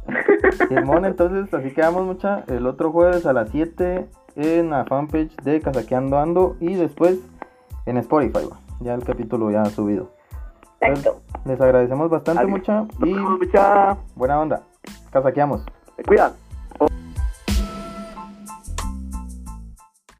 [0.67, 2.43] Simón, entonces así quedamos mucha.
[2.47, 7.19] El otro jueves a las 7 en la fanpage de Casaqueando Ando y después
[7.85, 8.45] en Spotify.
[8.51, 8.57] va.
[8.79, 10.11] Ya el capítulo ya ha subido.
[10.81, 11.21] Exacto.
[11.45, 12.51] Les agradecemos bastante Adiós.
[12.57, 13.97] mucha y Mucha.
[14.15, 14.63] buena onda.
[15.11, 15.65] Casaqueamos.
[16.05, 16.33] Cuidan.